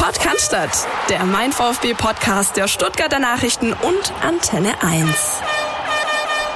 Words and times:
Podcast, 0.00 0.88
der 1.10 1.26
Mein 1.26 1.52
VfB 1.52 1.92
Podcast 1.92 2.56
der 2.56 2.68
Stuttgarter 2.68 3.18
Nachrichten 3.18 3.74
und 3.74 4.14
Antenne 4.22 4.72
1. 4.82 5.59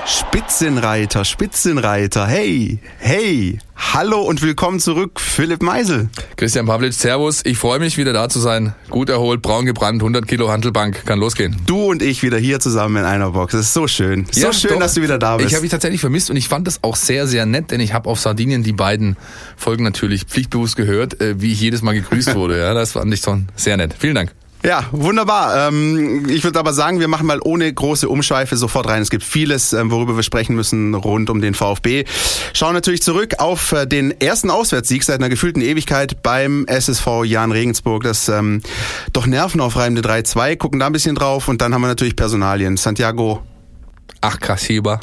Spitzenreiter, 0.07 1.25
Spitzenreiter, 1.25 2.27
hey, 2.27 2.79
hey, 2.99 3.59
hallo 3.75 4.21
und 4.21 4.43
willkommen 4.43 4.79
zurück, 4.79 5.19
Philipp 5.19 5.63
Meisel. 5.63 6.11
Christian 6.37 6.67
Pavlic, 6.67 6.93
Servus, 6.93 7.41
ich 7.47 7.57
freue 7.57 7.79
mich 7.79 7.97
wieder 7.97 8.13
da 8.13 8.29
zu 8.29 8.39
sein. 8.39 8.75
Gut 8.91 9.09
erholt, 9.09 9.41
braun 9.41 9.65
gebrannt, 9.65 10.03
100 10.03 10.29
Kilo 10.29 10.51
Handelbank, 10.51 11.07
kann 11.07 11.19
losgehen. 11.19 11.57
Du 11.65 11.85
und 11.85 12.03
ich 12.03 12.23
wieder 12.23 12.37
hier 12.37 12.61
zusammen 12.61 12.99
in 12.99 13.05
einer 13.05 13.31
Box, 13.31 13.53
das 13.53 13.63
ist 13.63 13.73
so 13.73 13.89
schön, 13.89 14.27
so 14.31 14.43
ja, 14.43 14.53
schön, 14.53 14.73
doch. 14.73 14.81
dass 14.81 14.93
du 14.93 15.01
wieder 15.01 15.19
da 15.19 15.39
bist. 15.39 15.49
Ich 15.49 15.55
habe 15.55 15.63
dich 15.63 15.71
tatsächlich 15.71 16.03
vermisst 16.03 16.29
und 16.29 16.37
ich 16.37 16.49
fand 16.49 16.67
das 16.67 16.85
auch 16.85 16.97
sehr, 16.97 17.27
sehr 17.27 17.47
nett, 17.47 17.71
denn 17.71 17.81
ich 17.81 17.95
habe 17.95 18.11
auf 18.11 18.21
Sardinien 18.21 18.63
die 18.63 18.75
beiden 18.75 19.17
Folgen 19.57 19.85
natürlich 19.85 20.25
pflichtbewusst 20.25 20.77
gehört, 20.77 21.19
äh, 21.23 21.41
wie 21.41 21.53
ich 21.53 21.61
jedes 21.61 21.81
Mal 21.81 21.95
gegrüßt 21.95 22.35
wurde. 22.35 22.59
Ja, 22.59 22.75
das 22.75 22.93
fand 22.93 23.13
ich 23.15 23.21
schon 23.21 23.49
sehr 23.57 23.79
nett. 23.79 23.95
Vielen 23.99 24.17
Dank. 24.17 24.33
Ja, 24.65 24.87
wunderbar. 24.93 25.69
Ähm, 25.69 26.27
ich 26.27 26.43
würde 26.43 26.59
aber 26.59 26.73
sagen, 26.73 26.99
wir 26.99 27.07
machen 27.07 27.27
mal 27.27 27.39
ohne 27.43 27.71
große 27.71 28.09
Umschweife 28.09 28.57
sofort 28.57 28.89
rein. 28.89 29.03
Es 29.03 29.11
gibt 29.11 29.23
vieles, 29.23 29.75
ähm, 29.75 29.91
worüber 29.91 30.17
wir 30.17 30.23
sprechen 30.23 30.57
müssen 30.57 30.95
rund 30.95 31.29
um 31.29 31.43
den 31.43 31.53
VfB. 31.53 32.05
Schauen 32.55 32.73
natürlich 32.73 33.03
zurück 33.03 33.35
auf 33.41 33.73
äh, 33.73 33.87
den 33.87 34.19
ersten 34.23 34.51
Auswärtssieg 34.51 35.05
seit 35.05 35.21
einer 35.21 35.29
gefühlten 35.29 35.61
Ewigkeit 35.61 36.23
beim 36.23 36.65
SSV 36.67 37.25
Jan 37.25 37.53
Regensburg. 37.53 38.05
Das 38.05 38.31
ähm, 38.31 38.63
doch 39.13 39.27
nervenaufreibende 39.27 40.01
3-2. 40.01 40.57
Gucken 40.57 40.81
da 40.81 40.87
ein 40.87 40.93
bisschen 40.93 41.15
drauf 41.15 41.49
und 41.49 41.61
dann 41.61 41.75
haben 41.75 41.83
wir 41.83 41.89
natürlich 41.89 42.17
Personalien. 42.17 42.79
Santiago 42.79 43.43
Ach, 44.27 44.41
krass, 44.41 44.69
Heber. 44.69 45.01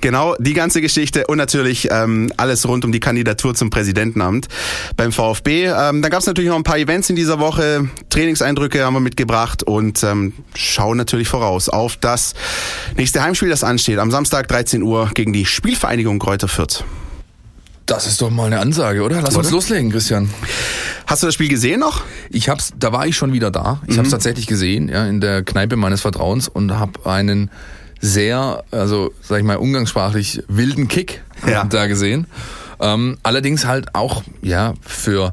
Genau, 0.00 0.34
die 0.38 0.54
ganze 0.54 0.80
Geschichte 0.80 1.26
und 1.26 1.36
natürlich 1.36 1.88
ähm, 1.90 2.32
alles 2.38 2.66
rund 2.66 2.84
um 2.86 2.92
die 2.92 3.00
Kandidatur 3.00 3.54
zum 3.54 3.68
Präsidentenamt 3.68 4.48
beim 4.96 5.12
VfB. 5.12 5.66
Ähm, 5.66 6.00
dann 6.00 6.10
gab 6.10 6.20
es 6.20 6.26
natürlich 6.26 6.48
noch 6.48 6.56
ein 6.56 6.62
paar 6.62 6.78
Events 6.78 7.10
in 7.10 7.16
dieser 7.16 7.38
Woche. 7.38 7.88
Trainingseindrücke 8.08 8.84
haben 8.84 8.94
wir 8.94 9.00
mitgebracht 9.00 9.62
und 9.62 10.02
ähm, 10.02 10.32
schauen 10.54 10.96
natürlich 10.96 11.28
voraus 11.28 11.68
auf 11.68 11.96
das 11.98 12.34
nächste 12.96 13.22
Heimspiel, 13.22 13.50
das 13.50 13.64
ansteht. 13.64 13.98
Am 13.98 14.10
Samstag 14.10 14.48
13 14.48 14.82
Uhr 14.82 15.10
gegen 15.12 15.34
die 15.34 15.44
Spielvereinigung 15.44 16.18
Kräuter 16.18 16.48
Fürth. 16.48 16.84
Das 17.86 18.06
ist 18.06 18.22
doch 18.22 18.30
mal 18.30 18.46
eine 18.46 18.60
Ansage, 18.60 19.02
oder? 19.02 19.20
Lass 19.20 19.34
oder? 19.34 19.44
uns 19.44 19.50
loslegen, 19.50 19.90
Christian. 19.90 20.30
Hast 21.06 21.22
du 21.22 21.26
das 21.26 21.34
Spiel 21.34 21.48
gesehen 21.48 21.80
noch? 21.80 22.02
Ich 22.30 22.48
hab's, 22.48 22.72
da 22.78 22.92
war 22.92 23.06
ich 23.06 23.14
schon 23.14 23.34
wieder 23.34 23.50
da. 23.50 23.82
Ich 23.86 23.92
mhm. 23.92 23.98
habe 23.98 24.06
es 24.06 24.10
tatsächlich 24.10 24.46
gesehen, 24.46 24.88
ja, 24.88 25.06
in 25.06 25.20
der 25.20 25.42
Kneipe 25.42 25.76
meines 25.76 26.00
Vertrauens 26.00 26.48
und 26.48 26.72
habe 26.72 27.04
einen 27.04 27.50
sehr, 28.04 28.64
also 28.70 29.12
sag 29.22 29.38
ich 29.38 29.44
mal, 29.44 29.56
umgangssprachlich 29.56 30.42
wilden 30.46 30.88
Kick 30.88 31.22
ja. 31.46 31.64
da 31.64 31.86
gesehen. 31.86 32.26
Ähm, 32.78 33.16
allerdings 33.22 33.64
halt 33.64 33.94
auch, 33.94 34.22
ja, 34.42 34.74
für 34.82 35.32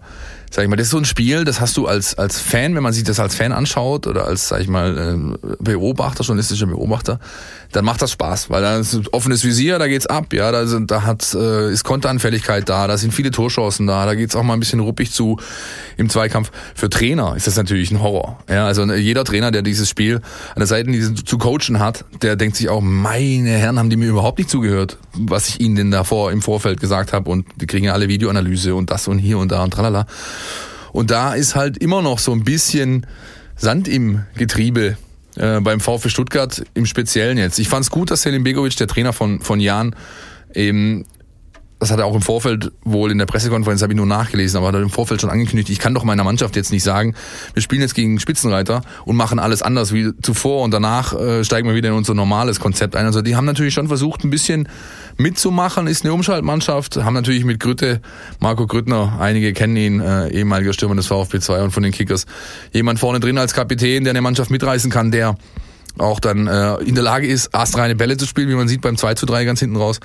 sag 0.53 0.63
ich 0.63 0.69
mal, 0.69 0.75
das 0.75 0.87
ist 0.87 0.91
so 0.91 0.97
ein 0.97 1.05
Spiel, 1.05 1.45
das 1.45 1.61
hast 1.61 1.77
du 1.77 1.87
als, 1.87 2.15
als 2.15 2.39
Fan, 2.39 2.75
wenn 2.75 2.83
man 2.83 2.91
sich 2.91 3.03
das 3.03 3.21
als 3.21 3.35
Fan 3.35 3.53
anschaut 3.53 4.05
oder 4.05 4.25
als, 4.25 4.49
sag 4.49 4.59
ich 4.59 4.67
mal, 4.67 4.97
äh, 5.41 5.55
Beobachter, 5.59 6.25
journalistischer 6.25 6.65
Beobachter, 6.65 7.19
dann 7.71 7.85
macht 7.85 8.01
das 8.01 8.11
Spaß, 8.11 8.49
weil 8.49 8.61
da 8.61 8.77
ist 8.77 8.93
ein 8.93 9.07
offenes 9.13 9.45
Visier, 9.45 9.79
da 9.79 9.87
geht's 9.87 10.07
ab, 10.07 10.33
ja, 10.33 10.51
da, 10.51 10.67
sind, 10.67 10.91
da 10.91 11.03
hat, 11.03 11.33
äh, 11.33 11.71
ist 11.71 11.85
Konteranfälligkeit 11.85 12.67
da, 12.67 12.87
da 12.87 12.97
sind 12.97 13.13
viele 13.13 13.31
Torchancen 13.31 13.87
da, 13.87 14.05
da 14.05 14.13
geht's 14.13 14.35
auch 14.35 14.43
mal 14.43 14.53
ein 14.53 14.59
bisschen 14.59 14.81
ruppig 14.81 15.13
zu 15.13 15.37
im 15.95 16.09
Zweikampf. 16.09 16.51
Für 16.75 16.89
Trainer 16.89 17.35
ist 17.37 17.47
das 17.47 17.55
natürlich 17.55 17.89
ein 17.91 18.01
Horror, 18.01 18.37
ja, 18.49 18.65
also 18.65 18.83
jeder 18.91 19.23
Trainer, 19.23 19.51
der 19.51 19.61
dieses 19.61 19.87
Spiel 19.87 20.17
an 20.17 20.57
der 20.57 20.67
Seite 20.67 21.13
zu 21.13 21.37
coachen 21.37 21.79
hat, 21.79 22.03
der 22.21 22.35
denkt 22.35 22.57
sich 22.57 22.67
auch, 22.67 22.81
meine 22.81 23.51
Herren, 23.51 23.79
haben 23.79 23.89
die 23.89 23.95
mir 23.95 24.09
überhaupt 24.09 24.37
nicht 24.37 24.49
zugehört, 24.49 24.97
was 25.13 25.47
ich 25.47 25.61
ihnen 25.61 25.77
denn 25.77 25.91
davor 25.91 26.33
im 26.33 26.41
Vorfeld 26.41 26.81
gesagt 26.81 27.13
habe 27.13 27.29
und 27.29 27.45
die 27.55 27.67
kriegen 27.67 27.85
ja 27.85 27.93
alle 27.93 28.09
Videoanalyse 28.09 28.75
und 28.75 28.91
das 28.91 29.07
und 29.07 29.17
hier 29.17 29.37
und 29.37 29.49
da 29.53 29.63
und 29.63 29.71
tralala. 29.71 30.07
Und 30.91 31.11
da 31.11 31.33
ist 31.33 31.55
halt 31.55 31.77
immer 31.77 32.01
noch 32.01 32.19
so 32.19 32.31
ein 32.31 32.43
bisschen 32.43 33.05
Sand 33.55 33.87
im 33.87 34.23
Getriebe 34.35 34.97
äh, 35.37 35.59
beim 35.61 35.79
VfB 35.79 36.09
Stuttgart 36.09 36.63
im 36.73 36.85
Speziellen 36.85 37.37
jetzt. 37.37 37.59
Ich 37.59 37.69
fand 37.69 37.83
es 37.83 37.91
gut, 37.91 38.11
dass 38.11 38.23
Selim 38.23 38.43
Begovic, 38.43 38.75
der 38.75 38.87
Trainer 38.87 39.13
von, 39.13 39.39
von 39.39 39.59
Jan, 39.59 39.95
eben 40.53 41.05
das 41.81 41.89
hat 41.89 41.97
er 41.97 42.05
auch 42.05 42.13
im 42.13 42.21
Vorfeld 42.21 42.71
wohl 42.83 43.09
in 43.09 43.17
der 43.17 43.25
Pressekonferenz, 43.25 43.81
habe 43.81 43.91
ich 43.91 43.97
nur 43.97 44.05
nachgelesen, 44.05 44.57
aber 44.57 44.67
hat 44.67 44.75
er 44.75 44.83
im 44.83 44.91
Vorfeld 44.91 45.19
schon 45.19 45.31
angekündigt, 45.31 45.67
ich 45.71 45.79
kann 45.79 45.95
doch 45.95 46.03
meiner 46.03 46.23
Mannschaft 46.23 46.55
jetzt 46.55 46.71
nicht 46.71 46.83
sagen, 46.83 47.15
wir 47.55 47.63
spielen 47.63 47.81
jetzt 47.81 47.95
gegen 47.95 48.19
Spitzenreiter 48.19 48.83
und 49.05 49.15
machen 49.15 49.39
alles 49.39 49.63
anders 49.63 49.91
wie 49.91 50.11
zuvor 50.21 50.61
und 50.61 50.71
danach 50.71 51.19
äh, 51.19 51.43
steigen 51.43 51.67
wir 51.67 51.73
wieder 51.73 51.89
in 51.89 51.95
unser 51.95 52.13
normales 52.13 52.59
Konzept 52.59 52.95
ein. 52.95 53.07
Also 53.07 53.23
die 53.23 53.35
haben 53.35 53.45
natürlich 53.45 53.73
schon 53.73 53.87
versucht, 53.87 54.23
ein 54.23 54.29
bisschen 54.29 54.69
mitzumachen, 55.17 55.87
ist 55.87 56.03
eine 56.03 56.13
Umschaltmannschaft, 56.13 56.97
haben 56.97 57.13
natürlich 57.13 57.43
mit 57.45 57.59
Grütte, 57.59 58.01
Marco 58.39 58.67
Grüttner, 58.67 59.17
einige 59.19 59.53
kennen 59.53 59.75
ihn, 59.75 59.99
äh, 59.99 60.29
ehemaliger 60.29 60.73
Stürmer 60.73 60.95
des 60.95 61.07
VfB 61.07 61.39
2 61.39 61.63
und 61.63 61.71
von 61.71 61.83
den 61.83 61.91
Kickers, 61.91 62.25
jemand 62.71 62.99
vorne 62.99 63.19
drin 63.19 63.37
als 63.37 63.53
Kapitän, 63.53 64.03
der 64.03 64.11
eine 64.11 64.21
Mannschaft 64.21 64.51
mitreißen 64.51 64.91
kann, 64.91 65.11
der 65.11 65.35
auch 65.97 66.19
dann 66.19 66.47
äh, 66.47 66.75
in 66.77 66.95
der 66.95 67.03
Lage 67.03 67.27
ist, 67.27 67.53
astreine 67.53 67.95
Bälle 67.95 68.17
zu 68.17 68.25
spielen, 68.25 68.49
wie 68.49 68.55
man 68.55 68.67
sieht 68.67 68.81
beim 68.81 68.97
2 68.97 69.15
zu 69.15 69.25
3 69.25 69.45
ganz 69.45 69.59
hinten 69.59 69.75
raus. 69.75 69.99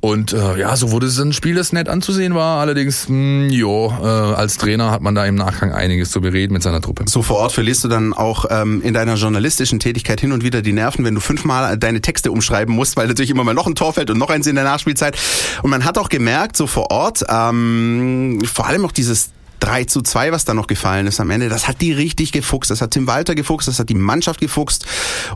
Und 0.00 0.32
äh, 0.32 0.58
ja, 0.58 0.76
so 0.76 0.92
wurde 0.92 1.06
es 1.06 1.18
ein 1.18 1.32
Spiel, 1.32 1.56
das 1.56 1.72
nett 1.72 1.88
anzusehen 1.88 2.34
war. 2.34 2.60
Allerdings, 2.60 3.08
mh, 3.08 3.16
hm, 3.16 3.50
jo, 3.50 3.92
äh, 4.00 4.06
als 4.06 4.56
Trainer 4.56 4.92
hat 4.92 5.02
man 5.02 5.16
da 5.16 5.26
im 5.26 5.34
Nachgang 5.34 5.72
einiges 5.72 6.10
zu 6.12 6.20
bereden 6.20 6.52
mit 6.52 6.62
seiner 6.62 6.80
Truppe. 6.80 7.04
So 7.08 7.22
vor 7.22 7.38
Ort 7.38 7.52
verlierst 7.52 7.82
du 7.82 7.88
dann 7.88 8.12
auch 8.12 8.44
ähm, 8.48 8.80
in 8.82 8.94
deiner 8.94 9.14
journalistischen 9.14 9.80
Tätigkeit 9.80 10.20
hin 10.20 10.30
und 10.30 10.44
wieder 10.44 10.62
die 10.62 10.72
Nerven, 10.72 11.04
wenn 11.04 11.16
du 11.16 11.20
fünfmal 11.20 11.76
deine 11.76 12.00
Texte 12.00 12.30
umschreiben 12.30 12.74
musst, 12.74 12.96
weil 12.96 13.08
natürlich 13.08 13.30
immer 13.30 13.42
mal 13.42 13.54
noch 13.54 13.66
ein 13.66 13.74
Tor 13.74 13.92
fällt 13.92 14.10
und 14.10 14.18
noch 14.18 14.30
eins 14.30 14.46
in 14.46 14.54
der 14.54 14.64
Nachspielzeit. 14.64 15.18
Und 15.62 15.70
man 15.70 15.84
hat 15.84 15.98
auch 15.98 16.08
gemerkt, 16.08 16.56
so 16.56 16.68
vor 16.68 16.92
Ort, 16.92 17.24
ähm, 17.28 18.40
vor 18.44 18.68
allem 18.68 18.84
auch 18.84 18.92
dieses 18.92 19.30
3 19.60 19.84
zu 19.84 20.02
2, 20.02 20.32
was 20.32 20.44
da 20.44 20.54
noch 20.54 20.66
gefallen 20.66 21.06
ist 21.06 21.20
am 21.20 21.30
Ende, 21.30 21.48
das 21.48 21.68
hat 21.68 21.80
die 21.80 21.92
richtig 21.92 22.32
gefuchst. 22.32 22.70
Das 22.70 22.80
hat 22.80 22.92
Tim 22.92 23.06
Walter 23.06 23.34
gefuchst, 23.34 23.68
das 23.68 23.78
hat 23.78 23.88
die 23.88 23.94
Mannschaft 23.94 24.40
gefuchst 24.40 24.86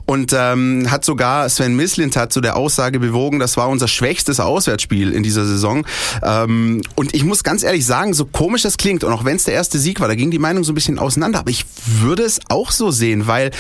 und 0.06 0.34
ähm, 0.36 0.90
hat 0.90 1.04
sogar 1.04 1.48
Sven 1.48 1.74
Mislintat 1.74 2.32
zu 2.32 2.40
der 2.40 2.56
Aussage 2.56 2.98
bewogen, 2.98 3.38
das 3.38 3.56
war 3.56 3.68
unser 3.68 3.88
schwächstes 3.88 4.40
Auswärtsspiel 4.40 5.12
in 5.12 5.22
dieser 5.22 5.44
Saison. 5.44 5.86
Ähm, 6.22 6.82
und 6.94 7.14
ich 7.14 7.24
muss 7.24 7.42
ganz 7.44 7.62
ehrlich 7.62 7.86
sagen, 7.86 8.14
so 8.14 8.24
komisch 8.24 8.62
das 8.62 8.76
klingt 8.76 9.04
und 9.04 9.12
auch 9.12 9.24
wenn 9.24 9.36
es 9.36 9.44
der 9.44 9.54
erste 9.54 9.78
Sieg 9.78 10.00
war, 10.00 10.08
da 10.08 10.14
ging 10.14 10.30
die 10.30 10.38
Meinung 10.38 10.64
so 10.64 10.72
ein 10.72 10.74
bisschen 10.74 10.98
auseinander, 10.98 11.40
aber 11.40 11.50
ich 11.50 11.64
würde 11.84 12.22
es 12.22 12.40
auch 12.48 12.70
so 12.70 12.90
sehen, 12.90 13.26
weil 13.26 13.50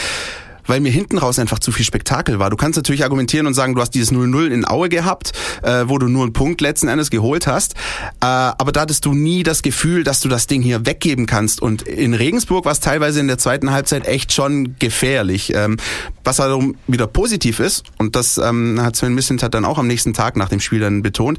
weil 0.66 0.80
mir 0.80 0.92
hinten 0.92 1.18
raus 1.18 1.38
einfach 1.38 1.58
zu 1.58 1.72
viel 1.72 1.84
Spektakel 1.84 2.38
war. 2.38 2.50
Du 2.50 2.56
kannst 2.56 2.76
natürlich 2.76 3.04
argumentieren 3.04 3.46
und 3.46 3.54
sagen, 3.54 3.74
du 3.74 3.80
hast 3.80 3.90
dieses 3.90 4.12
0-0 4.12 4.48
in 4.48 4.66
Aue 4.66 4.88
gehabt, 4.88 5.32
äh, 5.62 5.84
wo 5.86 5.98
du 5.98 6.08
nur 6.08 6.22
einen 6.22 6.32
Punkt 6.32 6.60
letzten 6.60 6.88
Endes 6.88 7.10
geholt 7.10 7.46
hast. 7.46 7.74
Äh, 8.20 8.26
aber 8.26 8.72
da 8.72 8.82
hattest 8.82 9.04
du 9.04 9.14
nie 9.14 9.42
das 9.42 9.62
Gefühl, 9.62 10.04
dass 10.04 10.20
du 10.20 10.28
das 10.28 10.46
Ding 10.46 10.62
hier 10.62 10.86
weggeben 10.86 11.26
kannst. 11.26 11.60
Und 11.60 11.82
in 11.82 12.14
Regensburg 12.14 12.64
war 12.64 12.72
es 12.72 12.80
teilweise 12.80 13.20
in 13.20 13.28
der 13.28 13.38
zweiten 13.38 13.70
Halbzeit 13.70 14.06
echt 14.06 14.32
schon 14.32 14.76
gefährlich. 14.78 15.52
Ähm, 15.54 15.76
was 16.24 16.36
darum 16.36 16.76
wieder 16.86 17.06
positiv 17.06 17.60
ist, 17.60 17.84
und 17.98 18.16
das 18.16 18.38
ähm, 18.38 18.80
hat 18.80 18.96
Sven 18.96 19.14
Mislintat 19.14 19.54
dann 19.54 19.64
auch 19.64 19.78
am 19.78 19.86
nächsten 19.86 20.14
Tag 20.14 20.36
nach 20.36 20.48
dem 20.48 20.60
Spiel 20.60 20.80
dann 20.80 21.02
betont, 21.02 21.38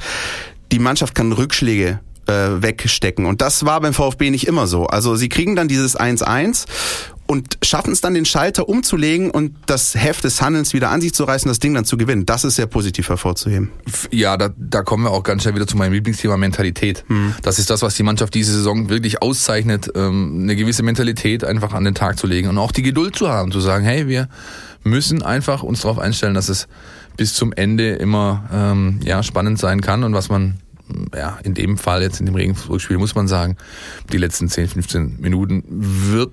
die 0.72 0.80
Mannschaft 0.80 1.16
kann 1.16 1.32
Rückschläge 1.32 2.00
äh, 2.28 2.62
wegstecken. 2.62 3.26
Und 3.26 3.42
das 3.42 3.66
war 3.66 3.82
beim 3.82 3.94
VfB 3.94 4.30
nicht 4.30 4.48
immer 4.48 4.68
so. 4.68 4.86
Also 4.88 5.16
sie 5.16 5.30
kriegen 5.30 5.56
dann 5.56 5.68
dieses 5.68 6.00
1-1 6.00 6.66
und 7.28 7.58
schaffen 7.64 7.92
es 7.92 8.02
dann, 8.02 8.14
den 8.14 8.26
Schalter 8.26 8.68
umzulegen 8.68 9.32
und 9.32 9.56
das 9.66 9.96
Heft 9.96 10.24
des 10.24 10.42
Handelns 10.42 10.74
wieder 10.74 10.90
an 10.90 11.02
sich 11.02 11.14
zu 11.14 11.24
reißen, 11.24 11.48
das 11.48 11.60
Ding 11.60 11.74
dann 11.74 11.86
zu 11.86 11.98
gewinnen. 11.98 12.26
Das 12.26 12.44
ist 12.44 12.56
sehr 12.56 12.68
positiv 12.68 13.10
hervorzuheben. 13.10 13.72
Ja, 14.12 14.38
da, 14.38 14.50
da 14.58 14.84
kommen 14.84 15.04
wir 15.04 15.12
auch 15.12 15.24
ganz 15.24 15.44
schnell 15.44 15.56
wieder 15.56 15.68
zu 15.68 15.78
meinem 15.78 15.94
Lieblingsthema 15.94 16.38
Mentalität. 16.38 17.06
Hm. 17.08 17.34
Das 17.42 17.60
ist 17.60 17.70
das, 17.70 17.82
was 17.82 17.96
die 17.96 18.04
Mannschaft 18.04 18.34
diese 18.34 18.54
Saison 18.54 18.90
wirklich 18.90 19.22
auszeichnet, 19.22 19.92
ähm, 19.96 20.42
eine 20.44 20.56
gewisse 20.56 20.84
Mentalität 20.84 21.44
einfach 21.44 21.74
an 21.74 21.86
den 21.86 21.96
Tag 21.96 22.20
zu 22.20 22.28
legen 22.28 22.50
und 22.50 22.58
auch 22.58 22.72
die 22.72 22.84
Geduld 22.84 23.16
zu 23.16 23.30
haben, 23.30 23.52
zu 23.52 23.60
sagen, 23.60 23.86
hey, 23.86 24.08
wir 24.08 24.28
müssen 24.84 25.22
einfach 25.22 25.64
uns 25.64 25.82
darauf 25.82 26.00
einstellen, 26.00 26.34
dass 26.34 26.50
es 26.50 26.68
bis 27.16 27.34
zum 27.34 27.54
Ende 27.54 27.94
immer 27.96 28.50
ähm, 28.52 29.00
ja 29.04 29.24
spannend 29.24 29.60
sein 29.60 29.82
kann 29.82 30.04
und 30.04 30.14
was 30.14 30.30
man 30.30 30.60
ja, 31.16 31.40
in 31.44 31.54
dem 31.54 31.78
Fall 31.78 32.02
jetzt 32.02 32.20
in 32.20 32.26
dem 32.26 32.36
Regensburg-Spiel 32.36 32.98
muss 32.98 33.16
man 33.16 33.28
sagen, 33.28 33.58
die 34.12 34.18
letzten 34.18 34.50
10, 34.50 34.68
15 34.70 35.20
Minuten 35.20 35.64
wird 35.68 36.32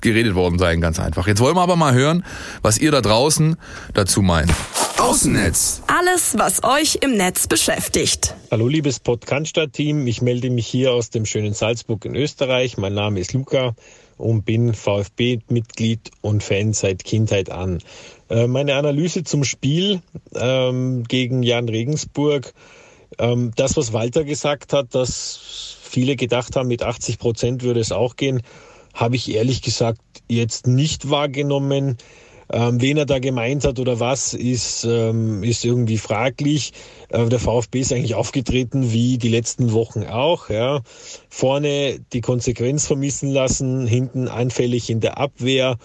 geredet 0.00 0.34
worden 0.34 0.58
sein, 0.58 0.80
ganz 0.80 0.98
einfach. 1.00 1.26
Jetzt 1.26 1.40
wollen 1.40 1.56
wir 1.56 1.62
aber 1.62 1.76
mal 1.76 1.94
hören, 1.94 2.24
was 2.62 2.78
ihr 2.78 2.90
da 2.90 3.00
draußen 3.00 3.56
dazu 3.94 4.22
meint. 4.22 4.52
Außennetz. 4.98 5.82
Alles, 5.86 6.36
was 6.38 6.64
euch 6.64 6.98
im 7.02 7.16
Netz 7.16 7.46
beschäftigt. 7.46 8.34
Hallo 8.50 8.66
liebes 8.66 8.98
Podcast-Team, 9.00 10.06
ich 10.06 10.22
melde 10.22 10.50
mich 10.50 10.66
hier 10.66 10.92
aus 10.92 11.10
dem 11.10 11.24
schönen 11.24 11.54
Salzburg 11.54 12.04
in 12.04 12.16
Österreich. 12.16 12.76
Mein 12.78 12.94
Name 12.94 13.20
ist 13.20 13.32
Luca 13.32 13.74
und 14.16 14.44
bin 14.44 14.74
VfB-Mitglied 14.74 16.10
und 16.20 16.42
Fan 16.42 16.72
seit 16.72 17.04
Kindheit 17.04 17.50
an. 17.50 17.78
Äh, 18.28 18.46
meine 18.46 18.74
Analyse 18.74 19.24
zum 19.24 19.44
Spiel 19.44 20.02
ähm, 20.34 21.04
gegen 21.04 21.42
Jan 21.42 21.68
Regensburg, 21.68 22.52
ähm, 23.18 23.52
das, 23.56 23.76
was 23.76 23.92
Walter 23.92 24.24
gesagt 24.24 24.72
hat, 24.72 24.94
dass 24.94 25.76
viele 25.82 26.16
gedacht 26.16 26.56
haben, 26.56 26.68
mit 26.68 26.82
80 26.82 27.18
Prozent 27.18 27.62
würde 27.62 27.80
es 27.80 27.92
auch 27.92 28.16
gehen, 28.16 28.42
habe 28.94 29.16
ich 29.16 29.34
ehrlich 29.34 29.62
gesagt 29.62 30.00
jetzt 30.28 30.66
nicht 30.66 31.10
wahrgenommen. 31.10 31.96
Ähm, 32.50 32.80
wen 32.80 32.96
er 32.96 33.04
da 33.04 33.18
gemeint 33.18 33.64
hat 33.64 33.78
oder 33.78 34.00
was, 34.00 34.32
ist, 34.32 34.84
ähm, 34.84 35.42
ist 35.42 35.66
irgendwie 35.66 35.98
fraglich. 35.98 36.72
Äh, 37.10 37.26
der 37.26 37.38
VfB 37.38 37.80
ist 37.80 37.92
eigentlich 37.92 38.14
aufgetreten 38.14 38.90
wie 38.90 39.18
die 39.18 39.28
letzten 39.28 39.72
Wochen 39.72 40.04
auch. 40.04 40.48
Ja. 40.48 40.80
Vorne 41.28 42.00
die 42.14 42.22
Konsequenz 42.22 42.86
vermissen 42.86 43.30
lassen, 43.30 43.86
hinten 43.86 44.28
anfällig 44.28 44.88
in 44.88 45.00
der 45.00 45.18
Abwehr. 45.18 45.76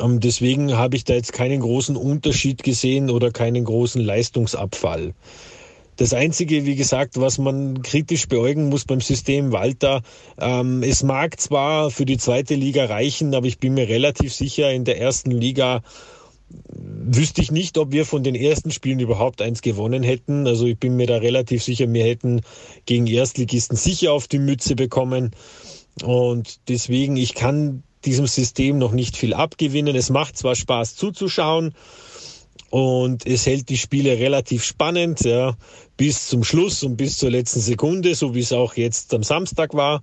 Ähm, 0.00 0.20
deswegen 0.20 0.74
habe 0.74 0.96
ich 0.96 1.04
da 1.04 1.14
jetzt 1.14 1.34
keinen 1.34 1.60
großen 1.60 1.96
Unterschied 1.96 2.62
gesehen 2.62 3.10
oder 3.10 3.30
keinen 3.30 3.64
großen 3.64 4.00
Leistungsabfall. 4.00 5.12
Das 5.96 6.12
Einzige, 6.12 6.66
wie 6.66 6.74
gesagt, 6.74 7.20
was 7.20 7.38
man 7.38 7.82
kritisch 7.82 8.26
beäugen 8.26 8.68
muss 8.68 8.84
beim 8.84 9.00
System 9.00 9.52
Walter, 9.52 10.02
ähm, 10.38 10.82
es 10.82 11.02
mag 11.02 11.40
zwar 11.40 11.90
für 11.90 12.04
die 12.04 12.18
zweite 12.18 12.54
Liga 12.54 12.86
reichen, 12.86 13.34
aber 13.34 13.46
ich 13.46 13.58
bin 13.58 13.74
mir 13.74 13.88
relativ 13.88 14.34
sicher, 14.34 14.72
in 14.72 14.84
der 14.84 15.00
ersten 15.00 15.30
Liga 15.30 15.82
wüsste 16.68 17.42
ich 17.42 17.50
nicht, 17.50 17.78
ob 17.78 17.92
wir 17.92 18.04
von 18.04 18.22
den 18.22 18.34
ersten 18.34 18.70
Spielen 18.70 19.00
überhaupt 19.00 19.40
eins 19.40 19.62
gewonnen 19.62 20.02
hätten. 20.02 20.46
Also 20.46 20.66
ich 20.66 20.78
bin 20.78 20.96
mir 20.96 21.06
da 21.06 21.16
relativ 21.16 21.62
sicher, 21.62 21.92
wir 21.92 22.04
hätten 22.04 22.42
gegen 22.86 23.06
Erstligisten 23.06 23.76
sicher 23.76 24.12
auf 24.12 24.28
die 24.28 24.38
Mütze 24.38 24.74
bekommen. 24.74 25.30
Und 26.02 26.68
deswegen, 26.68 27.16
ich 27.16 27.34
kann 27.34 27.82
diesem 28.04 28.26
System 28.26 28.78
noch 28.78 28.92
nicht 28.92 29.16
viel 29.16 29.34
abgewinnen. 29.34 29.96
Es 29.96 30.10
macht 30.10 30.36
zwar 30.36 30.54
Spaß 30.54 30.96
zuzuschauen, 30.96 31.74
und 32.70 33.26
es 33.26 33.46
hält 33.46 33.68
die 33.68 33.76
Spiele 33.76 34.18
relativ 34.18 34.64
spannend, 34.64 35.20
ja, 35.20 35.56
bis 35.96 36.26
zum 36.28 36.44
Schluss 36.44 36.82
und 36.82 36.96
bis 36.96 37.18
zur 37.18 37.30
letzten 37.30 37.60
Sekunde, 37.60 38.14
so 38.14 38.34
wie 38.34 38.40
es 38.40 38.52
auch 38.52 38.74
jetzt 38.74 39.14
am 39.14 39.22
Samstag 39.22 39.74
war. 39.74 40.02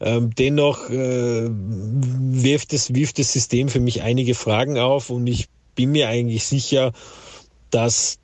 Ähm, 0.00 0.30
dennoch 0.36 0.88
äh, 0.90 1.48
wirft, 1.48 2.72
es, 2.72 2.94
wirft 2.94 3.18
das 3.18 3.32
System 3.32 3.68
für 3.68 3.80
mich 3.80 4.02
einige 4.02 4.34
Fragen 4.34 4.78
auf 4.78 5.10
und 5.10 5.26
ich 5.26 5.48
bin 5.74 5.90
mir 5.90 6.08
eigentlich 6.08 6.44
sicher, 6.44 6.92
dass 7.70 8.18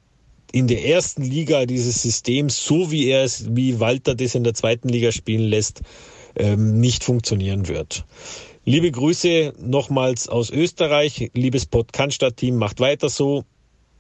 in 0.53 0.69
der 0.69 0.87
ersten 0.87 1.23
Liga 1.23 1.67
dieses 1.67 2.01
System, 2.01 2.49
so 2.49 2.93
wie 2.93 3.09
er 3.09 3.25
es, 3.25 3.57
wie 3.57 3.81
Walter 3.81 4.15
das 4.15 4.37
in 4.37 4.45
der 4.45 4.55
zweiten 4.55 4.89
Liga 4.89 5.11
spielen 5.11 5.49
lässt, 5.49 5.83
ähm, 6.37 6.79
nicht 6.79 7.03
funktionieren 7.03 7.67
wird. 7.67 8.05
Liebe 8.65 8.91
Grüße 8.91 9.53
nochmals 9.59 10.29
aus 10.29 10.51
Österreich, 10.51 11.31
liebes 11.35 11.67
Podcast-Team, 11.67 12.57
macht 12.57 12.81
weiter 12.81 13.09
so. 13.09 13.45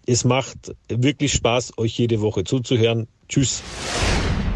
Es 0.06 0.24
macht 0.24 0.74
wirklich 0.88 1.32
Spaß, 1.32 1.78
euch 1.78 1.96
jede 1.98 2.20
Woche 2.20 2.44
zuzuhören. 2.44 3.06
Tschüss. 3.28 3.62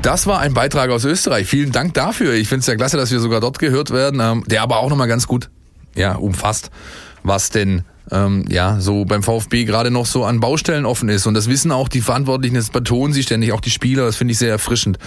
Das 0.03 0.27
war 0.27 0.41
ein 0.41 0.55
Beitrag 0.55 0.91
aus 0.91 1.05
Österreich. 1.05 1.47
Vielen 1.47 1.73
Dank 1.73 1.95
dafür. 1.95 2.35
Ich 2.35 2.49
finde 2.49 2.61
es 2.61 2.67
ja 2.67 2.77
klasse, 2.77 2.97
dass 2.97 3.11
wir 3.11 3.21
sogar 3.21 3.41
dort 3.41 3.59
gehört 3.59 3.91
werden, 3.91 4.21
ähm, 4.21 4.45
der 4.47 4.63
aber 4.63 4.79
auch 4.79 4.91
nochmal 4.91 5.09
ganz 5.09 5.27
gut 5.27 5.51
ja, 5.97 6.15
umfasst, 6.15 6.71
was 7.23 7.51
denn 7.51 7.85
ähm, 8.11 8.45
ja, 8.49 8.81
so 8.81 9.05
beim 9.05 9.23
VfB 9.23 9.65
gerade 9.65 9.91
noch 9.91 10.07
so 10.07 10.25
an 10.25 10.41
Baustellen 10.41 10.87
offen 10.87 11.09
ist. 11.09 11.27
Und 11.27 11.35
das 11.35 11.49
wissen 11.49 11.73
auch 11.73 11.89
die 11.89 12.01
Verantwortlichen, 12.01 12.55
das 12.55 12.71
betonen 12.71 13.13
sie 13.13 13.23
ständig, 13.23 13.53
auch 13.53 13.61
die 13.61 13.71
Spieler, 13.71 14.07
das 14.07 14.17
finde 14.17 14.33
ich 14.33 14.39
sehr 14.39 14.51
erfrischend, 14.51 14.99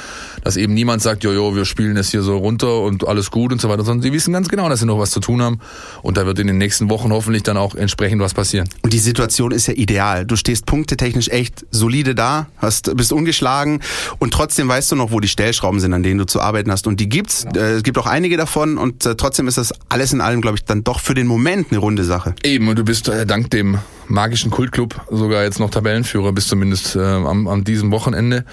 dass 0.43 0.57
eben 0.57 0.73
niemand 0.73 1.01
sagt, 1.01 1.23
jojo, 1.23 1.55
wir 1.55 1.65
spielen 1.65 1.97
es 1.97 2.11
hier 2.11 2.21
so 2.21 2.37
runter 2.37 2.81
und 2.81 3.07
alles 3.07 3.31
gut 3.31 3.51
und 3.51 3.61
so 3.61 3.69
weiter, 3.69 3.83
sondern 3.83 4.01
sie 4.01 4.13
wissen 4.13 4.33
ganz 4.33 4.49
genau, 4.49 4.69
dass 4.69 4.79
sie 4.79 4.85
noch 4.85 4.99
was 4.99 5.11
zu 5.11 5.19
tun 5.19 5.41
haben. 5.41 5.59
Und 6.01 6.17
da 6.17 6.25
wird 6.25 6.39
in 6.39 6.47
den 6.47 6.57
nächsten 6.57 6.89
Wochen 6.89 7.11
hoffentlich 7.11 7.43
dann 7.43 7.57
auch 7.57 7.75
entsprechend 7.75 8.21
was 8.21 8.33
passieren. 8.33 8.69
Und 8.81 8.93
die 8.93 8.99
Situation 8.99 9.51
ist 9.51 9.67
ja 9.67 9.73
ideal. 9.73 10.25
Du 10.25 10.35
stehst 10.35 10.65
punktetechnisch 10.65 11.29
echt 11.29 11.65
solide 11.71 12.15
da, 12.15 12.47
hast, 12.57 12.95
bist 12.95 13.13
ungeschlagen 13.13 13.81
und 14.19 14.33
trotzdem 14.33 14.67
weißt 14.67 14.91
du 14.91 14.95
noch, 14.95 15.11
wo 15.11 15.19
die 15.19 15.27
Stellschrauben 15.27 15.79
sind, 15.79 15.93
an 15.93 16.03
denen 16.03 16.19
du 16.19 16.25
zu 16.25 16.41
arbeiten 16.41 16.71
hast. 16.71 16.87
Und 16.87 16.99
die 16.99 17.09
gibt's. 17.09 17.45
Äh, 17.55 17.71
es 17.71 17.83
gibt 17.83 17.97
auch 17.97 18.07
einige 18.07 18.37
davon 18.37 18.77
und 18.77 19.05
äh, 19.05 19.15
trotzdem 19.15 19.47
ist 19.47 19.57
das 19.57 19.73
alles 19.89 20.13
in 20.13 20.21
allem, 20.21 20.41
glaube 20.41 20.57
ich, 20.57 20.65
dann 20.65 20.83
doch 20.83 20.99
für 20.99 21.13
den 21.13 21.27
Moment 21.27 21.67
eine 21.71 21.79
runde 21.79 22.03
Sache. 22.03 22.35
Eben, 22.43 22.67
und 22.67 22.77
du 22.77 22.83
bist 22.91 23.07
äh, 23.07 23.25
dank 23.25 23.49
dem 23.51 23.79
magischen 24.09 24.51
Kultclub 24.51 24.99
sogar 25.09 25.43
jetzt 25.43 25.61
noch 25.61 25.69
Tabellenführer 25.69 26.33
bis 26.33 26.49
zumindest 26.49 26.97
äh, 26.97 26.99
am, 26.99 27.47
am 27.47 27.63
diesem 27.63 27.89
Wochenende, 27.89 28.43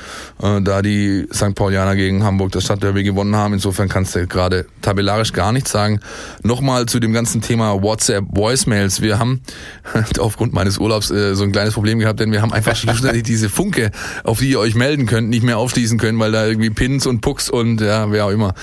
äh, 0.40 0.60
da 0.60 0.80
die 0.80 1.26
St. 1.34 1.56
Paulianer 1.56 1.96
gegen 1.96 2.22
Hamburg 2.22 2.52
das 2.52 2.62
Stadtderby 2.62 3.02
gewonnen 3.02 3.34
haben. 3.34 3.54
Insofern 3.54 3.88
kannst 3.88 4.14
du 4.14 4.28
gerade 4.28 4.66
tabellarisch 4.80 5.32
gar 5.32 5.50
nichts 5.50 5.72
sagen. 5.72 5.98
Nochmal 6.44 6.86
zu 6.86 7.00
dem 7.00 7.12
ganzen 7.12 7.40
Thema 7.40 7.82
WhatsApp 7.82 8.26
Voicemails. 8.28 9.02
Wir 9.02 9.18
haben 9.18 9.40
aufgrund 10.20 10.52
meines 10.52 10.78
Urlaubs 10.78 11.10
äh, 11.10 11.34
so 11.34 11.42
ein 11.42 11.50
kleines 11.50 11.74
Problem 11.74 11.98
gehabt, 11.98 12.20
denn 12.20 12.30
wir 12.30 12.40
haben 12.40 12.52
einfach 12.52 12.76
schnell 12.76 13.22
diese 13.22 13.48
Funke, 13.48 13.90
auf 14.22 14.38
die 14.38 14.50
ihr 14.50 14.60
euch 14.60 14.76
melden 14.76 15.06
könnt, 15.06 15.30
nicht 15.30 15.42
mehr 15.42 15.58
aufschließen 15.58 15.98
können, 15.98 16.20
weil 16.20 16.30
da 16.30 16.46
irgendwie 16.46 16.70
Pins 16.70 17.08
und 17.08 17.22
Pucks 17.22 17.50
und 17.50 17.80
ja, 17.80 18.12
wer 18.12 18.26
auch 18.26 18.30
immer. 18.30 18.54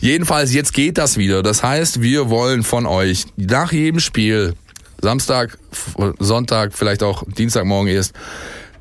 Jedenfalls, 0.00 0.52
jetzt 0.52 0.74
geht 0.74 0.98
das 0.98 1.16
wieder. 1.16 1.44
Das 1.44 1.62
heißt, 1.62 2.02
wir 2.02 2.28
wollen 2.28 2.64
von 2.64 2.86
euch 2.86 3.26
nach 3.36 3.70
jedem 3.70 4.00
Spiel 4.00 4.54
Samstag, 5.02 5.58
Sonntag, 6.20 6.72
vielleicht 6.72 7.02
auch 7.02 7.24
Dienstagmorgen 7.26 7.88
erst 7.92 8.14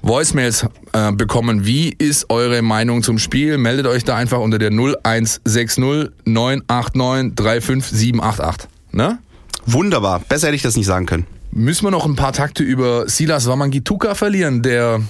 Voicemails 0.03 0.67
äh, 0.93 1.11
bekommen. 1.11 1.65
Wie 1.65 1.89
ist 1.89 2.29
eure 2.29 2.61
Meinung 2.61 3.03
zum 3.03 3.17
Spiel? 3.17 3.57
Meldet 3.57 3.87
euch 3.87 4.03
da 4.03 4.15
einfach 4.15 4.39
unter 4.39 4.59
der 4.59 4.69
0160 4.69 6.11
989 6.25 7.35
35788. 7.35 8.69
Ne? 8.91 9.19
Wunderbar. 9.65 10.19
Besser 10.27 10.47
hätte 10.47 10.55
ich 10.55 10.61
das 10.61 10.75
nicht 10.75 10.85
sagen 10.87 11.05
können. 11.05 11.27
Müssen 11.51 11.85
wir 11.85 11.91
noch 11.91 12.05
ein 12.05 12.15
paar 12.15 12.33
Takte 12.33 12.63
über 12.63 13.09
Silas 13.09 13.47
Wamangituka 13.47 14.15
verlieren, 14.15 14.61
der 14.61 15.01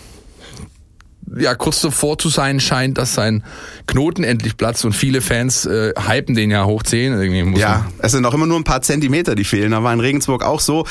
ja 1.37 1.55
kurz 1.55 1.81
davor 1.81 2.17
zu 2.17 2.29
sein 2.29 2.59
scheint, 2.59 2.97
dass 2.97 3.13
sein 3.13 3.43
Knoten 3.87 4.23
endlich 4.23 4.57
platzt 4.57 4.85
und 4.85 4.93
viele 4.93 5.21
Fans 5.21 5.65
äh, 5.65 5.93
hypen 5.97 6.35
den 6.35 6.51
ja 6.51 6.65
hoch 6.65 6.83
10. 6.83 7.53
ja, 7.55 7.87
es 7.99 8.11
sind 8.11 8.25
auch 8.25 8.33
immer 8.33 8.47
nur 8.47 8.59
ein 8.59 8.63
paar 8.63 8.81
Zentimeter, 8.81 9.35
die 9.35 9.43
fehlen. 9.43 9.71
Da 9.71 9.83
war 9.83 9.93
in 9.93 9.99
Regensburg 9.99 10.43
auch 10.43 10.59
so. 10.59 10.85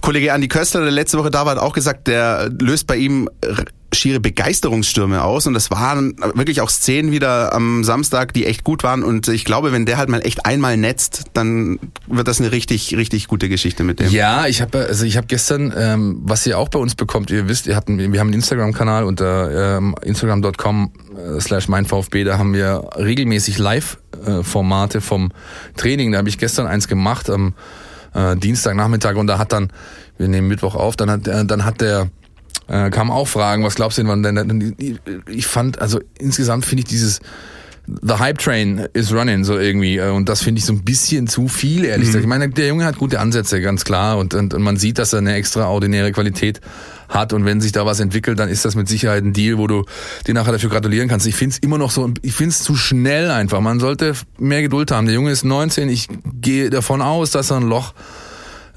Kollege 0.00 0.32
Andi 0.32 0.48
Köster, 0.48 0.80
der 0.80 0.90
letzte 0.90 1.18
Woche 1.18 1.30
da 1.30 1.44
war, 1.44 1.56
hat 1.56 1.62
auch 1.62 1.72
gesagt, 1.72 2.06
der 2.06 2.50
löst 2.60 2.86
bei 2.86 2.96
ihm 2.96 3.28
schiere 3.92 4.20
Begeisterungsstürme 4.20 5.22
aus. 5.22 5.46
Und 5.46 5.54
das 5.54 5.70
waren 5.70 6.16
wirklich 6.34 6.60
auch 6.60 6.70
Szenen 6.70 7.10
wieder 7.10 7.54
am 7.54 7.84
Samstag, 7.84 8.32
die 8.34 8.46
echt 8.46 8.64
gut 8.64 8.82
waren. 8.82 9.02
Und 9.02 9.28
ich 9.28 9.44
glaube, 9.44 9.72
wenn 9.72 9.86
der 9.86 9.96
halt 9.96 10.08
mal 10.08 10.20
echt 10.20 10.44
einmal 10.46 10.76
netzt, 10.76 11.24
dann 11.32 11.78
wird 12.06 12.28
das 12.28 12.40
eine 12.40 12.52
richtig 12.52 12.96
richtig 12.96 13.28
gute 13.28 13.48
Geschichte 13.48 13.84
mit 13.84 14.00
dem. 14.00 14.10
Ja, 14.10 14.46
ich 14.46 14.60
habe 14.60 14.78
also 14.78 15.04
ich 15.04 15.16
habe 15.16 15.26
gestern 15.26 15.72
ähm, 15.76 16.20
was 16.22 16.46
ihr 16.46 16.58
auch 16.58 16.68
bei 16.68 16.78
uns 16.78 16.94
bekommt, 16.94 17.30
ihr 17.30 17.48
wisst, 17.48 17.66
ihr 17.66 17.76
hatten 17.76 17.98
wir 17.98 18.20
haben 18.20 18.28
einen 18.28 18.34
Instagram 18.34 18.72
Kanal 18.72 19.04
unter 19.04 19.76
ähm, 19.78 19.94
instagram.com 20.02 20.92
äh, 21.16 22.24
da 22.24 22.38
haben 22.38 22.52
wir 22.52 22.90
regelmäßig 22.96 23.58
Live 23.58 23.98
Formate 24.42 25.00
vom 25.00 25.30
Training, 25.76 26.12
da 26.12 26.18
habe 26.18 26.28
ich 26.28 26.38
gestern 26.38 26.66
eins 26.66 26.88
gemacht 26.88 27.30
am 27.30 27.54
äh, 28.14 28.36
Dienstagnachmittag. 28.36 29.16
Und 29.16 29.26
da 29.26 29.38
hat 29.38 29.52
dann 29.52 29.70
wir 30.16 30.28
nehmen 30.28 30.48
Mittwoch 30.48 30.74
auf, 30.74 30.96
dann 30.96 31.10
hat 31.10 31.28
äh, 31.28 31.44
dann 31.44 31.64
hat 31.64 31.80
der 31.80 32.08
äh, 32.68 32.90
kamen 32.90 33.10
auch 33.10 33.26
Fragen, 33.26 33.64
was 33.64 33.74
glaubst 33.74 33.98
du 33.98 34.02
denn, 34.02 34.10
wann 34.10 34.22
denn? 34.22 34.76
Ich 35.28 35.46
fand, 35.46 35.80
also 35.80 36.00
insgesamt 36.18 36.64
finde 36.64 36.82
ich 36.82 36.88
dieses 36.88 37.20
The 38.02 38.14
Hype 38.18 38.38
Train 38.38 38.86
is 38.92 39.12
running 39.14 39.44
so 39.44 39.58
irgendwie 39.58 39.96
äh, 39.96 40.10
und 40.10 40.28
das 40.28 40.42
finde 40.42 40.58
ich 40.58 40.66
so 40.66 40.74
ein 40.74 40.84
bisschen 40.84 41.26
zu 41.26 41.48
viel, 41.48 41.84
ehrlich 41.84 42.08
mhm. 42.08 42.08
gesagt. 42.08 42.22
Ich 42.24 42.28
meine, 42.28 42.48
der 42.50 42.68
Junge 42.68 42.84
hat 42.84 42.98
gute 42.98 43.18
Ansätze, 43.20 43.60
ganz 43.62 43.84
klar 43.84 44.18
und, 44.18 44.34
und, 44.34 44.52
und 44.52 44.62
man 44.62 44.76
sieht, 44.76 44.98
dass 44.98 45.14
er 45.14 45.20
eine 45.20 45.34
extraordinäre 45.34 46.12
Qualität 46.12 46.60
hat 47.08 47.32
und 47.32 47.46
wenn 47.46 47.62
sich 47.62 47.72
da 47.72 47.86
was 47.86 48.00
entwickelt, 48.00 48.38
dann 48.38 48.50
ist 48.50 48.66
das 48.66 48.74
mit 48.74 48.88
Sicherheit 48.88 49.24
ein 49.24 49.32
Deal, 49.32 49.56
wo 49.56 49.66
du 49.66 49.84
dir 50.26 50.34
nachher 50.34 50.52
dafür 50.52 50.68
gratulieren 50.68 51.08
kannst. 51.08 51.26
Ich 51.26 51.36
finde 51.36 51.54
es 51.54 51.58
immer 51.60 51.78
noch 51.78 51.90
so, 51.90 52.12
ich 52.20 52.34
finde 52.34 52.50
es 52.50 52.62
zu 52.62 52.76
schnell 52.76 53.30
einfach. 53.30 53.60
Man 53.60 53.80
sollte 53.80 54.12
mehr 54.38 54.60
Geduld 54.60 54.90
haben. 54.90 55.06
Der 55.06 55.14
Junge 55.14 55.30
ist 55.30 55.44
19, 55.44 55.88
ich 55.88 56.08
gehe 56.34 56.68
davon 56.68 57.00
aus, 57.00 57.30
dass 57.30 57.50
er 57.50 57.56
ein 57.56 57.68
Loch 57.68 57.94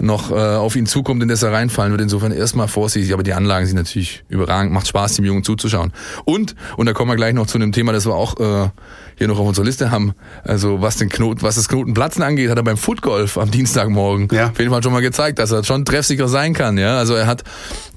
noch 0.01 0.31
äh, 0.31 0.35
auf 0.35 0.75
ihn 0.75 0.85
zukommt, 0.85 1.21
in 1.23 1.29
das 1.29 1.43
er 1.43 1.51
reinfallen 1.51 1.91
wird. 1.91 2.01
Insofern 2.01 2.31
erstmal 2.31 2.67
vorsichtig, 2.67 3.13
aber 3.13 3.23
die 3.23 3.33
Anlagen 3.33 3.65
sind 3.65 3.75
natürlich 3.75 4.23
überragend. 4.29 4.73
Macht 4.73 4.87
Spaß, 4.87 5.15
dem 5.15 5.25
Jungen 5.25 5.43
zuzuschauen. 5.43 5.93
Und, 6.25 6.55
und 6.77 6.85
da 6.85 6.93
kommen 6.93 7.11
wir 7.11 7.15
gleich 7.15 7.33
noch 7.33 7.47
zu 7.47 7.57
einem 7.57 7.71
Thema, 7.71 7.93
das 7.93 8.05
wir 8.05 8.15
auch 8.15 8.39
äh, 8.39 8.69
hier 9.17 9.27
noch 9.27 9.39
auf 9.39 9.47
unserer 9.47 9.65
Liste 9.65 9.91
haben. 9.91 10.13
Also 10.43 10.81
was 10.81 10.97
den 10.97 11.09
Knoten, 11.09 11.41
was 11.43 11.55
das 11.55 11.69
Knotenplatzen 11.69 12.23
angeht, 12.23 12.49
hat 12.49 12.57
er 12.57 12.63
beim 12.63 12.77
Footgolf 12.77 13.37
am 13.37 13.51
Dienstagmorgen 13.51 14.27
ja. 14.31 14.49
auf 14.49 14.57
jeden 14.57 14.71
Fall 14.71 14.81
schon 14.81 14.93
mal 14.93 15.01
gezeigt, 15.01 15.39
dass 15.39 15.51
er 15.51 15.63
schon 15.63 15.85
treffsicher 15.85 16.27
sein 16.27 16.53
kann. 16.53 16.77
Ja, 16.77 16.97
also 16.97 17.13
er 17.13 17.27
hat, 17.27 17.43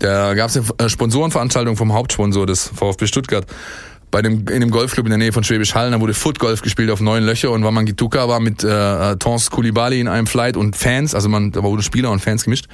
da 0.01 0.35
gab 0.35 0.51
es 0.51 0.61
eine 0.79 0.91
Sponsorenveranstaltung 0.91 1.77
vom 1.77 1.93
Hauptsponsor 1.93 2.47
des 2.47 2.71
VfB 2.75 3.07
Stuttgart 3.07 3.47
bei 4.15 4.23
dem, 4.23 4.47
in 4.47 4.61
dem 4.61 4.71
Golfclub 4.71 5.07
in 5.07 5.11
der 5.11 5.19
Nähe 5.19 5.33
von 5.33 5.43
Schwäbisch 5.43 5.75
Hall, 5.75 5.91
da 5.91 6.01
wurde 6.01 6.15
Footgolf 6.15 6.63
gespielt 6.63 6.89
auf 6.89 7.01
neun 7.01 7.25
Löcher 7.25 7.51
und 7.51 7.65
Waman 7.65 7.85
Gituka 7.85 8.29
war 8.29 8.39
mit 8.39 8.63
äh, 8.63 9.17
Tons 9.17 9.51
Koulibaly 9.51 9.99
in 9.99 10.07
einem 10.07 10.29
Flight 10.29 10.57
und 10.57 10.77
Fans, 10.77 11.17
also 11.17 11.29
man, 11.29 11.51
da 11.51 11.65
wurde 11.65 11.83
Spieler 11.83 12.13
und 12.13 12.21
Fans 12.21 12.45
gemischt 12.45 12.69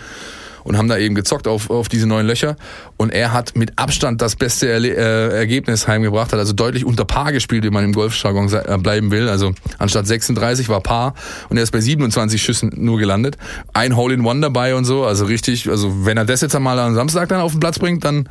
und 0.64 0.76
haben 0.76 0.88
da 0.88 0.99
eben 0.99 1.14
gezockt 1.14 1.49
auf, 1.49 1.71
auf 1.71 1.88
diese 1.88 2.07
neuen 2.07 2.26
Löcher. 2.26 2.57
Und 2.97 3.11
er 3.11 3.33
hat 3.33 3.57
mit 3.57 3.79
Abstand 3.79 4.21
das 4.23 4.37
beste 4.37 4.69
Erle 4.69 4.88
äh, 4.95 5.38
Ergebnis 5.38 5.88
heimgebracht, 5.88 6.33
hat 6.33 6.38
also 6.38 6.52
deutlich 6.52 6.85
unter 6.85 7.05
Paar 7.05 7.33
gespielt, 7.33 7.64
wie 7.64 7.71
man 7.71 7.85
im 7.85 7.93
Golfjargon 7.93 8.52
äh, 8.52 8.79
bleiben 8.79 9.11
will. 9.11 9.29
Also 9.29 9.52
anstatt 9.79 10.07
36 10.07 10.69
war 10.69 10.81
Paar 10.81 11.14
und 11.49 11.57
er 11.57 11.62
ist 11.62 11.71
bei 11.71 11.81
27 11.81 12.43
Schüssen 12.43 12.73
nur 12.76 12.99
gelandet. 12.99 13.37
Ein 13.73 13.97
Hole 13.97 14.14
in 14.14 14.25
One 14.25 14.40
dabei 14.40 14.75
und 14.75 14.85
so, 14.85 15.05
also 15.05 15.25
richtig, 15.25 15.69
also 15.69 16.05
wenn 16.05 16.17
er 16.17 16.25
das 16.25 16.40
jetzt 16.40 16.55
einmal 16.55 16.79
am 16.79 16.95
Samstag 16.95 17.29
dann 17.29 17.40
auf 17.40 17.52
den 17.52 17.61
Platz 17.61 17.79
bringt, 17.79 18.05
dann 18.05 18.29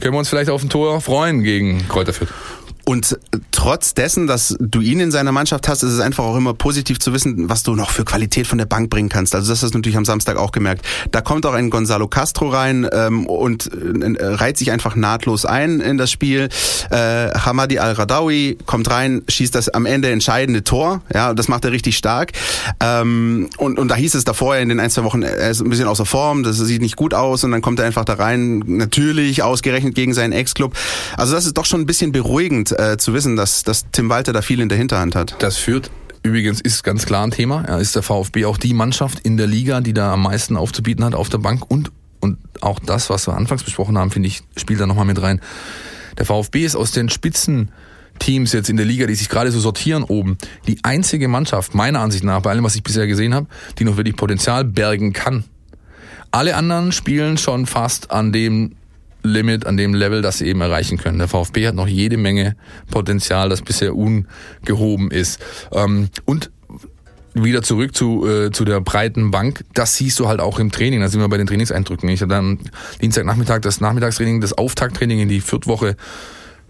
können 0.00 0.14
wir 0.14 0.18
uns 0.18 0.28
vielleicht 0.28 0.50
auf 0.50 0.62
ein 0.62 0.68
Tor 0.68 1.00
freuen 1.00 1.42
gegen 1.42 1.86
Kräuter 1.88 2.12
Fürth. 2.12 2.32
Und 2.84 3.18
trotz 3.52 3.94
dessen, 3.94 4.26
dass 4.26 4.56
du 4.58 4.80
ihn 4.80 4.98
in 4.98 5.10
seiner 5.12 5.30
Mannschaft 5.30 5.68
hast, 5.68 5.82
ist 5.84 5.92
es 5.92 6.00
einfach 6.00 6.24
auch 6.24 6.36
immer 6.36 6.52
positiv 6.52 6.98
zu 6.98 7.12
wissen, 7.12 7.48
was 7.48 7.62
du 7.62 7.76
noch 7.76 7.90
für 7.90 8.04
Qualität 8.04 8.46
von 8.46 8.58
der 8.58 8.66
Bank 8.66 8.90
bringen 8.90 9.08
kannst. 9.08 9.34
Also 9.34 9.52
das 9.52 9.62
hast 9.62 9.74
du 9.74 9.78
natürlich 9.78 9.96
am 9.96 10.04
Samstag 10.04 10.36
auch 10.36 10.50
gemerkt. 10.50 10.84
Da 11.12 11.20
kommt 11.20 11.46
auch 11.46 11.52
ein 11.52 11.70
Gonzalo 11.70 12.08
Castro 12.08 12.48
rein 12.48 12.88
ähm, 12.92 13.26
und 13.26 13.70
äh, 13.72 14.24
reiht 14.24 14.58
sich 14.58 14.72
einfach 14.72 14.96
nahtlos 14.96 15.44
ein 15.44 15.80
in 15.80 15.96
das 15.96 16.10
Spiel. 16.10 16.48
Äh, 16.90 17.30
Hamadi 17.30 17.78
Al-Radawi 17.78 18.58
kommt 18.66 18.90
rein, 18.90 19.22
schießt 19.28 19.54
das 19.54 19.68
am 19.68 19.86
Ende 19.86 20.10
entscheidende 20.10 20.64
Tor. 20.64 21.02
Ja, 21.14 21.34
das 21.34 21.46
macht 21.46 21.64
er 21.64 21.70
richtig 21.70 21.96
stark. 21.96 22.32
Ähm, 22.80 23.48
und, 23.58 23.78
und 23.78 23.88
da 23.88 23.94
hieß 23.94 24.14
es 24.14 24.24
davor 24.24 24.56
in 24.56 24.68
den 24.68 24.80
ein, 24.80 24.90
zwei 24.90 25.04
Wochen, 25.04 25.22
er 25.22 25.50
ist 25.50 25.60
ein 25.60 25.70
bisschen 25.70 25.86
außer 25.86 26.06
Form, 26.06 26.42
das 26.42 26.56
sieht 26.56 26.82
nicht 26.82 26.96
gut 26.96 27.14
aus 27.14 27.44
und 27.44 27.52
dann 27.52 27.62
kommt 27.62 27.78
er 27.78 27.86
einfach 27.86 28.04
da 28.04 28.14
rein, 28.14 28.58
natürlich 28.66 29.42
ausgerechnet 29.44 29.94
gegen 29.94 30.14
seinen 30.14 30.32
Ex-Club. 30.32 30.74
Also 31.16 31.34
das 31.34 31.46
ist 31.46 31.56
doch 31.56 31.64
schon 31.64 31.80
ein 31.80 31.86
bisschen 31.86 32.10
beruhigend 32.10 32.71
äh, 32.72 32.96
zu 32.98 33.14
wissen, 33.14 33.36
dass, 33.36 33.62
dass 33.62 33.90
Tim 33.90 34.08
Walter 34.08 34.32
da 34.32 34.42
viel 34.42 34.60
in 34.60 34.68
der 34.68 34.78
Hinterhand 34.78 35.14
hat. 35.14 35.36
Das 35.40 35.56
führt 35.56 35.90
Übrigens 36.24 36.60
ist 36.60 36.84
ganz 36.84 37.04
klar 37.04 37.26
ein 37.26 37.32
Thema. 37.32 37.64
Ja, 37.66 37.78
ist 37.78 37.96
der 37.96 38.02
VfB 38.02 38.44
auch 38.44 38.56
die 38.56 38.74
Mannschaft 38.74 39.18
in 39.20 39.36
der 39.36 39.48
Liga, 39.48 39.80
die 39.80 39.92
da 39.92 40.12
am 40.12 40.22
meisten 40.22 40.56
aufzubieten 40.56 41.04
hat 41.04 41.16
auf 41.16 41.28
der 41.28 41.38
Bank 41.38 41.68
und 41.68 41.90
und 42.22 42.38
auch 42.60 42.78
das, 42.78 43.10
was 43.10 43.26
wir 43.26 43.36
anfangs 43.36 43.64
besprochen 43.64 43.98
haben, 43.98 44.12
finde 44.12 44.28
ich, 44.28 44.42
spielt 44.56 44.80
da 44.80 44.86
nochmal 44.86 45.04
mit 45.04 45.20
rein. 45.20 45.40
Der 46.18 46.24
VfB 46.24 46.64
ist 46.64 46.76
aus 46.76 46.92
den 46.92 47.08
Spitzenteams 47.08 48.52
jetzt 48.52 48.70
in 48.70 48.76
der 48.76 48.86
Liga, 48.86 49.08
die 49.08 49.16
sich 49.16 49.28
gerade 49.28 49.50
so 49.50 49.58
sortieren 49.58 50.04
oben, 50.04 50.38
die 50.68 50.78
einzige 50.84 51.26
Mannschaft, 51.26 51.74
meiner 51.74 51.98
Ansicht 51.98 52.22
nach, 52.22 52.40
bei 52.40 52.50
allem, 52.50 52.62
was 52.62 52.76
ich 52.76 52.84
bisher 52.84 53.08
gesehen 53.08 53.34
habe, 53.34 53.48
die 53.80 53.84
noch 53.84 53.96
wirklich 53.96 54.14
Potenzial 54.14 54.64
bergen 54.64 55.12
kann. 55.12 55.42
Alle 56.30 56.54
anderen 56.54 56.92
spielen 56.92 57.38
schon 57.38 57.66
fast 57.66 58.12
an 58.12 58.32
dem 58.32 58.76
Limit, 59.22 59.66
an 59.66 59.76
dem 59.76 59.94
Level, 59.94 60.22
das 60.22 60.38
sie 60.38 60.46
eben 60.46 60.60
erreichen 60.60 60.98
können. 60.98 61.18
Der 61.18 61.28
VfB 61.28 61.66
hat 61.66 61.74
noch 61.74 61.86
jede 61.86 62.16
Menge 62.16 62.56
Potenzial, 62.90 63.48
das 63.48 63.62
bisher 63.62 63.94
ungehoben 63.94 65.10
ist. 65.10 65.40
Ähm, 65.72 66.08
und 66.24 66.50
wieder 67.34 67.62
zurück 67.62 67.94
zu, 67.94 68.28
äh, 68.28 68.50
zu 68.50 68.64
der 68.64 68.80
breiten 68.80 69.30
Bank, 69.30 69.64
das 69.74 69.96
siehst 69.96 70.18
du 70.20 70.28
halt 70.28 70.40
auch 70.40 70.58
im 70.58 70.70
Training. 70.70 71.00
Da 71.00 71.08
sind 71.08 71.20
wir 71.20 71.28
bei 71.28 71.38
den 71.38 71.46
Trainingseindrücken. 71.46 72.08
Ich 72.08 72.20
habe 72.20 72.30
dann 72.30 72.58
Dienstagnachmittag 73.00 73.60
das 73.60 73.80
Nachmittagstraining, 73.80 74.40
das 74.40 74.52
Auftakttraining 74.52 75.20
in 75.20 75.28
die 75.28 75.40
Viertwoche 75.40 75.96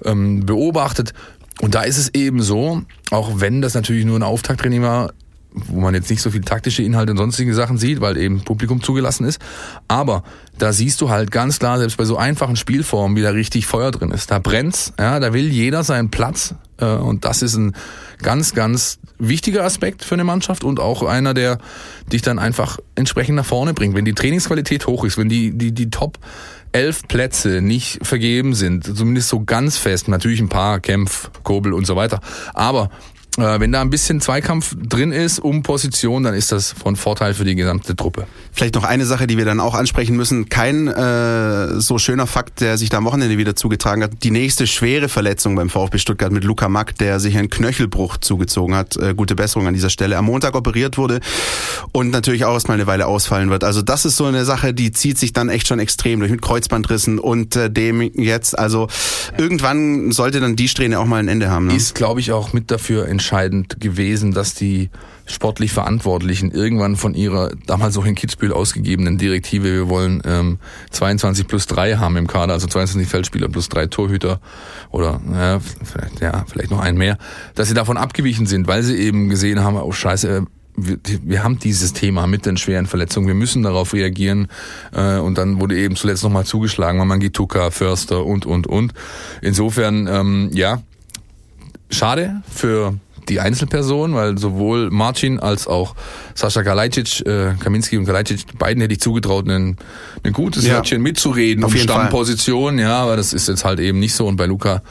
ähm, 0.05 0.47
beobachtet. 0.47 1.15
Und 1.61 1.75
da 1.75 1.83
ist 1.83 1.99
es 1.99 2.15
eben 2.15 2.43
so, 2.43 2.83
auch 3.11 3.41
wenn 3.41 3.63
das 3.63 3.75
natürlich 3.75 4.05
nur 4.05 4.19
ein 4.19 4.23
Auftakttraining 4.23 4.83
war, 4.83 5.13
wo 5.55 5.81
man 5.81 5.95
jetzt 5.95 6.11
nicht 6.11 6.23
so 6.23 6.31
viel 6.31 6.41
taktische 6.41 6.83
Inhalte 6.83 7.13
und 7.13 7.19
sonstige 7.19 7.55
Sachen 7.55 7.79
sieht, 7.79 8.01
weil 8.01 8.17
eben 8.17 8.43
Publikum 8.43 8.83
zugelassen 8.83 9.25
ist. 9.25 9.41
Aber 9.89 10.23
da 10.59 10.73
siehst 10.73 11.01
du 11.01 11.11
halt 11.11 11.31
ganz 11.31 11.59
klar, 11.59 11.79
selbst 11.79 11.97
bei 11.97 12.05
so 12.05 12.17
einfachen 12.17 12.57
Spielformen, 12.57 13.17
wie 13.17 13.23
da 13.23 13.31
richtig 13.31 13.67
Feuer 13.67 13.91
drin 13.91 14.11
ist. 14.11 14.31
Da 14.31 14.39
brennt's, 14.39 14.93
ja, 14.99 15.21
da 15.21 15.33
will 15.33 15.49
jeder 15.49 15.85
seinen 15.85 16.11
Platz. 16.11 16.55
Äh, 16.79 16.87
und 16.87 17.25
das 17.25 17.43
ist 17.43 17.57
ein 17.57 17.75
ganz, 18.23 18.55
ganz 18.55 18.99
wichtiger 19.19 19.65
Aspekt 19.65 20.05
für 20.05 20.15
eine 20.15 20.25
Mannschaft 20.25 20.65
und 20.65 20.81
auch 20.81 21.03
einer, 21.03 21.35
der 21.35 21.59
dich 22.13 22.23
dann 22.23 22.39
einfach 22.39 22.79
entsprechend 22.95 23.37
nach 23.37 23.47
vorne 23.47 23.75
bringt. 23.75 23.95
Wenn 23.95 24.05
die 24.05 24.15
Trainingsqualität 24.15 24.87
hoch 24.87 25.05
ist, 25.05 25.19
wenn 25.19 25.29
die, 25.29 25.57
die, 25.57 25.73
die 25.73 25.91
Top 25.91 26.19
elf 26.73 27.07
Plätze 27.07 27.61
nicht 27.61 28.05
vergeben 28.05 28.55
sind, 28.55 28.85
zumindest 28.97 29.29
so 29.29 29.45
ganz 29.45 29.77
fest, 29.77 30.09
natürlich 30.09 30.41
ein 30.41 30.49
paar 30.49 30.81
Kämpf, 30.81 31.31
Kobel 31.43 31.75
und 31.75 31.87
so 31.87 31.97
weiter, 31.97 32.21
aber 32.55 32.91
wenn 33.39 33.73
da 33.73 33.81
ein 33.81 33.89
bisschen 33.89 34.21
Zweikampf 34.21 34.77
drin 34.79 35.11
ist 35.11 35.39
um 35.39 35.63
Position, 35.63 36.23
dann 36.23 36.35
ist 36.35 36.53
das 36.53 36.73
von 36.73 36.97
Vorteil 36.97 37.33
für 37.33 37.45
die 37.45 37.55
gesamte 37.55 37.97
Truppe. 37.97 38.27
Vielleicht 38.53 38.75
noch 38.75 38.85
eine 38.85 39.07
Sache, 39.07 39.27
die 39.27 39.39
wir 39.39 39.47
dann 39.47 39.59
auch 39.59 39.75
ansprechen 39.75 40.17
müssen. 40.17 40.51
Kein 40.51 40.87
äh, 40.87 41.81
so 41.81 41.97
schöner 41.97 42.27
Fakt, 42.27 42.61
der 42.61 42.77
sich 42.77 42.91
da 42.91 42.99
am 42.99 43.07
Wochenende 43.07 43.39
wieder 43.39 43.57
zugetragen 43.57 44.03
hat. 44.03 44.23
Die 44.23 44.31
nächste 44.31 44.67
schwere 44.67 45.09
Verletzung 45.09 45.57
beim 45.57 45.71
VfB 45.71 45.97
Stuttgart 45.97 46.31
mit 46.31 46.45
Luca 46.45 46.69
Mack, 46.69 46.99
der 46.99 47.21
sich 47.21 47.39
einen 47.39 47.49
Knöchelbruch 47.49 48.19
zugezogen 48.19 48.75
hat. 48.75 48.99
Äh, 48.99 49.15
gute 49.15 49.35
Besserung 49.35 49.67
an 49.67 49.73
dieser 49.73 49.89
Stelle. 49.89 50.19
Am 50.19 50.27
Montag 50.27 50.55
operiert 50.55 50.99
wurde 50.99 51.21
und 51.93 52.11
natürlich 52.11 52.45
auch 52.45 52.53
erstmal 52.53 52.77
eine 52.77 52.87
Weile 52.87 53.07
ausfallen 53.07 53.49
wird. 53.49 53.65
Also 53.65 53.81
das 53.81 54.05
ist 54.05 54.19
so 54.19 54.27
eine 54.27 54.45
Sache, 54.45 54.75
die 54.75 54.93
zieht 54.93 55.17
sich 55.17 55.33
dann 55.33 55.49
echt 55.49 55.69
schon 55.69 55.79
extrem 55.79 56.21
durch 56.21 56.31
mit 56.31 56.43
Kreuzbandrissen 56.43 57.19
und 57.19 57.57
äh, 57.57 57.71
dem 57.71 58.03
jetzt. 58.03 58.59
Also 58.59 58.89
irgendwann 59.39 60.13
sollte 60.13 60.41
dann 60.41 60.55
die 60.55 60.69
Strähne 60.69 61.01
auch 61.01 61.07
mal 61.07 61.17
ein 61.17 61.29
Ende 61.29 61.51
haben. 61.51 61.69
Ne? 61.69 61.77
Ist, 61.77 61.95
glaube 61.95 62.21
ich, 62.21 62.33
auch 62.33 62.53
mit 62.53 62.71
dafür 62.71 63.09
entscheidend 63.09 63.22
gewesen, 63.81 64.33
dass 64.33 64.55
die 64.55 64.91
sportlich 65.27 65.73
Verantwortlichen 65.73 66.51
irgendwann 66.51 66.97
von 66.97 67.15
ihrer 67.15 67.51
damals 67.67 67.97
auch 67.97 68.05
in 68.05 68.15
Kitzbühel 68.15 68.53
ausgegebenen 68.53 69.19
Direktive, 69.19 69.65
wir 69.65 69.89
wollen 69.89 70.23
ähm, 70.25 70.59
22 70.91 71.47
plus 71.47 71.67
3 71.67 71.97
haben 71.97 72.17
im 72.17 72.27
Kader, 72.27 72.55
also 72.55 72.67
22 72.67 73.09
Feldspieler 73.09 73.49
plus 73.49 73.69
drei 73.69 73.87
Torhüter 73.87 74.41
oder 74.91 75.21
ja, 75.33 75.61
vielleicht, 75.61 76.21
ja, 76.21 76.45
vielleicht 76.49 76.71
noch 76.71 76.81
einen 76.81 76.99
mehr, 76.99 77.19
dass 77.55 77.69
sie 77.69 77.75
davon 77.75 77.97
abgewichen 77.97 78.47
sind, 78.47 78.67
weil 78.67 78.83
sie 78.83 78.97
eben 78.97 79.29
gesehen 79.29 79.63
haben, 79.63 79.77
oh 79.77 79.93
scheiße, 79.93 80.47
wir, 80.77 80.99
wir 81.05 81.45
haben 81.45 81.59
dieses 81.59 81.93
Thema 81.93 82.27
mit 82.27 82.47
den 82.47 82.57
schweren 82.57 82.87
Verletzungen, 82.87 83.27
wir 83.27 83.35
müssen 83.35 83.63
darauf 83.63 83.93
reagieren. 83.93 84.49
Äh, 84.93 85.19
und 85.19 85.39
dann 85.39 85.61
wurde 85.61 85.77
eben 85.77 85.97
zuletzt 85.97 86.23
nochmal 86.23 86.45
zugeschlagen, 86.45 86.99
Mamangituka, 86.99 87.71
Förster 87.71 88.25
und, 88.25 88.47
und, 88.47 88.67
und. 88.67 88.93
Insofern, 89.43 90.07
ähm, 90.07 90.51
ja, 90.53 90.83
schade 91.91 92.43
für 92.51 92.95
die 93.29 93.41
Einzelperson, 93.41 94.15
weil 94.15 94.39
sowohl 94.39 94.91
Marcin 94.91 95.39
als 95.39 95.67
auch 95.67 95.95
Sascha 96.35 96.63
Kalajdzic, 96.63 97.25
äh, 97.27 97.55
Kaminski 97.59 97.97
und 97.97 98.07
Kalajdzic, 98.07 98.59
beiden 98.59 98.81
hätte 98.81 98.95
ich 98.95 99.01
zugetraut, 99.01 99.49
ein, 99.49 99.77
ein 100.23 100.33
gutes 100.33 100.67
ja. 100.67 100.75
Wörtchen 100.75 101.03
mitzureden 101.03 101.65
Auf 101.65 101.73
um 101.73 101.79
Stammposition, 101.79 102.75
Fall. 102.75 102.85
ja, 102.85 103.03
aber 103.03 103.17
das 103.17 103.33
ist 103.33 103.49
jetzt 103.49 103.65
halt 103.65 103.81
eben 103.81 103.99
nicht 103.99 104.15
so. 104.15 104.27
Und 104.27 104.37
bei 104.37 104.47
Luca, 104.47 104.83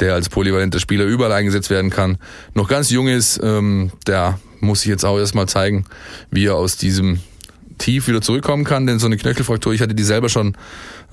der 0.00 0.14
als 0.14 0.28
polyvalenter 0.28 0.80
Spieler 0.80 1.04
überall 1.04 1.32
eingesetzt 1.32 1.70
werden 1.70 1.90
kann, 1.90 2.18
noch 2.54 2.68
ganz 2.68 2.90
jung 2.90 3.08
ist, 3.08 3.40
ähm, 3.42 3.90
der 4.06 4.38
muss 4.60 4.80
sich 4.80 4.88
jetzt 4.88 5.04
auch 5.04 5.18
erstmal 5.18 5.46
zeigen, 5.46 5.84
wie 6.30 6.46
er 6.46 6.56
aus 6.56 6.76
diesem 6.76 7.20
Tief 7.78 8.08
wieder 8.08 8.22
zurückkommen 8.22 8.64
kann, 8.64 8.86
denn 8.86 8.98
so 8.98 9.06
eine 9.06 9.16
Knöchelfraktur, 9.16 9.74
ich 9.74 9.80
hatte 9.80 9.94
die 9.94 10.04
selber 10.04 10.28
schon 10.28 10.56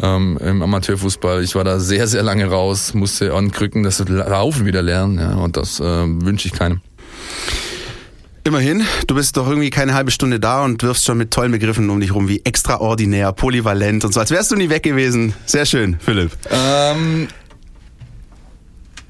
ähm, 0.01 0.37
im 0.43 0.61
Amateurfußball. 0.61 1.43
Ich 1.43 1.55
war 1.55 1.63
da 1.63 1.79
sehr, 1.79 2.07
sehr 2.07 2.23
lange 2.23 2.45
raus, 2.45 2.93
musste 2.93 3.33
an 3.33 3.51
Krücken 3.51 3.83
das 3.83 3.99
Laufen 4.07 4.65
wieder 4.65 4.81
lernen 4.81 5.19
ja, 5.19 5.33
und 5.35 5.57
das 5.57 5.79
äh, 5.79 5.83
wünsche 5.83 6.47
ich 6.47 6.53
keinem. 6.53 6.81
Immerhin, 8.43 8.83
du 9.05 9.13
bist 9.13 9.37
doch 9.37 9.47
irgendwie 9.47 9.69
keine 9.69 9.93
halbe 9.93 10.09
Stunde 10.09 10.39
da 10.39 10.63
und 10.63 10.81
wirfst 10.81 11.05
schon 11.05 11.19
mit 11.19 11.29
tollen 11.29 11.51
Begriffen 11.51 11.87
um 11.91 11.99
dich 11.99 12.15
rum, 12.15 12.27
wie 12.27 12.41
extraordinär, 12.43 13.31
polyvalent 13.33 14.03
und 14.03 14.13
so, 14.13 14.19
als 14.19 14.31
wärst 14.31 14.49
du 14.49 14.55
nie 14.55 14.69
weg 14.69 14.81
gewesen. 14.81 15.33
Sehr 15.45 15.67
schön, 15.67 15.97
Philipp. 15.99 16.31
Ähm, 16.49 17.27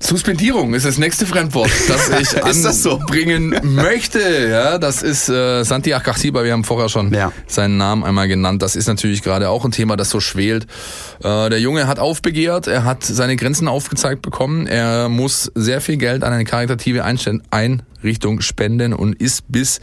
Suspendierung 0.02 0.74
ist 0.74 0.86
das 0.86 0.98
nächste 0.98 1.26
Fremdwort, 1.26 1.70
das 1.88 2.10
ich 2.22 2.44
anbringen 2.44 3.56
so? 3.56 3.68
möchte. 3.68 4.50
Ja, 4.50 4.78
das 4.78 5.04
ist 5.04 5.30
äh, 5.30 5.64
Santi 5.64 5.94
Akasiba, 5.94 6.44
wir 6.44 6.52
haben 6.54 6.64
vorher 6.64 6.90
schon 6.90 7.14
ja. 7.14 7.32
seinen 7.48 7.78
Namen 7.78 8.04
einmal 8.04 8.28
genannt. 8.28 8.62
Das 8.62 8.76
ist 8.76 8.88
natürlich 8.88 9.22
gerade 9.22 9.50
auch 9.50 9.64
ein 9.64 9.72
Thema, 9.72 9.96
das 9.96 10.10
so 10.10 10.20
schwelt. 10.20 10.66
Äh, 11.24 11.50
der 11.50 11.60
Junge 11.60 11.88
hat 11.88 12.00
aufbegehrt, 12.00 12.68
er 12.68 12.84
hat 12.84 13.04
seine 13.04 13.36
Grenzen 13.36 13.68
aufgezeigt 13.68 14.22
bekommen. 14.22 14.66
Er 14.66 15.08
muss 15.08 15.52
sehr 15.56 15.82
viel 15.82 15.98
Geld 15.98 16.24
an 16.24 16.34
eine 16.34 16.46
karitative 16.46 17.04
Einrichtung 17.04 18.42
spenden 18.42 18.94
und 18.94 19.22
ist 19.22 19.44
bis 19.52 19.82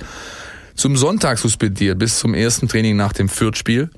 zum 0.74 0.96
Sonntag 0.96 1.38
suspendiert, 1.38 1.98
bis 1.98 2.18
zum 2.18 2.34
ersten 2.34 2.68
Training 2.68 2.96
nach 2.96 3.12
dem 3.12 3.28
Fürth-Spiel 3.28 3.90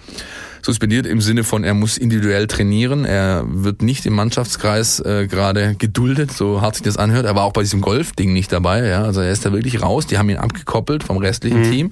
suspendiert 0.62 1.06
im 1.06 1.20
Sinne 1.20 1.44
von, 1.44 1.64
er 1.64 1.74
muss 1.74 1.96
individuell 1.96 2.46
trainieren. 2.46 3.04
Er 3.04 3.44
wird 3.46 3.82
nicht 3.82 4.06
im 4.06 4.14
Mannschaftskreis 4.14 5.00
äh, 5.00 5.26
gerade 5.26 5.74
geduldet, 5.76 6.32
so 6.32 6.60
hart 6.60 6.76
sich 6.76 6.84
das 6.84 6.96
anhört. 6.96 7.26
Er 7.26 7.34
war 7.34 7.44
auch 7.44 7.52
bei 7.52 7.62
diesem 7.62 7.80
Golf-Ding 7.80 8.32
nicht 8.32 8.52
dabei. 8.52 8.86
Ja? 8.86 9.04
Also 9.04 9.20
er 9.20 9.30
ist 9.30 9.44
da 9.46 9.52
wirklich 9.52 9.82
raus. 9.82 10.06
Die 10.06 10.18
haben 10.18 10.28
ihn 10.28 10.36
abgekoppelt 10.36 11.02
vom 11.04 11.18
restlichen 11.18 11.60
mhm. 11.60 11.70
Team. 11.70 11.90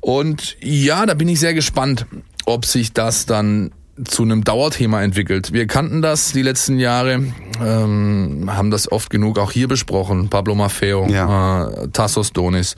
Und 0.00 0.56
ja, 0.60 1.06
da 1.06 1.14
bin 1.14 1.28
ich 1.28 1.40
sehr 1.40 1.54
gespannt, 1.54 2.06
ob 2.44 2.66
sich 2.66 2.92
das 2.92 3.24
dann 3.24 3.70
zu 4.04 4.22
einem 4.22 4.42
Dauerthema 4.42 5.02
entwickelt. 5.02 5.52
Wir 5.52 5.66
kannten 5.66 6.02
das 6.02 6.32
die 6.32 6.42
letzten 6.42 6.78
Jahre, 6.78 7.22
ähm, 7.64 8.50
haben 8.52 8.70
das 8.70 8.90
oft 8.90 9.08
genug 9.08 9.38
auch 9.38 9.52
hier 9.52 9.68
besprochen. 9.68 10.28
Pablo 10.28 10.54
Maffeo, 10.54 11.06
ja. 11.08 11.68
äh, 11.68 11.88
Tassos 11.88 12.32
Donis. 12.32 12.74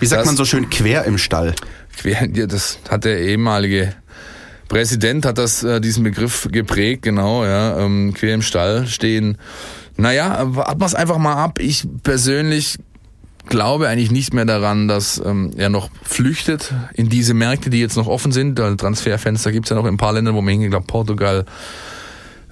Wie 0.00 0.06
sagt 0.06 0.20
das, 0.20 0.26
man 0.26 0.36
so 0.36 0.44
schön 0.44 0.70
quer 0.70 1.04
im 1.04 1.18
Stall? 1.18 1.54
Das 2.02 2.78
hat 2.88 3.04
der 3.04 3.20
ehemalige 3.20 3.94
Präsident 4.68 5.24
hat 5.24 5.38
das 5.38 5.62
äh, 5.62 5.80
diesen 5.80 6.02
Begriff 6.02 6.48
geprägt, 6.50 7.02
genau, 7.02 7.44
ja, 7.44 7.78
ähm, 7.78 8.14
quer 8.14 8.34
im 8.34 8.42
Stall 8.42 8.86
stehen. 8.86 9.38
Naja, 9.96 10.42
warten 10.44 10.80
wir 10.80 10.86
es 10.86 10.94
einfach 10.94 11.18
mal 11.18 11.34
ab. 11.34 11.58
Ich 11.60 11.86
persönlich 12.02 12.78
glaube 13.46 13.88
eigentlich 13.88 14.10
nicht 14.10 14.34
mehr 14.34 14.44
daran, 14.44 14.88
dass 14.88 15.22
ähm, 15.24 15.52
er 15.56 15.68
noch 15.68 15.88
flüchtet 16.02 16.74
in 16.94 17.08
diese 17.08 17.32
Märkte, 17.32 17.70
die 17.70 17.80
jetzt 17.80 17.96
noch 17.96 18.08
offen 18.08 18.32
sind. 18.32 18.56
Transferfenster 18.56 19.52
gibt's 19.52 19.70
ja 19.70 19.76
noch 19.76 19.86
in 19.86 19.94
ein 19.94 19.98
paar 19.98 20.12
Ländern, 20.12 20.34
wo 20.34 20.42
man 20.42 20.52
hingeht, 20.52 20.70
glaube 20.70 20.86
Portugal, 20.86 21.44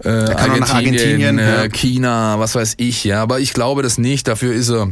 äh, 0.02 0.08
Argentinien, 0.08 0.62
Argentinien 0.64 1.38
äh, 1.38 1.68
China, 1.68 2.38
was 2.38 2.54
weiß 2.54 2.74
ich, 2.78 3.04
ja. 3.04 3.20
Aber 3.20 3.40
ich 3.40 3.52
glaube 3.52 3.82
das 3.82 3.98
nicht. 3.98 4.28
Dafür 4.28 4.54
ist 4.54 4.70
er 4.70 4.90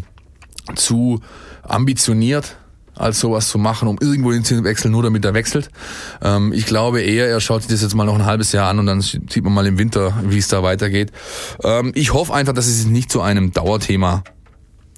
zu 0.75 1.21
ambitioniert 1.62 2.56
als 2.97 3.21
sowas 3.21 3.49
zu 3.49 3.59
machen, 3.59 3.89
um 3.89 3.99
irgendwo 4.01 4.31
den 4.33 4.45
zu 4.45 4.65
wechseln, 4.65 4.93
nur 4.93 5.03
damit 5.03 5.25
er 5.25 5.35
wechselt. 5.35 5.71
Ähm, 6.23 6.53
ich 6.53 6.67
glaube 6.67 7.01
eher, 7.01 7.29
er 7.29 7.41
schaut 7.41 7.63
sich 7.63 7.71
das 7.71 7.83
jetzt 7.83 7.95
mal 7.95 8.05
noch 8.05 8.15
ein 8.15 8.27
halbes 8.27 8.53
Jahr 8.53 8.69
an 8.69 8.79
und 8.79 8.87
dann 8.87 9.01
sieht 9.01 9.43
man 9.43 9.53
mal 9.53 9.67
im 9.67 9.79
Winter, 9.79 10.15
wie 10.25 10.39
es 10.39 10.49
da 10.49 10.63
weitergeht. 10.63 11.13
Ähm, 11.63 11.93
ich 11.95 12.13
hoffe 12.13 12.35
einfach, 12.35 12.53
dass 12.53 12.67
es 12.67 12.87
nicht 12.87 13.11
zu 13.11 13.21
einem 13.21 13.53
Dauerthema 13.53 14.25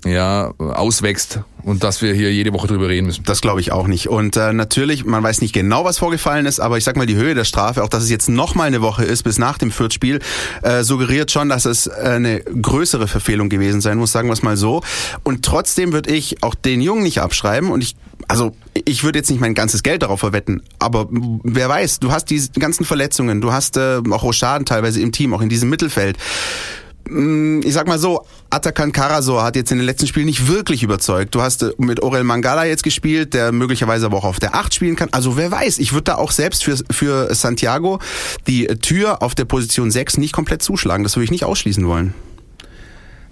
ja, 0.05 0.53
auswächst 0.59 1.41
und 1.65 1.83
dass 1.83 2.03
wir 2.03 2.13
hier 2.13 2.33
jede 2.33 2.53
Woche 2.53 2.67
drüber 2.67 2.89
reden 2.89 3.07
müssen. 3.07 3.25
Das 3.25 3.41
glaube 3.41 3.61
ich 3.61 3.73
auch 3.73 3.87
nicht. 3.87 4.09
Und 4.09 4.37
äh, 4.37 4.53
natürlich, 4.53 5.05
man 5.05 5.23
weiß 5.23 5.41
nicht 5.41 5.53
genau, 5.53 5.85
was 5.85 5.99
vorgefallen 5.99 6.47
ist, 6.47 6.61
aber 6.61 6.77
ich 6.77 6.85
sag 6.85 6.97
mal, 6.97 7.07
die 7.07 7.17
Höhe 7.17 7.35
der 7.35 7.45
Strafe, 7.45 7.83
auch 7.83 7.89
dass 7.89 8.03
es 8.03 8.11
jetzt 8.11 8.29
noch 8.29 8.55
mal 8.55 8.65
eine 8.65 8.83
Woche 8.83 9.05
ist 9.05 9.23
bis 9.23 9.39
nach 9.39 9.59
dem 9.59 9.71
Viertspiel, 9.71 10.21
äh, 10.63 10.83
suggeriert 10.83 11.31
schon, 11.31 11.49
dass 11.49 11.65
es 11.65 11.87
äh, 11.87 11.93
eine 11.93 12.41
größere 12.41 13.09
Verfehlung 13.09 13.49
gewesen 13.49 13.81
sein 13.81 13.99
muss, 13.99 14.13
sagen 14.13 14.29
wir 14.29 14.35
es 14.35 14.43
mal 14.43 14.57
so. 14.57 14.83
Und 15.23 15.45
trotzdem 15.45 15.93
würde 15.93 16.13
ich 16.13 16.43
auch 16.43 16.55
den 16.55 16.81
Jungen 16.81 17.03
nicht 17.03 17.21
abschreiben 17.21 17.71
und 17.71 17.83
ich 17.83 17.97
also 18.27 18.57
ich 18.87 19.05
würde 19.05 19.19
jetzt 19.19 19.31
nicht 19.31 19.41
mein 19.41 19.53
ganzes 19.53 19.83
Geld 19.83 20.03
darauf 20.03 20.21
verwetten, 20.21 20.63
aber 20.79 21.09
wer 21.11 21.69
weiß, 21.69 21.99
du 21.99 22.11
hast 22.11 22.27
diese 22.27 22.51
ganzen 22.53 22.87
Verletzungen, 22.87 23.43
du 23.43 23.53
hast 23.53 23.77
äh, 23.77 24.01
auch 24.11 24.23
Rochaden 24.23 24.65
teilweise 24.65 25.01
im 25.03 25.13
Team, 25.13 25.35
auch 25.35 25.43
in 25.43 25.51
diesem 25.51 25.69
Mittelfeld. 25.69 26.17
Mm, 27.09 27.61
ich 27.65 27.73
sag 27.73 27.87
mal 27.87 27.99
so, 27.99 28.25
Atakan 28.51 28.93
Karasor 28.93 29.43
hat 29.43 29.57
jetzt 29.57 29.71
in 29.73 29.79
den 29.79 29.87
letzten 29.87 30.07
Spielen 30.07 30.27
nicht 30.27 30.49
wirklich 30.49 30.83
überzeugt. 30.83 31.35
Du 31.35 31.43
hast 31.43 31.63
äh, 31.63 31.73
mit 31.79 32.03
Orel 32.03 32.25
Mangala 32.25 32.65
jetzt 32.65 32.83
gespielt, 32.83 33.35
der 33.35 33.53
möglicherweise 33.53 34.07
aber 34.07 34.17
auch 34.17 34.25
auf 34.25 34.41
der 34.41 34.55
8 34.55 34.75
spielen 34.75 34.97
kann. 34.97 35.09
Also 35.13 35.37
wer 35.37 35.51
weiß, 35.51 35.79
ich 35.79 35.93
würde 35.93 36.05
da 36.05 36.15
auch 36.17 36.31
selbst 36.31 36.65
für, 36.65 36.77
für 36.91 37.35
Santiago 37.35 38.01
die 38.47 38.67
Tür 38.67 39.23
auf 39.23 39.35
der 39.35 39.45
Position 39.45 39.91
6 39.91 40.19
nicht 40.19 40.33
komplett 40.33 40.63
zuschlagen. 40.63 41.03
Das 41.03 41.17
würde 41.17 41.25
ich 41.25 41.31
nicht 41.31 41.45
ausschließen 41.45 41.87
wollen. 41.87 42.15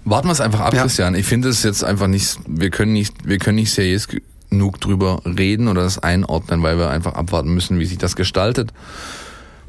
Warten 0.05 0.27
wir 0.27 0.33
es 0.33 0.41
einfach 0.41 0.59
ab, 0.59 0.73
ja. 0.73 0.81
Christian. 0.81 1.15
Ich 1.15 1.25
finde 1.25 1.49
es 1.49 1.63
jetzt 1.63 1.83
einfach 1.83 2.07
nicht, 2.07 2.37
wir 2.45 2.69
können 2.69 2.93
nicht, 2.93 3.13
wir 3.25 3.37
können 3.37 3.55
nicht 3.55 3.71
seriös 3.71 4.07
genug 4.49 4.79
drüber 4.81 5.21
reden 5.25 5.67
oder 5.67 5.83
das 5.83 5.99
einordnen, 5.99 6.61
weil 6.61 6.77
wir 6.77 6.89
einfach 6.89 7.13
abwarten 7.13 7.53
müssen, 7.53 7.79
wie 7.79 7.85
sich 7.85 7.97
das 7.97 8.15
gestaltet. 8.15 8.71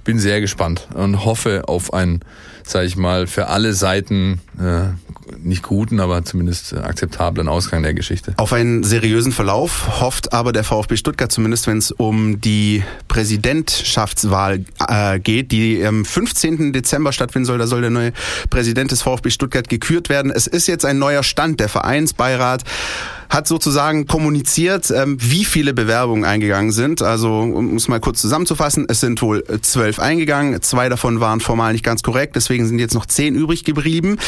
Bin 0.04 0.18
sehr 0.18 0.40
gespannt 0.40 0.88
und 0.94 1.24
hoffe 1.24 1.64
auf 1.66 1.92
ein 1.92 2.20
sage 2.66 2.86
ich 2.86 2.96
mal, 2.96 3.26
für 3.26 3.48
alle 3.48 3.74
Seiten 3.74 4.40
äh, 4.58 4.86
nicht 5.38 5.62
guten, 5.62 6.00
aber 6.00 6.24
zumindest 6.24 6.74
akzeptablen 6.74 7.48
Ausgang 7.48 7.82
der 7.82 7.94
Geschichte. 7.94 8.34
Auf 8.36 8.52
einen 8.52 8.82
seriösen 8.82 9.32
Verlauf 9.32 10.00
hofft 10.00 10.32
aber 10.32 10.52
der 10.52 10.64
VfB 10.64 10.96
Stuttgart 10.96 11.30
zumindest, 11.30 11.66
wenn 11.66 11.78
es 11.78 11.92
um 11.92 12.40
die 12.40 12.82
Präsidentschaftswahl 13.08 14.64
äh, 14.86 15.18
geht, 15.18 15.52
die 15.52 15.84
am 15.84 16.04
15. 16.04 16.72
Dezember 16.72 17.12
stattfinden 17.12 17.46
soll. 17.46 17.58
Da 17.58 17.66
soll 17.66 17.82
der 17.82 17.90
neue 17.90 18.12
Präsident 18.50 18.90
des 18.90 19.02
VfB 19.02 19.30
Stuttgart 19.30 19.68
gekürt 19.68 20.08
werden. 20.08 20.30
Es 20.30 20.46
ist 20.46 20.66
jetzt 20.66 20.84
ein 20.84 20.98
neuer 20.98 21.22
Stand. 21.22 21.60
Der 21.60 21.68
Vereinsbeirat 21.68 22.64
hat 23.28 23.48
sozusagen 23.48 24.06
kommuniziert, 24.06 24.90
ähm, 24.90 25.16
wie 25.20 25.44
viele 25.44 25.74
Bewerbungen 25.74 26.24
eingegangen 26.24 26.72
sind. 26.72 27.02
Also 27.02 27.40
um 27.40 27.76
es 27.76 27.88
mal 27.88 28.00
kurz 28.00 28.20
zusammenzufassen, 28.20 28.86
es 28.88 29.00
sind 29.00 29.20
wohl 29.22 29.44
zwölf 29.62 29.98
eingegangen, 29.98 30.60
zwei 30.62 30.88
davon 30.88 31.20
waren 31.20 31.40
formal 31.40 31.72
nicht 31.72 31.84
ganz 31.84 32.02
korrekt, 32.02 32.36
deswegen 32.36 32.66
sind 32.66 32.78
jetzt 32.78 32.94
noch 32.94 33.06
zehn 33.06 33.34
übrig 33.34 33.64
geblieben. 33.64 34.18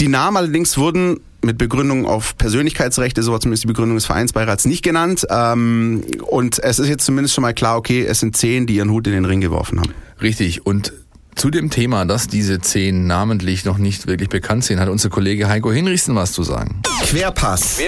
Die 0.00 0.08
Namen 0.08 0.36
allerdings 0.36 0.76
wurden 0.78 1.20
mit 1.44 1.58
Begründung 1.58 2.06
auf 2.06 2.36
Persönlichkeitsrechte, 2.36 3.22
so 3.22 3.32
war 3.32 3.40
zumindest 3.40 3.64
die 3.64 3.68
Begründung 3.68 3.96
des 3.96 4.06
Vereinsbeirats, 4.06 4.64
nicht 4.64 4.82
genannt. 4.82 5.26
Ähm, 5.28 6.02
und 6.28 6.58
es 6.62 6.78
ist 6.78 6.88
jetzt 6.88 7.04
zumindest 7.04 7.34
schon 7.34 7.42
mal 7.42 7.52
klar, 7.52 7.76
okay, 7.76 8.04
es 8.04 8.20
sind 8.20 8.36
zehn, 8.36 8.66
die 8.66 8.76
ihren 8.76 8.90
Hut 8.90 9.06
in 9.06 9.12
den 9.12 9.24
Ring 9.24 9.40
geworfen 9.40 9.80
haben. 9.80 9.92
Richtig. 10.20 10.64
Und 10.64 10.92
zu 11.34 11.50
dem 11.50 11.70
Thema, 11.70 12.04
dass 12.04 12.28
diese 12.28 12.60
zehn 12.60 13.06
namentlich 13.06 13.64
noch 13.64 13.78
nicht 13.78 14.06
wirklich 14.06 14.28
bekannt 14.28 14.64
sind, 14.64 14.80
hat 14.80 14.88
unser 14.88 15.10
Kollege 15.10 15.48
Heiko 15.48 15.72
Hinrichsen 15.72 16.14
was 16.14 16.32
zu 16.32 16.42
sagen. 16.42 16.82
Querpass. 17.02 17.80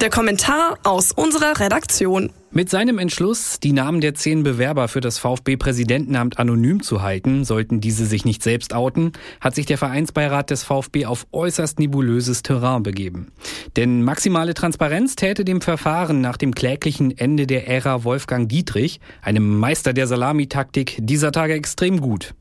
Der 0.00 0.10
Kommentar 0.10 0.78
aus 0.82 1.12
unserer 1.12 1.58
Redaktion. 1.60 2.30
Mit 2.50 2.70
seinem 2.70 2.98
Entschluss, 2.98 3.58
die 3.58 3.72
Namen 3.72 4.00
der 4.00 4.14
zehn 4.14 4.44
Bewerber 4.44 4.86
für 4.86 5.00
das 5.00 5.18
VfB-Präsidentenamt 5.18 6.38
anonym 6.38 6.82
zu 6.84 7.02
halten, 7.02 7.44
sollten 7.44 7.80
diese 7.80 8.06
sich 8.06 8.24
nicht 8.24 8.44
selbst 8.44 8.74
outen, 8.74 9.10
hat 9.40 9.56
sich 9.56 9.66
der 9.66 9.76
Vereinsbeirat 9.76 10.50
des 10.50 10.62
VfB 10.62 11.06
auf 11.06 11.26
äußerst 11.32 11.80
nebulöses 11.80 12.44
Terrain 12.44 12.84
begeben. 12.84 13.32
Denn 13.76 14.04
maximale 14.04 14.54
Transparenz 14.54 15.16
täte 15.16 15.44
dem 15.44 15.60
Verfahren 15.60 16.20
nach 16.20 16.36
dem 16.36 16.54
kläglichen 16.54 17.16
Ende 17.18 17.48
der 17.48 17.66
Ära 17.66 18.04
Wolfgang 18.04 18.48
Dietrich, 18.48 19.00
einem 19.20 19.58
Meister 19.58 19.92
der 19.92 20.06
Salamitaktik, 20.06 20.98
dieser 21.00 21.32
Tage 21.32 21.54
extrem 21.54 22.00
gut. 22.00 22.34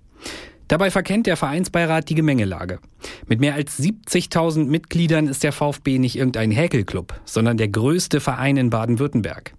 Dabei 0.68 0.90
verkennt 0.90 1.28
der 1.28 1.38
Vereinsbeirat 1.38 2.10
die 2.10 2.16
Gemengelage. 2.16 2.80
Mit 3.28 3.40
mehr 3.40 3.54
als 3.54 3.80
70.000 3.80 4.66
Mitgliedern 4.66 5.28
ist 5.28 5.44
der 5.44 5.52
VfB 5.52 6.00
nicht 6.00 6.16
irgendein 6.16 6.52
Häkelclub, 6.52 7.14
sondern 7.26 7.58
der 7.58 7.68
größte 7.68 8.20
Verein 8.20 8.58
in 8.58 8.70
Baden-Württemberg. 8.70 9.54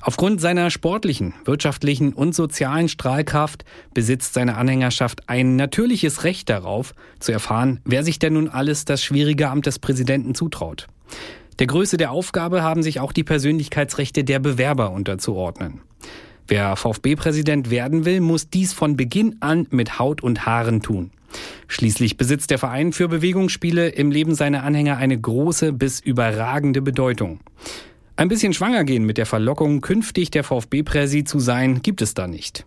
Aufgrund 0.00 0.40
seiner 0.40 0.70
sportlichen, 0.70 1.34
wirtschaftlichen 1.44 2.12
und 2.12 2.34
sozialen 2.34 2.88
Strahlkraft 2.88 3.64
besitzt 3.94 4.34
seine 4.34 4.56
Anhängerschaft 4.56 5.28
ein 5.28 5.56
natürliches 5.56 6.24
Recht 6.24 6.48
darauf, 6.48 6.94
zu 7.18 7.32
erfahren, 7.32 7.80
wer 7.84 8.04
sich 8.04 8.18
denn 8.18 8.34
nun 8.34 8.48
alles 8.48 8.84
das 8.84 9.02
schwierige 9.02 9.48
Amt 9.48 9.66
des 9.66 9.78
Präsidenten 9.78 10.34
zutraut. 10.34 10.88
Der 11.58 11.66
Größe 11.66 11.96
der 11.96 12.10
Aufgabe 12.10 12.62
haben 12.62 12.82
sich 12.82 13.00
auch 13.00 13.12
die 13.12 13.24
Persönlichkeitsrechte 13.24 14.24
der 14.24 14.38
Bewerber 14.38 14.92
unterzuordnen. 14.92 15.82
Wer 16.50 16.74
VfB-Präsident 16.74 17.70
werden 17.70 18.04
will, 18.04 18.20
muss 18.20 18.50
dies 18.50 18.72
von 18.72 18.96
Beginn 18.96 19.36
an 19.38 19.68
mit 19.70 20.00
Haut 20.00 20.20
und 20.20 20.46
Haaren 20.46 20.82
tun. 20.82 21.12
Schließlich 21.68 22.16
besitzt 22.16 22.50
der 22.50 22.58
Verein 22.58 22.92
für 22.92 23.06
Bewegungsspiele 23.06 23.90
im 23.90 24.10
Leben 24.10 24.34
seiner 24.34 24.64
Anhänger 24.64 24.96
eine 24.96 25.16
große 25.16 25.72
bis 25.72 26.00
überragende 26.00 26.82
Bedeutung. 26.82 27.38
Ein 28.16 28.26
bisschen 28.26 28.52
schwanger 28.52 28.82
gehen 28.82 29.06
mit 29.06 29.16
der 29.16 29.26
Verlockung, 29.26 29.80
künftig 29.80 30.32
der 30.32 30.42
VfB-Präsi 30.42 31.22
zu 31.22 31.38
sein, 31.38 31.82
gibt 31.82 32.02
es 32.02 32.14
da 32.14 32.26
nicht. 32.26 32.66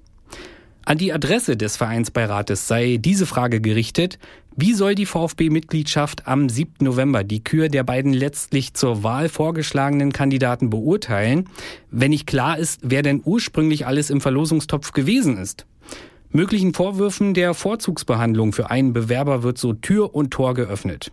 An 0.85 0.97
die 0.97 1.11
Adresse 1.11 1.57
des 1.57 1.75
Vereinsbeirates 1.75 2.69
sei 2.69 2.97
diese 3.01 3.25
Frage 3.25 3.59
gerichtet, 3.59 4.17
wie 4.55 4.73
soll 4.73 4.93
die 4.93 5.05
VfB-Mitgliedschaft 5.05 6.27
am 6.27 6.47
7. 6.47 6.85
November 6.85 7.23
die 7.23 7.43
Kür 7.43 7.69
der 7.69 7.83
beiden 7.83 8.13
letztlich 8.13 8.73
zur 8.73 9.03
Wahl 9.03 9.29
vorgeschlagenen 9.29 10.11
Kandidaten 10.11 10.69
beurteilen, 10.69 11.49
wenn 11.89 12.11
nicht 12.11 12.27
klar 12.27 12.57
ist, 12.57 12.81
wer 12.83 13.01
denn 13.01 13.21
ursprünglich 13.25 13.87
alles 13.87 14.09
im 14.09 14.21
Verlosungstopf 14.21 14.91
gewesen 14.91 15.37
ist? 15.37 15.65
Möglichen 16.29 16.73
Vorwürfen 16.73 17.33
der 17.33 17.53
Vorzugsbehandlung 17.53 18.53
für 18.53 18.69
einen 18.69 18.93
Bewerber 18.93 19.43
wird 19.43 19.57
so 19.57 19.73
Tür 19.73 20.13
und 20.13 20.31
Tor 20.31 20.53
geöffnet. 20.53 21.11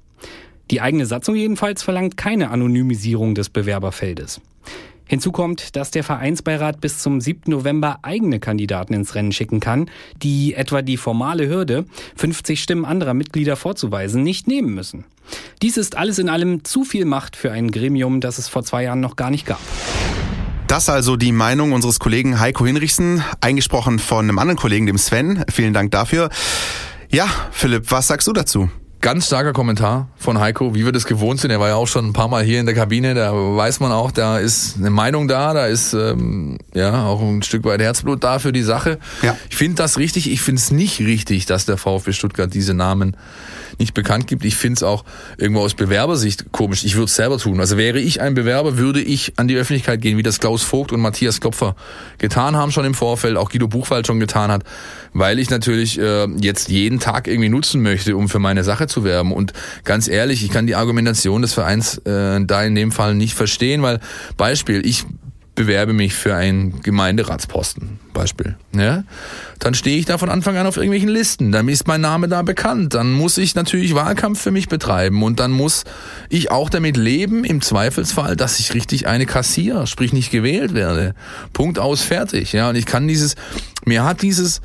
Die 0.71 0.81
eigene 0.81 1.07
Satzung 1.07 1.35
jedenfalls 1.35 1.83
verlangt 1.83 2.17
keine 2.17 2.51
Anonymisierung 2.51 3.35
des 3.35 3.49
Bewerberfeldes. 3.49 4.41
Hinzu 5.11 5.33
kommt, 5.33 5.75
dass 5.75 5.91
der 5.91 6.05
Vereinsbeirat 6.05 6.81
bis 6.81 6.99
zum 6.99 7.21
7. 7.21 7.51
November 7.51 7.99
eigene 8.03 8.39
Kandidaten 8.39 8.95
ins 8.95 9.17
Rennen 9.17 9.33
schicken 9.33 9.59
kann, 9.59 9.91
die 10.23 10.55
etwa 10.55 10.83
die 10.83 10.97
formale 10.97 11.49
Hürde, 11.49 11.85
50 12.15 12.63
Stimmen 12.63 12.85
anderer 12.85 13.13
Mitglieder 13.13 13.57
vorzuweisen, 13.57 14.23
nicht 14.23 14.47
nehmen 14.47 14.73
müssen. 14.73 15.05
Dies 15.63 15.79
ist 15.79 15.97
alles 15.97 16.21
in 16.21 16.29
allem 16.29 16.63
zu 16.63 16.85
viel 16.85 17.07
Macht 17.07 17.35
für 17.35 17.51
ein 17.51 17.73
Gremium, 17.73 18.21
das 18.21 18.39
es 18.39 18.47
vor 18.47 18.63
zwei 18.63 18.85
Jahren 18.85 19.01
noch 19.01 19.17
gar 19.17 19.33
nicht 19.33 19.47
gab. 19.47 19.59
Das 20.69 20.89
also 20.89 21.17
die 21.17 21.33
Meinung 21.33 21.73
unseres 21.73 21.99
Kollegen 21.99 22.39
Heiko 22.39 22.65
Hinrichsen, 22.65 23.25
eingesprochen 23.41 23.99
von 23.99 24.27
einem 24.27 24.39
anderen 24.39 24.61
Kollegen, 24.61 24.87
dem 24.87 24.97
Sven. 24.97 25.45
Vielen 25.51 25.75
Dank 25.75 25.91
dafür. 25.91 26.31
Ja, 27.11 27.27
Philipp, 27.51 27.91
was 27.91 28.07
sagst 28.07 28.29
du 28.29 28.33
dazu? 28.33 28.71
Ganz 29.01 29.27
starker 29.27 29.55
Kommentar 29.55 30.09
von 30.19 30.41
Heiko, 30.41 30.75
wie 30.75 30.85
wir 30.85 30.93
das 30.93 31.07
gewohnt 31.07 31.41
sind. 31.41 31.51
Er 31.51 31.59
war 31.59 31.69
ja 31.69 31.77
auch 31.77 31.89
schon 31.89 32.07
ein 32.07 32.13
paar 32.13 32.29
Mal 32.29 32.43
hier 32.45 32.61
in 32.61 32.67
der 32.67 32.75
Kabine. 32.75 33.15
Da 33.15 33.33
weiß 33.33 33.81
man 33.81 33.93
auch, 33.93 34.11
da 34.11 34.39
ist 34.39 34.77
eine 34.77 34.91
Meinung 34.91 35.27
da, 35.27 35.55
da 35.55 35.65
ist 35.65 35.95
ähm, 35.95 36.59
ja 36.75 37.07
auch 37.07 37.23
ein 37.23 37.43
Stück 37.43 37.65
weit 37.65 37.81
Herzblut 37.81 38.23
da 38.23 38.39
für 38.39 38.53
die 38.53 38.63
Sache. 38.63 38.99
Ja. 39.23 39.39
Ich 39.49 39.57
finde 39.57 39.77
das 39.77 39.97
richtig. 39.97 40.31
Ich 40.31 40.43
finde 40.43 40.59
es 40.59 40.71
nicht 40.71 41.01
richtig, 41.01 41.47
dass 41.47 41.65
der 41.65 41.79
VfB 41.79 42.13
Stuttgart 42.13 42.53
diese 42.53 42.75
Namen 42.75 43.17
nicht 43.79 43.95
bekannt 43.95 44.27
gibt. 44.27 44.45
Ich 44.45 44.57
finde 44.57 44.75
es 44.75 44.83
auch 44.83 45.05
irgendwo 45.39 45.63
aus 45.63 45.73
Bewerbersicht 45.73 46.53
komisch. 46.53 46.85
Ich 46.85 46.95
würde 46.95 47.07
es 47.07 47.17
selber 47.17 47.39
tun. 47.39 47.59
Also 47.59 47.79
wäre 47.79 47.99
ich 47.99 48.21
ein 48.21 48.35
Bewerber, 48.35 48.77
würde 48.77 49.01
ich 49.01 49.33
an 49.39 49.49
die 49.49 49.57
Öffentlichkeit 49.57 50.03
gehen, 50.03 50.19
wie 50.19 50.23
das 50.23 50.41
Klaus 50.41 50.63
Vogt 50.63 50.93
und 50.93 51.01
Matthias 51.01 51.41
Klopfer 51.41 51.75
getan 52.19 52.55
haben 52.55 52.71
schon 52.71 52.85
im 52.85 52.95
Vorfeld, 52.95 53.39
auch 53.39 53.49
Guido 53.49 53.67
Buchwald 53.67 54.07
schon 54.07 54.21
getan 54.21 54.53
hat, 54.53 54.65
weil 55.15 55.39
ich 55.39 55.49
natürlich 55.49 55.99
äh, 55.99 56.27
jetzt 56.41 56.69
jeden 56.69 57.01
Tag 57.01 57.27
irgendwie 57.27 57.49
nutzen 57.49 57.81
möchte, 57.81 58.15
um 58.17 58.29
für 58.29 58.39
meine 58.39 58.63
Sache 58.63 58.87
zu 58.91 59.05
werben. 59.05 59.33
Und 59.33 59.53
ganz 59.85 60.09
ehrlich, 60.09 60.45
ich 60.45 60.51
kann 60.51 60.67
die 60.67 60.75
Argumentation 60.75 61.43
des 61.43 61.55
Vereins 61.55 61.99
äh, 61.99 62.41
da 62.45 62.63
in 62.63 62.75
dem 62.75 62.93
Fall 62.93 63.15
nicht 63.15 63.35
verstehen, 63.35 63.83
weil 63.83 64.01
Beispiel, 64.37 64.85
ich 64.85 65.07
bewerbe 65.61 65.93
mich 65.93 66.15
für 66.15 66.35
einen 66.35 66.81
Gemeinderatsposten, 66.81 67.99
Beispiel. 68.15 68.57
Ja? 68.75 69.05
Dann 69.59 69.75
stehe 69.75 69.99
ich 69.99 70.07
da 70.07 70.17
von 70.17 70.31
Anfang 70.31 70.57
an 70.57 70.67
auf 70.67 70.79
irgendwelchen 70.79 71.11
Listen, 71.11 71.53
dann 71.53 71.69
ist 71.69 71.87
mein 71.87 72.01
Name 72.01 72.29
da 72.29 72.41
bekannt, 72.41 72.95
dann 72.95 73.13
muss 73.13 73.37
ich 73.37 73.55
natürlich 73.55 73.95
Wahlkampf 73.95 74.41
für 74.41 74.53
mich 74.53 74.69
betreiben 74.69 75.23
und 75.23 75.39
dann 75.39 75.51
muss 75.51 75.85
ich 76.31 76.51
auch 76.51 76.71
damit 76.71 76.97
leben, 76.97 77.45
im 77.45 77.61
Zweifelsfall, 77.61 78.37
dass 78.37 78.59
ich 78.59 78.73
richtig 78.73 79.07
eine 79.07 79.27
kassiere, 79.27 79.87
sprich 79.87 80.15
nicht 80.15 80.31
gewählt 80.31 80.73
werde. 80.73 81.15
Punkt 81.53 81.79
aus, 81.79 82.01
fertig. 82.01 82.55
Ja, 82.55 82.71
und 82.71 82.77
ich 82.77 82.87
kann 82.87 83.07
dieses, 83.07 83.35
mir 83.85 84.05
hat 84.05 84.23
dieses 84.23 84.63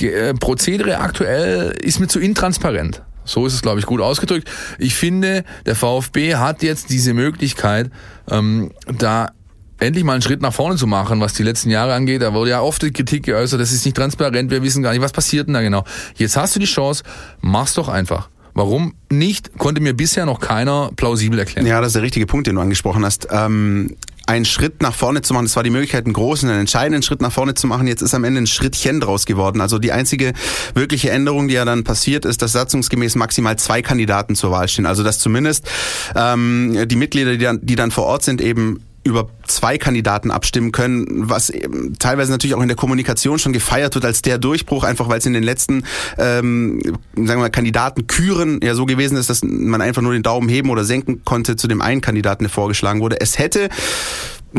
äh, 0.00 0.32
Prozedere 0.32 1.00
aktuell, 1.00 1.74
ist 1.82 2.00
mir 2.00 2.08
zu 2.08 2.20
intransparent. 2.20 3.02
So 3.28 3.46
ist 3.46 3.54
es, 3.54 3.62
glaube 3.62 3.80
ich, 3.80 3.86
gut 3.86 4.00
ausgedrückt. 4.00 4.50
Ich 4.78 4.94
finde, 4.94 5.44
der 5.66 5.76
VfB 5.76 6.36
hat 6.36 6.62
jetzt 6.62 6.90
diese 6.90 7.14
Möglichkeit, 7.14 7.90
ähm, 8.30 8.70
da 8.86 9.30
endlich 9.78 10.04
mal 10.04 10.14
einen 10.14 10.22
Schritt 10.22 10.42
nach 10.42 10.52
vorne 10.52 10.76
zu 10.76 10.86
machen, 10.86 11.20
was 11.20 11.34
die 11.34 11.42
letzten 11.42 11.70
Jahre 11.70 11.94
angeht. 11.94 12.22
Da 12.22 12.32
wurde 12.34 12.50
ja 12.50 12.60
oft 12.60 12.82
die 12.82 12.90
Kritik 12.90 13.24
geäußert, 13.24 13.60
das 13.60 13.72
ist 13.72 13.84
nicht 13.84 13.96
transparent, 13.96 14.50
wir 14.50 14.62
wissen 14.62 14.82
gar 14.82 14.92
nicht, 14.92 15.02
was 15.02 15.12
passiert 15.12 15.46
denn 15.46 15.54
da 15.54 15.60
genau. 15.60 15.84
Jetzt 16.16 16.36
hast 16.36 16.56
du 16.56 16.60
die 16.60 16.66
Chance, 16.66 17.04
mach's 17.40 17.74
doch 17.74 17.88
einfach. 17.88 18.28
Warum 18.54 18.94
nicht, 19.08 19.56
konnte 19.56 19.80
mir 19.80 19.94
bisher 19.94 20.26
noch 20.26 20.40
keiner 20.40 20.90
plausibel 20.96 21.38
erklären. 21.38 21.64
Ja, 21.64 21.80
das 21.80 21.88
ist 21.88 21.96
der 21.96 22.02
richtige 22.02 22.26
Punkt, 22.26 22.48
den 22.48 22.56
du 22.56 22.60
angesprochen 22.60 23.04
hast. 23.04 23.28
Ähm 23.30 23.94
einen 24.28 24.44
Schritt 24.44 24.82
nach 24.82 24.94
vorne 24.94 25.22
zu 25.22 25.32
machen. 25.32 25.46
Das 25.46 25.56
war 25.56 25.62
die 25.62 25.70
Möglichkeit, 25.70 26.04
einen 26.04 26.12
großen, 26.12 26.48
einen 26.50 26.60
entscheidenden 26.60 27.02
Schritt 27.02 27.22
nach 27.22 27.32
vorne 27.32 27.54
zu 27.54 27.66
machen. 27.66 27.86
Jetzt 27.86 28.02
ist 28.02 28.14
am 28.14 28.24
Ende 28.24 28.42
ein 28.42 28.46
Schrittchen 28.46 29.00
draus 29.00 29.24
geworden. 29.24 29.62
Also 29.62 29.78
die 29.78 29.90
einzige 29.90 30.34
wirkliche 30.74 31.10
Änderung, 31.10 31.48
die 31.48 31.54
ja 31.54 31.64
dann 31.64 31.82
passiert, 31.82 32.26
ist, 32.26 32.42
dass 32.42 32.52
satzungsgemäß 32.52 33.14
maximal 33.14 33.56
zwei 33.58 33.80
Kandidaten 33.80 34.34
zur 34.34 34.50
Wahl 34.50 34.68
stehen. 34.68 34.84
Also 34.84 35.02
dass 35.02 35.18
zumindest 35.18 35.66
ähm, 36.14 36.86
die 36.86 36.96
Mitglieder, 36.96 37.32
die 37.32 37.38
dann, 37.38 37.60
die 37.62 37.74
dann 37.74 37.90
vor 37.90 38.04
Ort 38.04 38.22
sind, 38.22 38.42
eben 38.42 38.80
über 39.08 39.28
zwei 39.46 39.78
Kandidaten 39.78 40.30
abstimmen 40.30 40.72
können, 40.72 41.06
was 41.28 41.52
teilweise 41.98 42.30
natürlich 42.30 42.54
auch 42.54 42.62
in 42.62 42.68
der 42.68 42.76
Kommunikation 42.76 43.38
schon 43.38 43.52
gefeiert 43.52 43.94
wird 43.94 44.04
als 44.04 44.22
der 44.22 44.38
Durchbruch, 44.38 44.84
einfach 44.84 45.08
weil 45.08 45.18
es 45.18 45.26
in 45.26 45.32
den 45.32 45.42
letzten 45.42 45.84
ähm, 46.18 46.80
sagen 47.14 47.26
wir 47.26 47.36
mal, 47.36 47.50
Kandidatenküren 47.50 48.60
ja 48.62 48.74
so 48.74 48.86
gewesen 48.86 49.16
ist, 49.16 49.30
dass 49.30 49.42
man 49.42 49.80
einfach 49.80 50.02
nur 50.02 50.12
den 50.12 50.22
Daumen 50.22 50.48
heben 50.48 50.70
oder 50.70 50.84
senken 50.84 51.24
konnte 51.24 51.56
zu 51.56 51.68
dem 51.68 51.80
einen 51.80 52.00
Kandidaten, 52.00 52.44
der 52.44 52.50
vorgeschlagen 52.50 53.00
wurde. 53.00 53.20
Es 53.20 53.38
hätte 53.38 53.68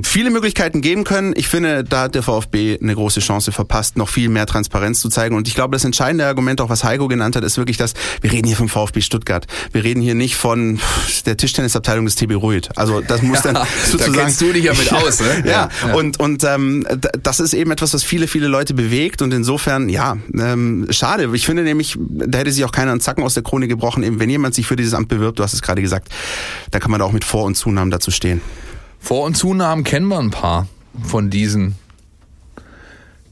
viele 0.04 0.30
Möglichkeiten 0.30 0.82
geben 0.82 1.04
können. 1.04 1.34
Ich 1.36 1.48
finde, 1.48 1.84
da 1.84 2.04
hat 2.04 2.16
der 2.16 2.22
VfB 2.22 2.78
eine 2.80 2.94
große 2.94 3.22
Chance 3.22 3.52
verpasst, 3.52 3.98
noch 3.98 4.10
viel 4.10 4.30
mehr 4.30 4.46
Transparenz 4.46 5.00
zu 5.00 5.10
zeigen. 5.10 5.36
Und 5.36 5.48
ich 5.48 5.56
glaube, 5.56 5.76
das 5.76 5.84
entscheidende 5.84 6.26
Argument, 6.28 6.62
auch 6.62 6.70
was 6.70 6.84
Heiko 6.84 7.08
genannt 7.08 7.36
hat, 7.36 7.44
ist 7.44 7.58
wirklich 7.58 7.78
das, 7.78 7.94
wir 8.22 8.32
reden 8.32 8.48
hier 8.48 8.56
vom 8.56 8.70
VfB 8.70 9.02
Stuttgart. 9.02 9.48
Wir 9.72 9.84
reden 9.84 10.02
hier 10.02 10.16
nicht 10.16 10.36
von 10.36 10.80
der 11.26 11.38
Tischtennisabteilung 11.38 12.06
des 12.06 12.16
TB 12.16 12.36
Ruid. 12.36 12.70
Also 12.76 13.02
das 13.02 13.22
muss 13.22 13.42
dann 13.44 13.56
ja, 13.56 13.68
sozusagen... 13.84 14.14
Da 14.14 14.22
kennst 14.24 14.42
du 14.42 14.54
dich 14.54 14.66
ja 14.66 14.74
mit 14.74 14.92
aus, 14.94 15.20
ne? 15.22 15.44
ja, 15.46 15.70
ja, 15.86 15.94
und, 15.94 16.20
und 16.20 16.44
ähm, 16.44 16.86
das 17.24 17.40
ist 17.40 17.54
eben 17.54 17.72
etwas, 17.72 17.94
was 17.94 18.04
viele, 18.04 18.28
viele 18.28 18.48
Leute 18.48 18.74
bewegt. 18.74 19.22
Und 19.22 19.34
insofern, 19.34 19.90
ja, 19.90 20.18
ähm, 20.34 20.88
schade. 20.92 21.30
Ich 21.34 21.46
finde 21.46 21.64
nämlich, 21.64 21.98
da 22.00 22.38
hätte 22.38 22.52
sich 22.52 22.64
auch 22.64 22.72
keiner 22.72 22.92
einen 22.92 23.02
Zacken 23.02 23.24
aus 23.24 23.34
der 23.34 23.44
Krone 23.44 23.68
gebrochen. 23.68 24.04
Eben, 24.04 24.20
wenn 24.20 24.30
jemand 24.30 24.54
sich 24.54 24.68
für 24.68 24.76
dieses 24.76 24.94
Amt 24.94 25.08
bewirbt, 25.08 25.40
du 25.40 25.44
hast 25.44 25.54
es 25.54 25.62
gerade 25.62 25.82
gesagt, 25.82 26.10
dann 26.72 26.80
kann 26.80 26.92
man 26.92 27.00
da 27.00 27.06
auch 27.06 27.12
mit 27.12 27.24
Vor- 27.24 27.46
und 27.46 27.56
Zunahmen 27.56 27.92
dazu 27.92 28.12
stehen. 28.12 28.42
Vor- 29.00 29.26
und 29.26 29.36
Zunahmen 29.36 29.84
kennen 29.84 30.08
wir 30.08 30.20
ein 30.20 30.32
paar 30.32 30.68
von 31.02 31.30
diesen 31.30 31.76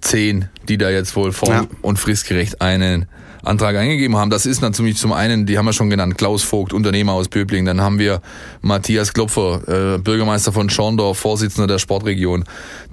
zehn, 0.01 0.49
die 0.67 0.77
da 0.77 0.89
jetzt 0.89 1.15
wohl 1.15 1.31
form- 1.31 1.51
ja. 1.51 1.67
und 1.81 1.99
fristgerecht 1.99 2.61
einen 2.61 3.07
Antrag 3.43 3.75
eingegeben 3.77 4.17
haben. 4.17 4.29
Das 4.29 4.45
ist 4.45 4.61
natürlich 4.61 4.97
zum 4.97 5.13
einen, 5.13 5.45
die 5.45 5.57
haben 5.57 5.65
wir 5.65 5.73
schon 5.73 5.89
genannt, 5.89 6.17
Klaus 6.17 6.43
Vogt, 6.43 6.73
Unternehmer 6.73 7.13
aus 7.13 7.29
Böbling. 7.29 7.65
Dann 7.65 7.81
haben 7.81 7.97
wir 7.97 8.21
Matthias 8.61 9.13
Klopfer, 9.13 9.95
äh, 9.95 9.97
Bürgermeister 9.99 10.51
von 10.51 10.69
Schorndorf, 10.69 11.17
Vorsitzender 11.17 11.67
der 11.67 11.79
Sportregion. 11.79 12.43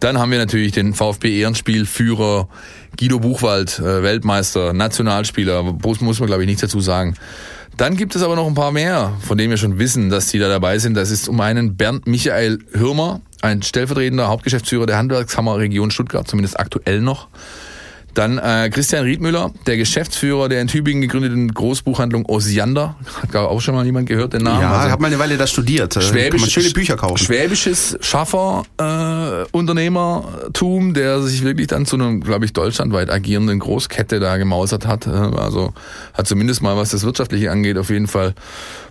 Dann 0.01 0.19
haben 0.19 0.31
wir 0.31 0.39
natürlich 0.39 0.73
den 0.73 0.95
VfB 0.95 1.41
Ehrenspielführer 1.41 2.49
Guido 2.99 3.19
Buchwald, 3.19 3.79
äh, 3.81 4.03
Weltmeister, 4.03 4.73
Nationalspieler. 4.73 5.63
Muss, 5.63 6.01
muss 6.01 6.21
man, 6.21 6.29
glaube 6.29 6.43
ich, 6.43 6.47
nichts 6.47 6.63
dazu 6.63 6.81
sagen. 6.81 7.15
Dann 7.77 7.97
gibt 7.97 8.15
es 8.15 8.23
aber 8.23 8.37
noch 8.37 8.47
ein 8.47 8.55
paar 8.55 8.71
mehr, 8.71 9.15
von 9.21 9.37
denen 9.37 9.51
wir 9.51 9.57
schon 9.57 9.81
wissen, 9.81 10.09
dass 10.09 10.29
die 10.29 10.39
da 10.39 10.49
dabei 10.49 10.79
sind. 10.79 10.95
Das 10.95 11.11
ist 11.11 11.29
um 11.29 11.41
einen 11.41 11.77
Bernd 11.77 12.07
Michael 12.07 12.61
Hürmer, 12.73 13.21
ein 13.43 13.63
stellvertretender 13.63 14.29
Hauptgeschäftsführer 14.29 14.87
der 14.87 14.97
Handwerkskammer 14.97 15.59
Region 15.59 15.91
Stuttgart, 15.91 16.29
zumindest 16.29 16.59
aktuell 16.59 17.01
noch. 17.01 17.27
Dann 18.15 18.39
äh, 18.39 18.71
Christian 18.73 19.05
Riedmüller, 19.05 19.53
der 19.67 19.77
Geschäftsführer 19.77 20.49
der 20.49 20.61
in 20.61 20.69
Tübingen 20.69 21.03
gegründeten 21.03 21.53
Großbuchhandlung 21.53 22.27
Osiander. 22.27 22.97
Hat 23.21 23.33
gar 23.33 23.49
auch 23.49 23.61
schon 23.61 23.75
mal 23.75 23.85
jemand 23.85 24.09
gehört, 24.09 24.33
den 24.33 24.43
Namen. 24.43 24.61
Ja, 24.61 24.73
also, 24.73 24.93
hat 24.93 25.01
mal 25.01 25.09
eine 25.09 25.19
Weile 25.19 25.37
da 25.37 25.47
studiert. 25.47 25.95
Schwäbisch, 25.95 26.31
Kann 26.31 26.41
man 26.41 26.51
schöne 26.51 26.71
Bücher 26.71 26.97
kaufen. 26.97 27.19
Schwäbisches 27.19 27.99
Schaffer, 28.01 28.63
äh, 28.79 29.45
Unternehmertum, 29.51 30.95
der 30.95 31.23
sich 31.23 31.43
wirklich 31.43 31.67
dann 31.67 31.87
zu 31.87 31.97
einem, 31.97 32.21
glaube 32.21 32.45
ich, 32.45 32.53
deutschlandweit 32.53 33.11
agierenden 33.11 33.59
Großkette 33.59 34.21
da 34.21 34.37
gemausert 34.37 34.87
hat. 34.87 35.07
Also 35.09 35.73
hat 36.13 36.27
zumindest 36.29 36.63
mal, 36.63 36.77
was 36.77 36.91
das 36.91 37.03
Wirtschaftliche 37.05 37.51
angeht, 37.51 37.79
auf 37.79 37.91
jeden 37.91 38.07
Fall 38.07 38.35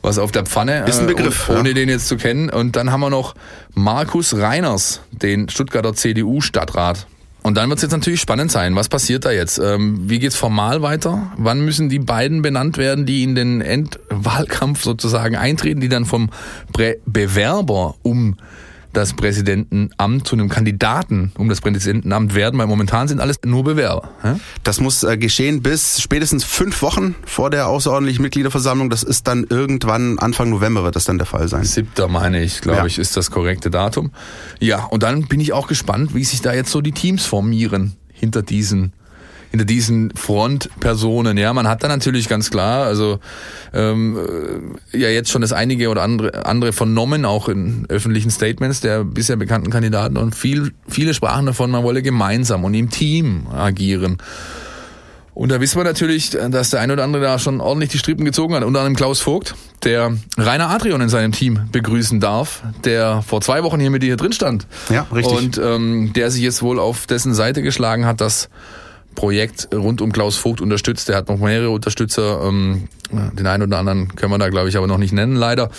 was 0.02 0.18
auf 0.18 0.32
der 0.32 0.44
Pfanne. 0.44 0.86
Ist 0.86 1.00
ein 1.00 1.06
äh, 1.06 1.14
Begriff. 1.14 1.50
Ohne 1.50 1.70
ja. 1.70 1.76
den 1.76 1.90
jetzt 1.90 2.08
zu 2.08 2.18
kennen. 2.18 2.50
Und 2.50 2.76
dann 2.76 2.92
haben 2.92 3.00
wir 3.00 3.10
noch 3.10 3.36
Markus 3.74 4.36
Reiners, 4.36 5.00
den 5.12 5.50
Stuttgarter 5.50 5.94
CDU-Stadtrat. 5.94 7.08
Und 7.44 7.58
dann 7.58 7.70
wird 7.70 7.78
es 7.78 7.84
jetzt 7.84 7.92
natürlich 7.92 8.22
spannend 8.22 8.52
sein. 8.52 8.76
Was 8.76 8.88
passiert 8.88 9.26
da 9.26 9.32
jetzt? 9.32 9.60
Ähm, 9.60 10.10
wie 10.10 10.20
geht's 10.20 10.38
formal 10.38 10.82
weiter? 10.82 11.34
Wann 11.38 11.64
müssen 11.64 11.90
die 11.90 12.00
beiden 12.00 12.42
benannt 12.42 12.78
werden, 12.78 13.06
die 13.06 13.22
in 13.22 13.36
den 13.36 13.60
Endwahlkampf 13.60 14.82
sozusagen 14.82 15.36
eintreten, 15.36 15.82
die 15.82 15.90
dann 15.90 16.06
vom 16.06 16.30
Be 16.72 16.98
Bewerber 17.06 17.96
um 18.02 18.38
das 18.94 19.14
Präsidentenamt 19.14 20.28
zu 20.28 20.36
einem 20.36 20.50
Kandidaten 20.50 21.32
um 21.38 21.50
das 21.50 21.62
Präsidentenamt 21.62 22.36
werden, 22.36 22.60
weil 22.60 22.68
momentan 22.68 23.08
sind 23.08 23.20
alles 23.20 23.40
nur 23.44 23.64
Bewerber. 23.64 24.10
Ja? 24.24 24.40
Das 24.64 24.80
muss 24.80 25.04
äh, 25.04 25.18
geschehen 25.18 25.62
bis 25.62 26.02
spätestens 26.02 26.44
fünf 26.44 26.82
Wochen 26.82 27.16
vor 27.26 27.50
der 27.50 27.68
außerordentlichen 27.68 28.22
Mitgliederversammlung. 28.22 28.90
Das 28.90 29.04
ist 29.04 29.28
dann 29.28 29.46
irgendwann 29.50 30.20
Anfang 30.20 30.50
November 30.50 30.84
wird 30.84 30.96
das 30.96 31.06
dann 31.06 31.18
der 31.18 31.28
Fall 31.28 31.48
sein. 31.48 31.64
Siebter 31.64 32.08
meine 32.08 32.42
ich, 32.44 32.62
glaube 32.62 32.80
ja. 32.80 32.86
ich, 32.86 33.00
ist 33.00 33.18
das 33.18 33.32
korrekte 33.32 33.70
Datum. 33.70 34.12
Ja, 34.60 34.86
und 34.86 35.04
dann 35.04 35.24
bin 35.24 35.40
ich 35.40 35.54
auch 35.54 35.68
gespannt, 35.68 36.14
wie 36.14 36.24
sich 36.24 36.42
da 36.42 36.54
jetzt 36.54 36.72
so 36.72 36.82
die 36.82 36.92
Teams 36.92 37.26
formieren 37.26 37.96
hinter 38.12 38.42
diesen 38.42 38.94
hinter 39.54 39.66
diesen 39.66 40.12
Frontpersonen. 40.16 41.38
Ja, 41.38 41.54
man 41.54 41.68
hat 41.68 41.84
da 41.84 41.88
natürlich 41.88 42.28
ganz 42.28 42.50
klar, 42.50 42.88
also 42.88 43.20
ähm, 43.72 44.18
äh, 44.92 44.98
ja 44.98 45.10
jetzt 45.10 45.30
schon 45.30 45.44
das 45.44 45.54
einige 45.54 45.90
oder 45.90 46.02
andere 46.02 46.48
andere 46.48 46.74
vernommen, 46.74 47.24
auch 47.24 47.50
in 47.50 47.86
öffentlichen 47.88 48.32
Statements 48.32 48.82
der 48.82 49.04
bisher 49.04 49.36
bekannten 49.36 49.70
Kandidaten 49.70 50.18
und 50.18 50.34
viel, 50.34 50.72
viele 50.88 51.14
sprachen 51.14 51.46
davon, 51.46 51.70
man 51.70 51.84
wolle 51.84 52.02
gemeinsam 52.02 52.64
und 52.64 52.74
im 52.74 52.90
Team 52.90 53.46
agieren. 53.56 54.18
Und 55.36 55.50
da 55.50 55.62
wissen 55.62 55.80
wir 55.80 55.84
natürlich, 55.84 56.32
dass 56.32 56.72
der 56.72 56.80
eine 56.80 56.94
oder 56.94 57.04
andere 57.04 57.22
da 57.22 57.38
schon 57.38 57.62
ordentlich 57.62 57.92
die 57.92 58.00
Strippen 58.00 58.26
gezogen 58.26 58.56
hat. 58.56 58.64
Unter 58.64 58.80
anderem 58.80 58.96
Klaus 58.96 59.20
Vogt, 59.20 59.54
der 59.84 60.18
Rainer 60.36 60.70
Adrian 60.70 61.02
in 61.02 61.10
seinem 61.10 61.32
Team 61.32 61.60
begrüßen 61.72 62.20
darf, 62.20 62.64
der 62.86 63.22
vor 63.22 63.42
zwei 63.42 63.64
Wochen 63.64 63.80
hier 63.80 63.92
mit 63.92 64.02
dir 64.02 64.08
hier 64.08 64.18
drin 64.18 64.34
stand. 64.34 64.66
Ja, 64.90 65.06
richtig. 65.14 65.36
Und 65.36 65.58
ähm, 65.60 66.12
der 66.14 66.32
sich 66.32 66.42
jetzt 66.42 66.64
wohl 66.64 66.80
auf 66.80 67.06
dessen 67.06 67.36
Seite 67.36 67.62
geschlagen 67.62 68.06
hat, 68.06 68.20
dass 68.20 68.50
Projekt 69.16 69.70
rund 69.74 70.02
um 70.02 70.12
Klaus 70.12 70.38
Vogt 70.38 70.62
unterstützt. 70.62 71.10
Der 71.10 71.18
hat 71.18 71.30
noch 71.30 71.38
mehrere 71.38 71.70
Unterstützer. 71.70 72.42
Ähm, 72.44 72.88
den 73.12 73.48
einen 73.48 73.64
oder 73.64 73.80
anderen 73.80 74.16
können 74.16 74.32
wir 74.32 74.38
da, 74.38 74.50
glaube 74.50 74.70
ich, 74.70 74.78
aber 74.78 74.88
noch 74.88 74.98
nicht 74.98 75.14
nennen, 75.14 75.36
leider. 75.36 75.70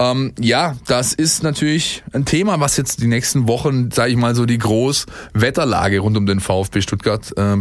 Ähm, 0.00 0.32
ja, 0.38 0.76
das 0.86 1.12
ist 1.12 1.42
natürlich 1.42 2.04
ein 2.12 2.24
Thema, 2.24 2.60
was 2.60 2.76
jetzt 2.76 3.02
die 3.02 3.08
nächsten 3.08 3.48
Wochen, 3.48 3.90
sage 3.90 4.12
ich 4.12 4.16
mal 4.16 4.34
so, 4.34 4.46
die 4.46 4.58
Großwetterlage 4.58 5.98
rund 6.00 6.16
um 6.16 6.26
den 6.26 6.40
VfB 6.40 6.82
Stuttgart 6.82 7.32
äh, 7.36 7.56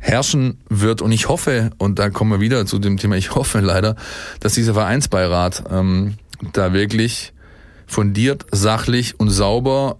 beherrschen 0.00 0.58
wird. 0.68 1.02
Und 1.02 1.10
ich 1.10 1.28
hoffe, 1.28 1.70
und 1.78 1.98
da 1.98 2.10
kommen 2.10 2.30
wir 2.30 2.40
wieder 2.40 2.66
zu 2.66 2.78
dem 2.78 2.98
Thema, 2.98 3.16
ich 3.16 3.34
hoffe 3.34 3.60
leider, 3.60 3.96
dass 4.40 4.54
dieser 4.54 4.74
Vereinsbeirat 4.74 5.64
ähm, 5.70 6.14
da 6.52 6.72
wirklich 6.72 7.32
fundiert, 7.86 8.46
sachlich 8.52 9.18
und 9.18 9.30
sauber 9.30 9.98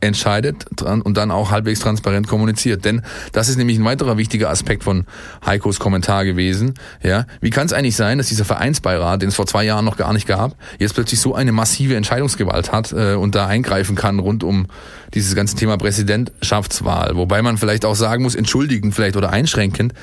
entscheidet 0.00 0.66
und 0.82 1.16
dann 1.16 1.30
auch 1.30 1.50
halbwegs 1.50 1.80
transparent 1.80 2.28
kommuniziert. 2.28 2.84
Denn 2.84 3.02
das 3.32 3.48
ist 3.48 3.56
nämlich 3.56 3.78
ein 3.78 3.84
weiterer 3.84 4.18
wichtiger 4.18 4.50
Aspekt 4.50 4.84
von 4.84 5.06
Heikos 5.44 5.78
Kommentar 5.78 6.24
gewesen. 6.24 6.74
Ja, 7.02 7.26
wie 7.40 7.50
kann 7.50 7.66
es 7.66 7.72
eigentlich 7.72 7.96
sein, 7.96 8.18
dass 8.18 8.28
dieser 8.28 8.44
Vereinsbeirat, 8.44 9.22
den 9.22 9.30
es 9.30 9.34
vor 9.34 9.46
zwei 9.46 9.64
Jahren 9.64 9.84
noch 9.84 9.96
gar 9.96 10.12
nicht 10.12 10.26
gab, 10.26 10.56
jetzt 10.78 10.94
plötzlich 10.94 11.20
so 11.20 11.34
eine 11.34 11.52
massive 11.52 11.96
Entscheidungsgewalt 11.96 12.72
hat 12.72 12.92
äh, 12.92 13.14
und 13.14 13.34
da 13.34 13.46
eingreifen 13.46 13.96
kann 13.96 14.18
rund 14.18 14.44
um 14.44 14.66
dieses 15.14 15.34
ganze 15.34 15.56
Thema 15.56 15.78
Präsidentschaftswahl. 15.78 17.16
Wobei 17.16 17.42
man 17.42 17.56
vielleicht 17.56 17.84
auch 17.84 17.94
sagen 17.94 18.22
muss, 18.22 18.34
entschuldigend 18.34 18.94
vielleicht 18.94 19.16
oder 19.16 19.30
einschränkend, 19.30 19.94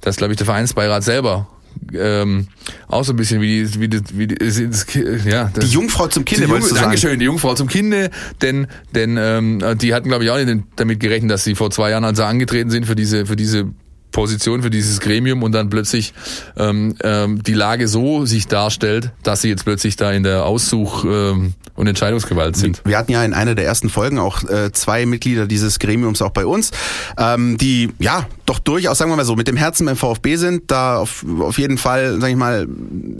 dass, 0.00 0.16
glaube 0.16 0.32
ich, 0.32 0.36
der 0.36 0.46
Vereinsbeirat 0.46 1.02
selber 1.02 1.48
ähm, 1.94 2.48
auch 2.86 3.04
so 3.04 3.12
ein 3.12 3.16
bisschen 3.16 3.40
wie 3.40 3.64
die, 3.64 3.80
wie 3.80 3.88
die, 3.88 4.00
wie 4.12 4.26
die, 4.26 4.34
das, 4.36 4.86
ja, 5.24 5.50
das, 5.52 5.64
die 5.64 5.70
Jungfrau 5.70 6.08
zum 6.08 6.24
Kinde, 6.24 6.46
die 6.46 6.52
Jung, 6.52 6.74
Dankeschön, 6.74 7.18
die 7.18 7.24
Jungfrau 7.24 7.54
zum 7.54 7.68
Kinde, 7.68 8.10
denn, 8.42 8.66
denn 8.94 9.16
ähm, 9.18 9.62
die 9.78 9.94
hatten, 9.94 10.08
glaube 10.08 10.24
ich, 10.24 10.30
auch 10.30 10.36
nicht 10.36 10.64
damit 10.76 11.00
gerechnet, 11.00 11.30
dass 11.30 11.44
sie 11.44 11.54
vor 11.54 11.70
zwei 11.70 11.90
Jahren, 11.90 12.04
als 12.04 12.18
sie 12.18 12.26
angetreten 12.26 12.70
sind 12.70 12.86
für 12.86 12.96
diese, 12.96 13.26
für 13.26 13.36
diese 13.36 13.68
Position 14.10 14.62
für 14.62 14.70
dieses 14.70 15.00
Gremium 15.00 15.42
und 15.42 15.52
dann 15.52 15.70
plötzlich 15.70 16.14
ähm, 16.56 16.94
ähm, 17.02 17.42
die 17.42 17.54
Lage 17.54 17.88
so 17.88 18.24
sich 18.26 18.46
darstellt, 18.46 19.12
dass 19.22 19.42
sie 19.42 19.48
jetzt 19.48 19.64
plötzlich 19.64 19.96
da 19.96 20.12
in 20.12 20.22
der 20.22 20.44
Aussuch 20.44 21.04
ähm, 21.04 21.54
und 21.74 21.86
Entscheidungsgewalt 21.86 22.56
sind. 22.56 22.82
Wir 22.84 22.98
hatten 22.98 23.12
ja 23.12 23.24
in 23.24 23.34
einer 23.34 23.54
der 23.54 23.64
ersten 23.64 23.88
Folgen 23.88 24.18
auch 24.18 24.42
äh, 24.44 24.72
zwei 24.72 25.06
Mitglieder 25.06 25.46
dieses 25.46 25.78
Gremiums 25.78 26.22
auch 26.22 26.30
bei 26.30 26.46
uns, 26.46 26.72
ähm, 27.16 27.56
die 27.58 27.90
ja 27.98 28.26
doch 28.46 28.58
durchaus, 28.58 28.98
sagen 28.98 29.10
wir 29.10 29.16
mal 29.16 29.24
so, 29.24 29.36
mit 29.36 29.46
dem 29.46 29.56
Herzen 29.56 29.86
beim 29.86 29.96
VfB 29.96 30.36
sind, 30.36 30.70
da 30.70 30.98
auf, 30.98 31.24
auf 31.40 31.58
jeden 31.58 31.78
Fall, 31.78 32.20
sag 32.20 32.30
ich 32.30 32.36
mal, 32.36 32.66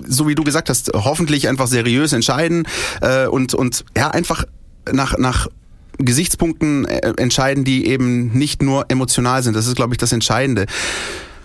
so 0.07 0.27
wie 0.27 0.35
du 0.35 0.43
gesagt 0.43 0.71
hast, 0.71 0.91
hoffentlich 0.95 1.49
einfach 1.49 1.67
seriös 1.67 2.13
entscheiden 2.13 2.67
äh, 3.01 3.27
und, 3.27 3.55
und 3.55 3.85
ja, 3.97 4.11
einfach 4.11 4.45
nach, 4.91 5.19
nach 5.19 5.49
Gesichtspunkten 5.99 6.85
äh, 6.87 7.13
entscheiden, 7.17 7.65
die 7.65 7.87
eben 7.87 8.33
nicht 8.33 8.63
nur 8.63 8.87
emotional 8.89 9.43
sind. 9.43 9.57
Das 9.57 9.67
ist, 9.67 9.77
glaube 9.77 9.95
ich, 9.95 9.99
das 9.99 10.13
Entscheidende. 10.13 10.67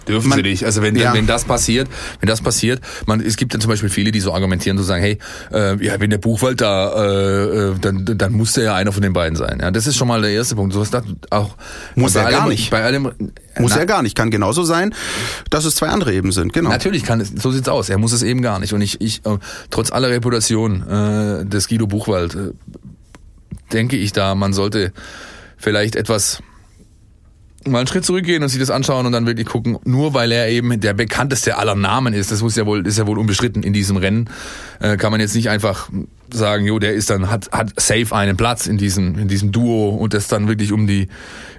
Dürfen 0.07 0.29
man, 0.29 0.37
sie 0.37 0.43
nicht. 0.43 0.65
Also 0.65 0.81
wenn, 0.81 0.95
ja. 0.95 1.13
wenn 1.13 1.27
das 1.27 1.45
passiert, 1.45 1.87
wenn 2.19 2.27
das 2.27 2.41
passiert, 2.41 2.81
man, 3.05 3.21
es 3.21 3.37
gibt 3.37 3.53
dann 3.53 3.61
zum 3.61 3.69
Beispiel 3.69 3.89
viele, 3.89 4.11
die 4.11 4.19
so 4.19 4.33
argumentieren, 4.33 4.77
so 4.77 4.83
sagen, 4.83 5.01
hey, 5.01 5.17
äh, 5.51 5.83
ja, 5.83 5.99
wenn 5.99 6.09
der 6.09 6.17
Buchwald 6.17 6.61
da, 6.61 6.93
äh, 6.93 7.69
äh 7.69 7.75
dann, 7.79 8.05
dann 8.05 8.33
muss 8.33 8.53
der 8.53 8.65
ja 8.65 8.75
einer 8.75 8.91
von 8.91 9.01
den 9.01 9.13
beiden 9.13 9.35
sein. 9.35 9.59
Ja, 9.61 9.71
das 9.71 9.87
ist 9.87 9.95
schon 9.95 10.07
mal 10.07 10.21
der 10.21 10.31
erste 10.31 10.55
Punkt. 10.55 10.73
So 10.73 10.81
was 10.81 10.89
das 10.89 11.03
auch 11.29 11.55
muss 11.95 12.15
er 12.15 12.29
gar 12.29 12.47
nicht. 12.49 12.69
Bei 12.69 12.83
allem, 12.83 13.11
muss 13.59 13.75
er 13.75 13.85
gar 13.85 14.03
nicht. 14.03 14.15
Kann 14.15 14.31
genauso 14.31 14.63
sein, 14.63 14.93
dass 15.49 15.65
es 15.65 15.75
zwei 15.75 15.87
andere 15.87 16.13
eben 16.13 16.31
sind. 16.31 16.53
Genau. 16.53 16.69
Natürlich 16.69 17.03
kann 17.03 17.21
es. 17.21 17.29
So 17.29 17.51
sieht's 17.51 17.69
aus. 17.69 17.89
Er 17.89 17.97
muss 17.97 18.11
es 18.11 18.23
eben 18.23 18.41
gar 18.41 18.59
nicht. 18.59 18.73
Und 18.73 18.81
ich, 18.81 18.99
ich 18.99 19.25
äh, 19.25 19.37
trotz 19.69 19.91
aller 19.91 20.09
Reputation 20.09 20.83
äh, 20.87 21.45
des 21.45 21.67
Guido 21.67 21.87
Buchwald 21.87 22.35
äh, 22.35 22.51
denke 23.71 23.97
ich 23.97 24.11
da, 24.11 24.35
man 24.35 24.53
sollte 24.53 24.93
vielleicht 25.57 25.95
etwas 25.95 26.41
mal 27.67 27.79
einen 27.79 27.87
Schritt 27.87 28.05
zurückgehen 28.05 28.43
und 28.43 28.49
sich 28.49 28.59
das 28.59 28.69
anschauen 28.69 29.05
und 29.05 29.11
dann 29.11 29.25
wirklich 29.25 29.47
gucken, 29.47 29.77
nur 29.85 30.13
weil 30.13 30.31
er 30.31 30.49
eben 30.49 30.79
der 30.79 30.93
bekannteste 30.93 31.57
aller 31.57 31.75
Namen 31.75 32.13
ist, 32.13 32.31
das 32.31 32.41
muss 32.41 32.55
ja 32.55 32.65
wohl, 32.65 32.85
ist 32.85 32.97
ja 32.97 33.07
wohl 33.07 33.17
unbestritten 33.17 33.63
in 33.63 33.73
diesem 33.73 33.97
Rennen, 33.97 34.29
äh, 34.79 34.97
kann 34.97 35.11
man 35.11 35.21
jetzt 35.21 35.35
nicht 35.35 35.49
einfach 35.49 35.89
sagen, 36.31 36.65
jo, 36.65 36.79
der 36.79 36.93
ist 36.93 37.09
dann, 37.09 37.29
hat, 37.29 37.51
hat 37.51 37.79
safe 37.79 38.13
einen 38.13 38.37
Platz 38.37 38.67
in 38.67 38.77
diesem, 38.77 39.17
in 39.17 39.27
diesem 39.27 39.51
Duo 39.51 39.89
und 39.89 40.13
das 40.13 40.27
dann 40.27 40.47
wirklich 40.47 40.71
um 40.71 40.87
die, 40.87 41.07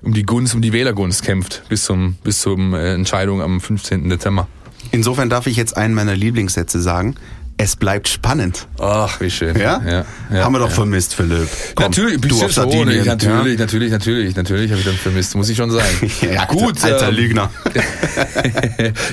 um 0.02 0.12
die 0.12 0.24
Gunst, 0.24 0.54
um 0.54 0.62
die 0.62 0.72
Wählergunst 0.72 1.22
kämpft 1.22 1.62
bis 1.68 1.84
zum, 1.84 2.16
bis 2.22 2.40
zum 2.40 2.74
äh, 2.74 2.94
Entscheidung 2.94 3.40
am 3.40 3.60
15. 3.60 4.08
Dezember. 4.08 4.48
Insofern 4.90 5.30
darf 5.30 5.46
ich 5.46 5.56
jetzt 5.56 5.76
einen 5.76 5.94
meiner 5.94 6.14
Lieblingssätze 6.14 6.80
sagen 6.80 7.14
es 7.56 7.76
bleibt 7.76 8.08
spannend. 8.08 8.66
Ach, 8.80 9.20
wie 9.20 9.30
schön. 9.30 9.56
Ja? 9.56 9.80
ja, 9.86 10.04
ja 10.32 10.44
Haben 10.44 10.54
wir 10.54 10.58
doch 10.58 10.68
ja. 10.68 10.74
vermisst, 10.74 11.14
Philipp. 11.14 11.48
Komm, 11.74 11.86
natürlich, 11.86 12.20
du 12.20 12.44
auf 12.44 12.52
Sardinien. 12.52 13.04
Natürlich, 13.06 13.58
natürlich, 13.58 13.90
natürlich, 13.90 14.36
natürlich 14.36 14.70
habe 14.70 14.80
ich 14.80 14.86
dann 14.86 14.96
vermisst, 14.96 15.34
muss 15.36 15.48
ich 15.48 15.56
schon 15.56 15.70
sagen. 15.70 16.10
ja, 16.20 16.46
gut. 16.46 16.82
Alter 16.82 17.08
ähm, 17.08 17.14
Lügner. 17.14 17.50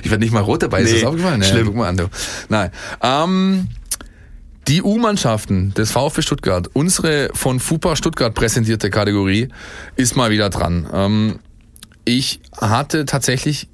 ich 0.03 0.09
werde 0.09 0.23
nicht 0.23 0.33
mal 0.33 0.41
rot 0.41 0.63
dabei, 0.63 0.81
ist 0.81 0.91
nee, 0.91 1.01
das 1.01 1.07
aufgefallen? 1.07 1.43
Schlimm. 1.43 1.67
guck 1.67 1.75
mal 1.75 1.89
an, 1.89 1.97
du. 1.97 2.09
Nein. 2.49 2.71
Ähm, 3.01 3.67
die 4.67 4.81
U-Mannschaften 4.81 5.73
des 5.73 5.91
VfB 5.91 6.21
Stuttgart, 6.21 6.69
unsere 6.73 7.29
von 7.33 7.59
FUPA 7.59 7.95
Stuttgart 7.95 8.33
präsentierte 8.33 8.89
Kategorie, 8.89 9.49
ist 9.95 10.15
mal 10.15 10.31
wieder 10.31 10.49
dran. 10.49 10.87
Ähm, 10.91 11.39
ich 12.05 12.41
hatte 12.59 13.05
tatsächlich 13.05 13.69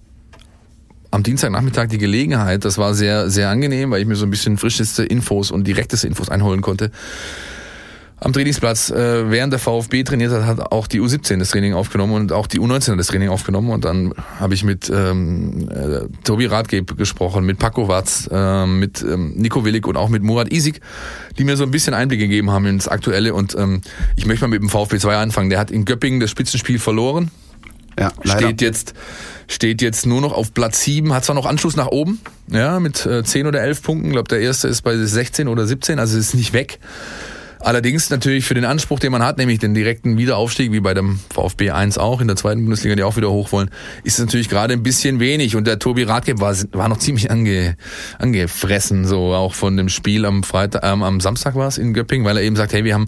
am 1.12 1.24
Dienstagnachmittag 1.24 1.88
die 1.88 1.98
Gelegenheit, 1.98 2.66
das 2.66 2.78
war 2.78 2.94
sehr, 2.94 3.30
sehr 3.30 3.50
angenehm, 3.50 3.92
weil 3.92 4.02
ich 4.02 4.08
mir 4.08 4.16
so 4.16 4.26
ein 4.26 4.30
bisschen 4.30 4.58
frischeste 4.58 5.04
Infos 5.04 5.52
und 5.52 5.66
direkteste 5.66 6.08
Infos 6.08 6.30
einholen 6.30 6.62
konnte. 6.62 6.92
Am 8.20 8.34
Trainingsplatz, 8.34 8.90
äh, 8.90 9.30
während 9.30 9.54
der 9.54 9.60
VfB 9.60 10.04
trainiert 10.04 10.32
hat, 10.32 10.44
hat 10.44 10.72
auch 10.72 10.88
die 10.88 11.00
U17 11.00 11.38
das 11.38 11.52
Training 11.52 11.76
aufgenommen 11.76 12.14
und 12.14 12.32
auch 12.32 12.48
die 12.48 12.60
U19 12.60 12.96
das 12.96 13.08
Training 13.08 13.30
aufgenommen. 13.30 13.70
Und 13.70 13.86
dann 13.86 14.12
habe 14.40 14.56
ich 14.56 14.64
mit 14.64 14.90
ähm, 14.90 15.70
äh, 15.70 16.08
Tobi 16.24 16.48
Radgeb 16.48 16.98
gesprochen, 16.98 17.46
mit 17.46 17.60
Paco 17.60 17.88
Watz, 17.88 18.28
äh, 18.32 18.66
mit 18.66 19.04
ähm, 19.04 19.34
Nico 19.36 19.66
Willig 19.66 19.86
und 19.86 19.98
auch 19.98 20.10
mit 20.10 20.24
Murat 20.24 20.52
Isik, 20.52 20.82
die 21.38 21.44
mir 21.44 21.58
so 21.58 21.64
ein 21.64 21.70
bisschen 21.70 21.94
Einblick 21.94 22.20
gegeben 22.20 22.50
haben 22.50 22.66
ins 22.66 22.88
Aktuelle. 22.88 23.36
Und 23.36 23.56
ähm, 23.56 23.82
ich 24.16 24.26
möchte 24.26 24.46
mal 24.46 24.50
mit 24.50 24.64
dem 24.64 24.70
VfB 24.70 24.98
2 24.98 25.16
anfangen. 25.16 25.52
Der 25.52 25.60
hat 25.60 25.70
in 25.70 25.86
Göppingen 25.86 26.20
das 26.20 26.32
Spitzenspiel 26.32 26.80
verloren. 26.80 27.30
Ja, 28.00 28.12
leider. 28.24 28.48
Steht 28.48 28.62
jetzt 28.62 28.94
steht 29.48 29.82
jetzt 29.82 30.06
nur 30.06 30.22
noch 30.22 30.34
auf 30.34 30.54
Platz 30.54 30.84
7, 30.84 31.14
hat 31.14 31.26
zwar 31.26 31.36
noch 31.36 31.46
Anschluss 31.46 31.76
nach 31.76 31.88
oben, 31.88 32.20
ja, 32.52 32.80
mit 32.80 33.06
äh, 33.06 33.24
10 33.24 33.48
oder 33.48 33.62
11 33.62 33.82
Punkten. 33.82 34.08
Ich 34.08 34.14
glaube, 34.14 34.28
der 34.28 34.42
erste 34.42 34.68
ist 34.68 34.82
bei 34.82 34.96
16 34.98 35.48
oder 35.48 35.66
17, 35.66 36.00
also 36.00 36.18
ist 36.18 36.34
nicht 36.34 36.54
weg. 36.54 36.80
Allerdings 37.60 38.12
natürlich 38.12 38.46
für 38.46 38.54
den 38.54 38.66
Anspruch, 38.66 39.00
den 39.00 39.12
man 39.12 39.24
hat, 39.24 39.38
nämlich 39.40 39.58
den 39.58 39.74
direkten 39.74 40.18
Wiederaufstieg, 40.18 40.72
wie 40.72 40.80
bei 40.80 40.94
dem 40.94 41.20
VfB 41.34 41.72
1 41.72 41.98
auch, 41.98 42.22
in 42.22 42.28
der 42.28 42.36
zweiten 42.36 42.62
Bundesliga, 42.62 42.96
die 42.96 43.04
auch 43.04 43.18
wieder 43.18 43.32
hoch 43.32 43.52
wollen, 43.52 43.72
ist 44.04 44.20
natürlich 44.20 44.48
gerade 44.48 44.74
ein 44.74 44.84
bisschen 44.84 45.20
wenig. 45.20 45.56
Und 45.56 45.66
der 45.66 45.80
Tobi 45.80 46.04
Radke 46.04 46.40
war, 46.40 46.56
war 46.74 46.88
noch 46.88 47.00
ziemlich 47.00 47.32
ange, 47.32 47.76
angefressen, 48.20 49.06
so 49.06 49.34
auch 49.34 49.56
von 49.56 49.76
dem 49.76 49.90
Spiel 49.90 50.26
am 50.26 50.44
Freitag, 50.44 50.84
ähm, 50.84 51.02
am 51.02 51.20
Samstag 51.20 51.56
war 51.56 51.68
es 51.68 51.80
in 51.80 51.94
Göppingen, 51.94 52.26
weil 52.26 52.38
er 52.38 52.44
eben 52.44 52.56
sagt, 52.56 52.74
hey, 52.74 52.84
wir 52.84 52.94
haben 52.94 53.08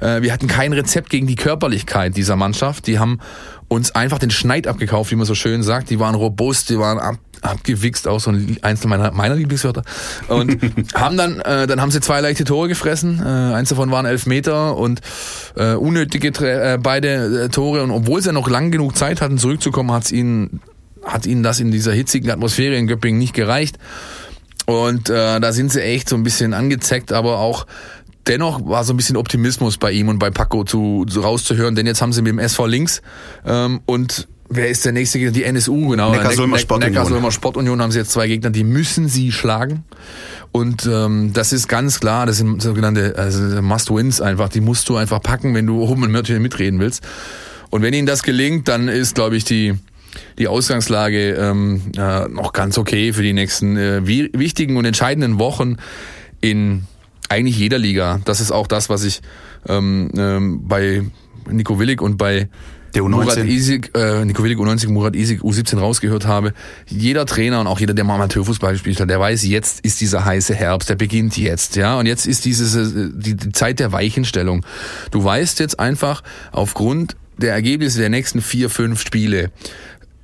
äh, 0.00 0.22
wir 0.22 0.32
hatten 0.32 0.46
kein 0.46 0.72
Rezept 0.72 1.10
gegen 1.10 1.26
die 1.26 1.36
Körperlichkeit 1.36 2.16
dieser 2.16 2.36
Mannschaft. 2.36 2.86
Die 2.86 2.98
haben 2.98 3.20
uns 3.68 3.94
einfach 3.94 4.18
den 4.18 4.30
Schneid 4.30 4.66
abgekauft, 4.66 5.10
wie 5.10 5.16
man 5.16 5.26
so 5.26 5.34
schön 5.34 5.62
sagt. 5.62 5.90
Die 5.90 6.00
waren 6.00 6.14
robust, 6.14 6.70
die 6.70 6.78
waren 6.78 6.98
ab, 6.98 7.16
abgewichst, 7.42 8.08
auch 8.08 8.18
so 8.18 8.30
ein 8.30 8.58
eins 8.62 8.84
meiner, 8.84 9.12
meiner 9.12 9.34
Lieblingswörter. 9.34 9.82
Und 10.28 10.58
haben 10.94 11.16
dann, 11.16 11.40
äh, 11.40 11.66
dann 11.66 11.80
haben 11.80 11.90
sie 11.90 12.00
zwei 12.00 12.20
leichte 12.20 12.44
Tore 12.44 12.68
gefressen. 12.68 13.20
Äh, 13.20 13.54
eins 13.54 13.68
davon 13.68 13.90
waren 13.90 14.06
elf 14.06 14.26
Meter 14.26 14.76
und 14.76 15.00
äh, 15.54 15.74
unnötige 15.74 16.28
äh, 16.28 16.78
beide 16.78 17.44
äh, 17.44 17.48
Tore. 17.50 17.82
Und 17.82 17.90
obwohl 17.90 18.22
sie 18.22 18.32
noch 18.32 18.48
lang 18.48 18.70
genug 18.70 18.96
Zeit 18.96 19.20
hatten, 19.20 19.38
zurückzukommen, 19.38 19.92
hat's 19.92 20.12
ihnen, 20.12 20.60
hat 21.04 21.26
ihnen 21.26 21.42
das 21.42 21.60
in 21.60 21.70
dieser 21.70 21.92
hitzigen 21.92 22.30
Atmosphäre 22.30 22.74
in 22.74 22.86
Göppingen 22.86 23.18
nicht 23.18 23.34
gereicht. 23.34 23.78
Und 24.64 25.08
äh, 25.08 25.40
da 25.40 25.52
sind 25.52 25.72
sie 25.72 25.82
echt 25.82 26.10
so 26.10 26.16
ein 26.16 26.22
bisschen 26.22 26.52
angezeckt, 26.52 27.12
aber 27.12 27.38
auch 27.38 27.66
dennoch 28.28 28.64
war 28.66 28.84
so 28.84 28.92
ein 28.92 28.96
bisschen 28.96 29.16
Optimismus 29.16 29.78
bei 29.78 29.92
ihm 29.92 30.08
und 30.08 30.18
bei 30.18 30.30
Paco 30.30 30.64
zu, 30.64 31.04
zu 31.08 31.20
rauszuhören, 31.20 31.74
denn 31.74 31.86
jetzt 31.86 32.02
haben 32.02 32.12
sie 32.12 32.22
mit 32.22 32.30
dem 32.30 32.38
SV 32.38 32.66
Links 32.66 33.02
ähm, 33.46 33.80
und 33.86 34.28
Wer 34.50 34.70
ist 34.70 34.86
der 34.86 34.92
nächste 34.92 35.18
Gegner? 35.18 35.32
Die 35.32 35.44
NSU, 35.44 35.88
genau. 35.88 36.10
Neckarsulmer 36.10 36.56
ne 36.56 36.60
Sportunion. 36.62 36.92
Neckarsulmer 36.94 37.30
Sportunion 37.30 37.82
haben 37.82 37.92
sie 37.92 37.98
jetzt 37.98 38.12
zwei 38.12 38.28
Gegner, 38.28 38.48
die 38.48 38.64
müssen 38.64 39.06
sie 39.06 39.30
schlagen. 39.30 39.84
Und 40.52 40.88
ähm, 40.90 41.34
das 41.34 41.52
ist 41.52 41.68
ganz 41.68 42.00
klar, 42.00 42.24
das 42.24 42.38
sind 42.38 42.62
sogenannte 42.62 43.14
also 43.18 43.60
Must-Wins 43.60 44.22
einfach. 44.22 44.48
Die 44.48 44.62
musst 44.62 44.88
du 44.88 44.96
einfach 44.96 45.20
packen, 45.20 45.54
wenn 45.54 45.66
du 45.66 45.82
oben 45.82 46.02
und 46.02 46.10
Mörtchen 46.10 46.40
mitreden 46.40 46.80
willst. 46.80 47.06
Und 47.68 47.82
wenn 47.82 47.92
ihnen 47.92 48.06
das 48.06 48.22
gelingt, 48.22 48.68
dann 48.68 48.88
ist, 48.88 49.14
glaube 49.14 49.36
ich, 49.36 49.44
die 49.44 49.74
die 50.38 50.48
Ausgangslage 50.48 51.34
ähm, 51.34 51.82
äh, 51.96 52.26
noch 52.28 52.54
ganz 52.54 52.78
okay 52.78 53.12
für 53.12 53.22
die 53.22 53.34
nächsten 53.34 53.76
äh, 53.76 54.06
wichtigen 54.06 54.78
und 54.78 54.86
entscheidenden 54.86 55.38
Wochen 55.38 55.76
in 56.40 56.84
eigentlich 57.28 57.58
jeder 57.58 57.78
Liga. 57.78 58.20
Das 58.24 58.40
ist 58.40 58.50
auch 58.50 58.66
das, 58.66 58.88
was 58.88 59.04
ich 59.04 59.20
ähm, 59.68 60.10
ähm, 60.16 60.66
bei 60.66 61.04
Nico 61.50 61.78
Willig 61.78 62.00
und 62.00 62.16
bei 62.16 62.48
der 62.94 63.02
U19. 63.02 63.08
Murat 63.10 63.44
Isik, 63.44 63.90
äh, 63.94 64.24
Nico 64.24 64.42
Willig 64.42 64.58
U90, 64.58 64.88
Murat 64.88 65.14
Isik 65.14 65.42
U17 65.42 65.78
rausgehört 65.78 66.26
habe. 66.26 66.54
Jeder 66.86 67.26
Trainer 67.26 67.60
und 67.60 67.66
auch 67.66 67.80
jeder, 67.80 67.94
der 67.94 68.04
mal 68.04 68.14
Amateurfußball 68.14 68.72
gespielt 68.72 69.00
hat, 69.00 69.10
der 69.10 69.20
weiß, 69.20 69.44
jetzt 69.46 69.80
ist 69.80 70.00
dieser 70.00 70.24
heiße 70.24 70.54
Herbst, 70.54 70.88
der 70.88 70.94
beginnt 70.94 71.36
jetzt, 71.36 71.76
ja. 71.76 71.98
Und 71.98 72.06
jetzt 72.06 72.26
ist 72.26 72.44
diese 72.44 72.80
äh, 72.80 73.10
die, 73.14 73.36
die 73.36 73.52
Zeit 73.52 73.78
der 73.78 73.92
Weichenstellung. 73.92 74.64
Du 75.10 75.22
weißt 75.22 75.60
jetzt 75.60 75.78
einfach 75.78 76.22
aufgrund 76.50 77.16
der 77.36 77.52
Ergebnisse 77.52 78.00
der 78.00 78.08
nächsten 78.08 78.40
vier, 78.40 78.70
fünf 78.70 79.00
Spiele, 79.00 79.50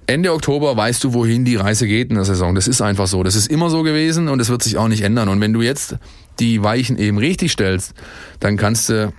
Ende 0.06 0.32
Oktober 0.32 0.76
weißt 0.76 1.02
du, 1.02 1.14
wohin 1.14 1.44
die 1.44 1.56
Reise 1.56 1.86
geht 1.86 2.10
in 2.10 2.16
der 2.16 2.26
Saison. 2.26 2.54
Das 2.54 2.68
ist 2.68 2.82
einfach 2.82 3.06
so. 3.06 3.22
Das 3.22 3.36
ist 3.36 3.46
immer 3.46 3.70
so 3.70 3.82
gewesen 3.82 4.28
und 4.28 4.38
es 4.40 4.50
wird 4.50 4.62
sich 4.62 4.76
auch 4.76 4.88
nicht 4.88 5.02
ändern. 5.02 5.28
Und 5.30 5.40
wenn 5.40 5.54
du 5.54 5.62
jetzt 5.62 5.96
die 6.40 6.62
Weichen 6.62 6.98
eben 6.98 7.18
richtig 7.18 7.52
stellst, 7.52 7.94
dann 8.40 8.56
kannst 8.56 8.88
du 8.88 9.12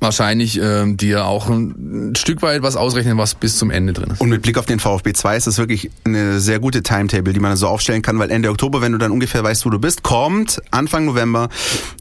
wahrscheinlich 0.00 0.60
äh, 0.60 0.92
dir 0.94 1.26
auch 1.26 1.48
ein 1.48 2.14
Stück 2.16 2.42
weit 2.42 2.62
was 2.62 2.76
ausrechnen, 2.76 3.18
was 3.18 3.34
bis 3.34 3.58
zum 3.58 3.70
Ende 3.70 3.92
drin 3.92 4.10
ist. 4.10 4.20
Und 4.20 4.28
mit 4.28 4.42
Blick 4.42 4.56
auf 4.58 4.66
den 4.66 4.78
VfB 4.78 5.12
2 5.12 5.36
ist 5.36 5.46
das 5.46 5.58
wirklich 5.58 5.90
eine 6.04 6.38
sehr 6.40 6.60
gute 6.60 6.82
Timetable, 6.82 7.32
die 7.32 7.40
man 7.40 7.56
so 7.56 7.66
aufstellen 7.66 8.02
kann, 8.02 8.18
weil 8.18 8.30
Ende 8.30 8.50
Oktober, 8.50 8.80
wenn 8.80 8.92
du 8.92 8.98
dann 8.98 9.10
ungefähr 9.10 9.42
weißt, 9.42 9.66
wo 9.66 9.70
du 9.70 9.78
bist, 9.78 10.02
kommt 10.02 10.62
Anfang 10.70 11.04
November 11.04 11.48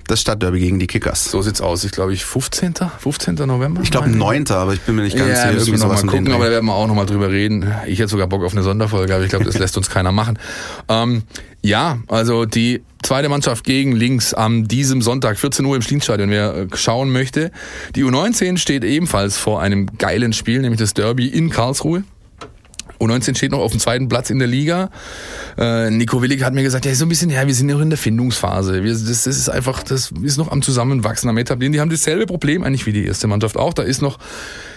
das 0.05 0.21
Stadtderby 0.21 0.59
gegen 0.59 0.79
die 0.79 0.87
Kickers. 0.87 1.25
So 1.25 1.41
sieht's 1.41 1.59
aus. 1.59 1.83
Ich 1.83 1.91
glaube, 1.91 2.13
ich 2.13 2.23
15. 2.23 2.75
15. 2.99 3.35
November? 3.35 3.81
Ich 3.81 3.91
glaube 3.91 4.09
9. 4.09 4.47
aber 4.51 4.73
ich 4.73 4.81
bin 4.81 4.95
mir 4.95 5.01
nicht 5.01 5.17
ganz 5.17 5.29
ja, 5.29 5.35
sicher. 5.35 5.53
Müssen 5.53 5.71
wir 5.71 5.79
noch 5.79 5.87
mal 5.89 6.01
gucken, 6.01 6.31
aber 6.31 6.45
da 6.45 6.51
werden 6.51 6.65
wir 6.65 6.73
auch 6.73 6.87
noch 6.87 6.95
mal 6.95 7.05
drüber 7.05 7.29
reden. 7.29 7.65
Ich 7.87 7.99
hätte 7.99 8.09
sogar 8.09 8.27
Bock 8.27 8.43
auf 8.43 8.53
eine 8.53 8.63
Sonderfolge, 8.63 9.13
aber 9.13 9.23
ich 9.23 9.29
glaube, 9.29 9.45
das 9.45 9.57
lässt 9.57 9.75
uns 9.75 9.89
keiner 9.89 10.11
machen. 10.11 10.39
Ähm, 10.87 11.23
ja, 11.67 11.99
also 12.07 12.45
die 12.45 12.81
zweite 13.03 13.27
Mannschaft 13.27 13.65
gegen 13.65 13.91
links 13.91 14.33
am 14.33 14.69
diesem 14.69 15.01
Sonntag 15.01 15.37
14 15.37 15.65
Uhr 15.65 15.75
im 15.75 15.81
Schlienstadion, 15.81 16.29
wer 16.29 16.55
äh, 16.55 16.67
schauen 16.75 17.11
möchte. 17.11 17.51
Die 17.93 18.05
U19 18.05 18.57
steht 18.57 18.85
ebenfalls 18.85 19.37
vor 19.37 19.61
einem 19.61 19.97
geilen 19.97 20.31
Spiel, 20.31 20.61
nämlich 20.61 20.79
das 20.79 20.93
Derby 20.93 21.27
in 21.27 21.49
Karlsruhe. 21.49 22.03
U19 23.01 23.35
steht 23.35 23.51
noch 23.51 23.59
auf 23.59 23.71
dem 23.71 23.81
zweiten 23.81 24.07
Platz 24.07 24.29
in 24.29 24.39
der 24.39 24.47
Liga. 24.47 24.89
Äh, 25.57 25.91
Nico 25.91 26.21
Willig 26.21 26.41
hat 26.41 26.53
mir 26.53 26.63
gesagt, 26.63 26.85
ja, 26.85 26.95
so 26.95 27.05
ein 27.05 27.09
bisschen, 27.09 27.29
ja, 27.29 27.45
wir 27.45 27.53
sind 27.53 27.67
noch 27.67 27.81
in 27.81 27.89
der 27.89 27.97
Findungsphase. 27.97 28.83
Wir, 28.83 28.93
das, 28.93 29.03
das 29.03 29.27
ist 29.27 29.49
einfach, 29.49 29.83
das 29.83 30.11
ist 30.23 30.37
noch 30.37 30.49
am 30.49 30.61
Zusammenwachsen, 30.61 31.29
am 31.29 31.37
Etablieren. 31.37 31.73
Die 31.73 31.81
haben 31.81 31.91
dasselbe 31.91 32.25
Problem 32.25 32.63
eigentlich 32.63 32.85
wie 32.85 32.93
die 32.93 33.05
erste 33.05 33.27
Mannschaft 33.27 33.57
auch. 33.57 33.73
Da 33.73 33.83
ist 33.83 34.01
noch 34.01 34.19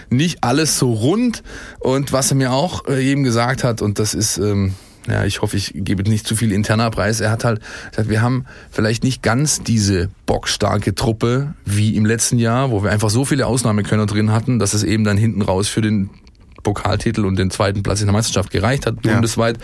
nicht 0.09 0.43
alles 0.43 0.77
so 0.77 0.91
rund. 0.91 1.41
Und 1.79 2.11
was 2.11 2.31
er 2.31 2.35
mir 2.35 2.51
auch 2.51 2.85
äh, 2.87 3.01
eben 3.01 3.23
gesagt 3.23 3.63
hat, 3.63 3.81
und 3.81 3.97
das 3.97 4.13
ist, 4.13 4.37
ähm, 4.37 4.73
ja, 5.07 5.25
ich 5.25 5.41
hoffe, 5.41 5.57
ich 5.57 5.71
gebe 5.73 6.03
nicht 6.03 6.27
zu 6.27 6.35
viel 6.35 6.51
interner 6.51 6.91
Preis. 6.91 7.21
Er 7.21 7.31
hat 7.31 7.43
halt 7.43 7.61
gesagt, 7.89 8.09
wir 8.09 8.21
haben 8.21 8.45
vielleicht 8.69 9.03
nicht 9.03 9.23
ganz 9.23 9.61
diese 9.63 10.09
bockstarke 10.25 10.93
Truppe 10.93 11.55
wie 11.65 11.95
im 11.95 12.05
letzten 12.05 12.37
Jahr, 12.37 12.71
wo 12.71 12.83
wir 12.83 12.91
einfach 12.91 13.09
so 13.09 13.25
viele 13.25 13.47
Ausnahmekönner 13.47 14.05
drin 14.05 14.31
hatten, 14.31 14.59
dass 14.59 14.73
es 14.73 14.83
eben 14.83 15.03
dann 15.03 15.17
hinten 15.17 15.41
raus 15.41 15.67
für 15.67 15.81
den 15.81 16.09
Pokaltitel 16.63 17.25
und 17.25 17.37
den 17.37 17.49
zweiten 17.49 17.81
Platz 17.81 18.01
in 18.01 18.07
der 18.07 18.13
Meisterschaft 18.13 18.51
gereicht 18.51 18.85
hat, 18.85 19.03
ja. 19.03 19.13
bundesweit. 19.13 19.57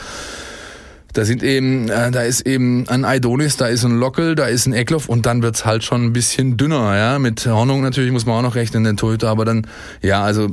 Da 1.14 1.26
sind 1.26 1.42
eben, 1.42 1.90
äh, 1.90 2.12
da 2.12 2.22
ist 2.22 2.42
eben 2.42 2.88
ein 2.90 3.06
Aidonis, 3.06 3.58
da 3.58 3.68
ist 3.68 3.84
ein 3.84 3.98
Lockel, 3.98 4.36
da 4.36 4.46
ist 4.46 4.68
ein 4.68 4.74
Eckloff 4.74 5.10
und 5.10 5.26
dann 5.26 5.42
wird's 5.42 5.66
halt 5.66 5.84
schon 5.84 6.04
ein 6.04 6.14
bisschen 6.14 6.58
dünner, 6.58 6.96
ja. 6.96 7.18
Mit 7.18 7.46
Hornung 7.46 7.82
natürlich 7.82 8.12
muss 8.12 8.26
man 8.26 8.36
auch 8.36 8.42
noch 8.42 8.56
rechnen, 8.56 8.84
den 8.84 8.98
Torhüter, 8.98 9.30
aber 9.30 9.46
dann, 9.46 9.66
ja, 10.02 10.24
also 10.24 10.50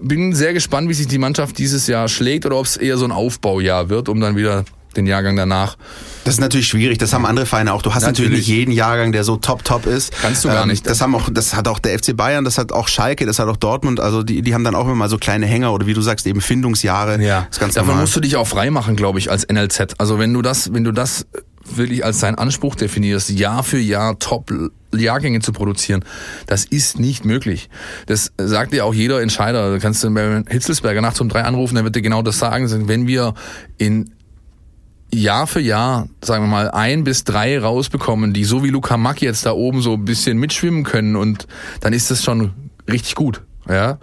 bin 0.00 0.34
sehr 0.34 0.52
gespannt, 0.52 0.88
wie 0.88 0.94
sich 0.94 1.08
die 1.08 1.18
Mannschaft 1.18 1.58
dieses 1.58 1.86
Jahr 1.86 2.08
schlägt 2.08 2.46
oder 2.46 2.56
ob 2.58 2.66
es 2.66 2.76
eher 2.76 2.96
so 2.96 3.04
ein 3.04 3.12
Aufbaujahr 3.12 3.88
wird, 3.88 4.08
um 4.08 4.20
dann 4.20 4.36
wieder 4.36 4.64
den 4.96 5.06
Jahrgang 5.06 5.36
danach. 5.36 5.76
Das 6.24 6.34
ist 6.34 6.40
natürlich 6.40 6.68
schwierig. 6.68 6.98
Das 6.98 7.12
haben 7.12 7.24
andere 7.24 7.46
Vereine 7.46 7.72
auch. 7.72 7.82
Du 7.82 7.94
hast 7.94 8.02
natürlich, 8.02 8.30
natürlich 8.30 8.48
nicht 8.48 8.56
jeden 8.56 8.72
Jahrgang, 8.72 9.12
der 9.12 9.24
so 9.24 9.36
top 9.36 9.64
top 9.64 9.86
ist. 9.86 10.12
Kannst 10.20 10.44
du 10.44 10.48
gar 10.48 10.62
ähm, 10.62 10.68
nicht. 10.68 10.86
Das 10.86 11.00
haben 11.00 11.14
auch, 11.14 11.30
das 11.32 11.54
hat 11.54 11.68
auch 11.68 11.78
der 11.78 11.98
FC 11.98 12.16
Bayern, 12.16 12.44
das 12.44 12.58
hat 12.58 12.72
auch 12.72 12.88
Schalke, 12.88 13.24
das 13.24 13.38
hat 13.38 13.48
auch 13.48 13.56
Dortmund. 13.56 14.00
Also 14.00 14.22
die, 14.22 14.42
die 14.42 14.54
haben 14.54 14.64
dann 14.64 14.74
auch 14.74 14.84
immer 14.84 14.94
mal 14.94 15.08
so 15.08 15.16
kleine 15.16 15.46
Hänger 15.46 15.72
oder 15.72 15.86
wie 15.86 15.94
du 15.94 16.02
sagst 16.02 16.26
eben 16.26 16.40
Findungsjahre. 16.40 17.22
Ja. 17.22 17.42
Das 17.42 17.56
ist 17.56 17.60
ganz 17.60 17.74
Davon 17.74 17.88
normal. 17.88 18.02
musst 18.02 18.16
du 18.16 18.20
dich 18.20 18.36
auch 18.36 18.46
frei 18.46 18.70
machen, 18.70 18.96
glaube 18.96 19.18
ich, 19.18 19.30
als 19.30 19.46
NLZ. 19.48 19.94
Also 19.98 20.18
wenn 20.18 20.34
du 20.34 20.42
das, 20.42 20.72
wenn 20.74 20.84
du 20.84 20.92
das 20.92 21.26
wirklich 21.76 22.04
als 22.04 22.18
deinen 22.18 22.36
Anspruch 22.36 22.74
definierst, 22.74 23.30
Jahr 23.30 23.62
für 23.62 23.78
Jahr 23.78 24.18
top 24.18 24.52
Jahrgänge 24.94 25.40
zu 25.40 25.52
produzieren, 25.52 26.04
das 26.46 26.64
ist 26.64 26.98
nicht 26.98 27.24
möglich. 27.24 27.68
Das 28.06 28.32
sagt 28.38 28.72
dir 28.72 28.86
auch 28.86 28.94
jeder 28.94 29.20
Entscheider. 29.20 29.70
Da 29.70 29.78
kannst 29.78 30.02
du 30.02 30.10
bei 30.10 30.42
Hitzelsberger 30.48 31.02
nachts 31.02 31.20
um 31.20 31.28
drei 31.28 31.42
anrufen, 31.42 31.74
der 31.74 31.84
wird 31.84 31.94
dir 31.94 32.02
genau 32.02 32.22
das 32.22 32.38
sagen. 32.38 32.88
Wenn 32.88 33.06
wir 33.06 33.34
in 33.76 34.10
Jahr 35.12 35.46
für 35.46 35.60
Jahr, 35.60 36.08
sagen 36.22 36.44
wir 36.44 36.48
mal, 36.48 36.70
ein 36.70 37.04
bis 37.04 37.24
drei 37.24 37.58
rausbekommen, 37.58 38.32
die 38.32 38.44
so 38.44 38.62
wie 38.64 38.70
Luca 38.70 38.96
Mack 38.96 39.22
jetzt 39.22 39.46
da 39.46 39.52
oben 39.52 39.80
so 39.80 39.94
ein 39.94 40.04
bisschen 40.04 40.38
mitschwimmen 40.38 40.84
können 40.84 41.16
und 41.16 41.46
dann 41.80 41.92
ist 41.92 42.10
das 42.10 42.22
schon 42.22 42.52
richtig 42.90 43.14
gut. 43.14 43.42
Ja. 43.68 43.98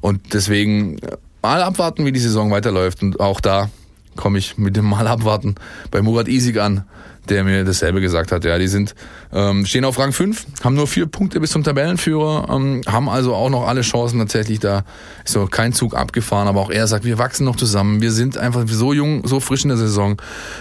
Und 0.00 0.34
deswegen 0.34 1.00
mal 1.42 1.62
abwarten, 1.62 2.04
wie 2.04 2.12
die 2.12 2.20
Saison 2.20 2.50
weiterläuft. 2.50 3.02
Und 3.02 3.20
auch 3.20 3.40
da 3.40 3.70
komme 4.18 4.38
ich 4.38 4.58
mit 4.58 4.76
dem 4.76 4.84
Mal 4.84 5.06
abwarten 5.06 5.54
bei 5.90 6.02
Murat 6.02 6.28
Isig 6.28 6.58
an 6.58 6.84
der 7.28 7.44
mir 7.44 7.64
dasselbe 7.64 8.00
gesagt 8.00 8.32
hat. 8.32 8.44
Ja, 8.44 8.58
die 8.58 8.68
sind 8.68 8.94
ähm, 9.32 9.66
stehen 9.66 9.84
auf 9.84 9.98
Rang 9.98 10.12
5, 10.12 10.46
haben 10.64 10.74
nur 10.74 10.86
vier 10.86 11.06
Punkte 11.06 11.40
bis 11.40 11.50
zum 11.50 11.62
Tabellenführer, 11.62 12.48
ähm, 12.50 12.82
haben 12.86 13.08
also 13.08 13.34
auch 13.34 13.50
noch 13.50 13.66
alle 13.66 13.82
Chancen 13.82 14.18
tatsächlich 14.18 14.60
da. 14.60 14.84
Ist 15.24 15.32
so 15.32 15.46
kein 15.46 15.72
Zug 15.72 15.94
abgefahren, 15.94 16.48
aber 16.48 16.60
auch 16.60 16.70
er 16.70 16.86
sagt, 16.86 17.04
wir 17.04 17.18
wachsen 17.18 17.44
noch 17.44 17.56
zusammen. 17.56 18.00
Wir 18.00 18.12
sind 18.12 18.38
einfach 18.38 18.64
so 18.66 18.92
jung, 18.92 19.26
so 19.26 19.40
frisch 19.40 19.64
in 19.64 19.68
der 19.68 19.78
Saison. 19.78 20.20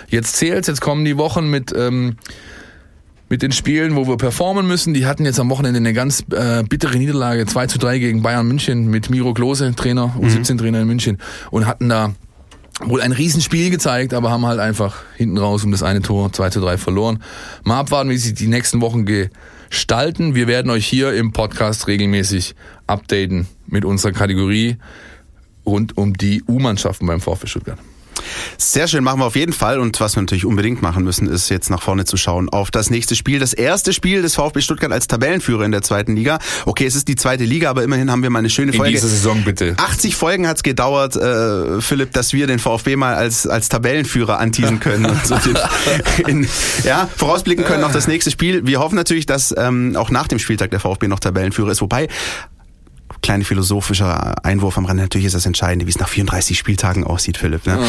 Jetzt 0.10 0.36
zählt's, 0.36 0.68
jetzt 0.68 0.82
kommen 0.82 1.06
die 1.06 1.18
Wochen 1.18 1.50
mit 1.50 1.74
ähm, 1.76 2.18
mit 3.30 3.42
den 3.42 3.52
Spielen, 3.52 3.98
wo 3.98 4.08
wir 4.08 4.16
performen 4.16 4.66
müssen. 4.68 4.94
Die 4.94 5.06
hatten 5.06 5.26
jetzt 5.26 5.38
am 5.38 5.50
Wochenende 5.50 5.80
eine 5.80 5.92
ganz 5.92 6.24
äh, 6.32 6.64
bittere 6.64 6.98
Niederlage, 6.98 7.46
2 7.46 7.68
zu 7.68 7.78
3 7.78 8.00
gegen 8.00 8.22
Bayern 8.22 8.48
München 8.48 8.88
mit 8.88 9.10
Miro 9.10 9.34
Klose, 9.34 9.76
Trainer, 9.76 10.16
U17-Trainer 10.18 10.82
in 10.82 10.88
München 10.88 11.18
und 11.52 11.66
hatten 11.66 11.90
da 11.90 12.14
wohl 12.82 13.02
ein 13.02 13.12
Riesenspiel 13.12 13.70
gezeigt, 13.70 14.14
aber 14.14 14.30
haben 14.30 14.46
halt 14.46 14.60
einfach 14.60 15.04
hinten 15.16 15.38
raus 15.38 15.64
um 15.64 15.72
das 15.72 15.84
eine 15.84 16.02
Tor 16.02 16.32
2 16.32 16.50
zu 16.52 16.62
3 16.62 16.78
verloren. 16.78 17.24
Mal 17.64 17.80
abwarten, 17.80 18.10
wie 18.10 18.18
sich 18.18 18.34
die 18.34 18.48
nächsten 18.48 18.82
Wochen 18.82 19.06
gestalten. 19.06 20.36
Wir 20.36 20.48
werden 20.48 20.70
euch 20.72 20.86
hier 20.86 21.14
im 21.14 21.32
Podcast 21.32 21.88
regelmäßig 21.88 22.56
updaten 22.86 23.48
mit 23.66 23.86
unserer 23.86 24.12
Kategorie 24.12 24.78
rund 25.66 25.98
um 25.98 26.14
die 26.14 26.44
U-Mannschaften 26.48 27.08
beim 27.08 27.20
VfB 27.20 27.48
Stuttgart. 27.48 27.80
Sehr 28.58 28.88
schön, 28.88 29.04
machen 29.04 29.20
wir 29.20 29.26
auf 29.26 29.36
jeden 29.36 29.54
Fall. 29.54 29.80
Und 29.80 30.00
was 30.00 30.16
wir 30.16 30.22
natürlich 30.22 30.46
unbedingt 30.46 30.82
machen 30.82 31.04
müssen, 31.04 31.28
ist 31.28 31.50
jetzt 31.50 31.70
nach 31.70 31.82
vorne 31.82 32.06
zu 32.06 32.18
schauen 32.18 32.50
auf 32.50 32.72
das 32.72 32.90
nächste 32.90 33.16
Spiel. 33.16 33.40
Das 33.40 33.54
erste 33.54 33.94
Spiel 33.94 34.22
des 34.22 34.36
VfB 34.36 34.62
Stuttgart 34.62 34.92
als 34.92 35.08
Tabellenführer 35.08 35.64
in 35.64 35.72
der 35.72 35.82
zweiten 35.82 36.16
Liga. 36.16 36.40
Okay, 36.66 36.86
es 36.86 36.96
ist 36.96 37.08
die 37.08 37.16
zweite 37.16 37.44
Liga, 37.44 37.70
aber 37.70 37.84
immerhin 37.84 38.12
haben 38.12 38.24
wir 38.24 38.30
mal 38.30 38.40
eine 38.40 38.50
schöne 38.50 38.74
Folge. 38.74 38.90
In 38.90 38.96
dieser 38.96 39.08
Saison 39.08 39.44
bitte. 39.44 39.76
80 39.78 40.16
Folgen 40.16 40.48
hat 40.48 40.58
es 40.58 40.64
gedauert, 40.64 41.16
äh, 41.16 41.82
Philipp, 41.82 42.14
dass 42.14 42.34
wir 42.34 42.48
den 42.48 42.60
VfB 42.60 42.96
mal 42.96 43.16
als, 43.16 43.48
als 43.48 43.70
Tabellenführer 43.70 44.40
anteasen 44.40 44.80
können. 44.80 45.06
und 45.06 45.26
so 45.26 45.36
in, 46.28 46.48
ja, 46.84 47.10
vorausblicken 47.16 47.66
können 47.66 47.84
auf 47.84 47.92
das 47.92 48.08
nächste 48.08 48.32
Spiel. 48.32 48.66
Wir 48.66 48.80
hoffen 48.80 48.96
natürlich, 48.96 49.26
dass 49.26 49.54
ähm, 49.58 49.96
auch 49.96 50.10
nach 50.10 50.28
dem 50.28 50.40
Spieltag 50.40 50.72
der 50.72 50.80
VfB 50.80 51.08
noch 51.08 51.20
Tabellenführer 51.20 51.72
ist. 51.72 51.82
Wobei, 51.82 52.08
kleine 53.22 53.44
philosophischer 53.44 54.44
Einwurf 54.46 54.78
am 54.78 54.86
Rande. 54.86 55.04
Natürlich 55.04 55.28
ist 55.28 55.36
das 55.36 55.46
Entscheidende, 55.46 55.86
wie 55.86 55.90
es 55.90 56.00
nach 56.00 56.10
34 56.10 56.58
Spieltagen 56.58 57.04
aussieht, 57.04 57.38
Philipp. 57.38 57.66
Ne? 57.66 57.80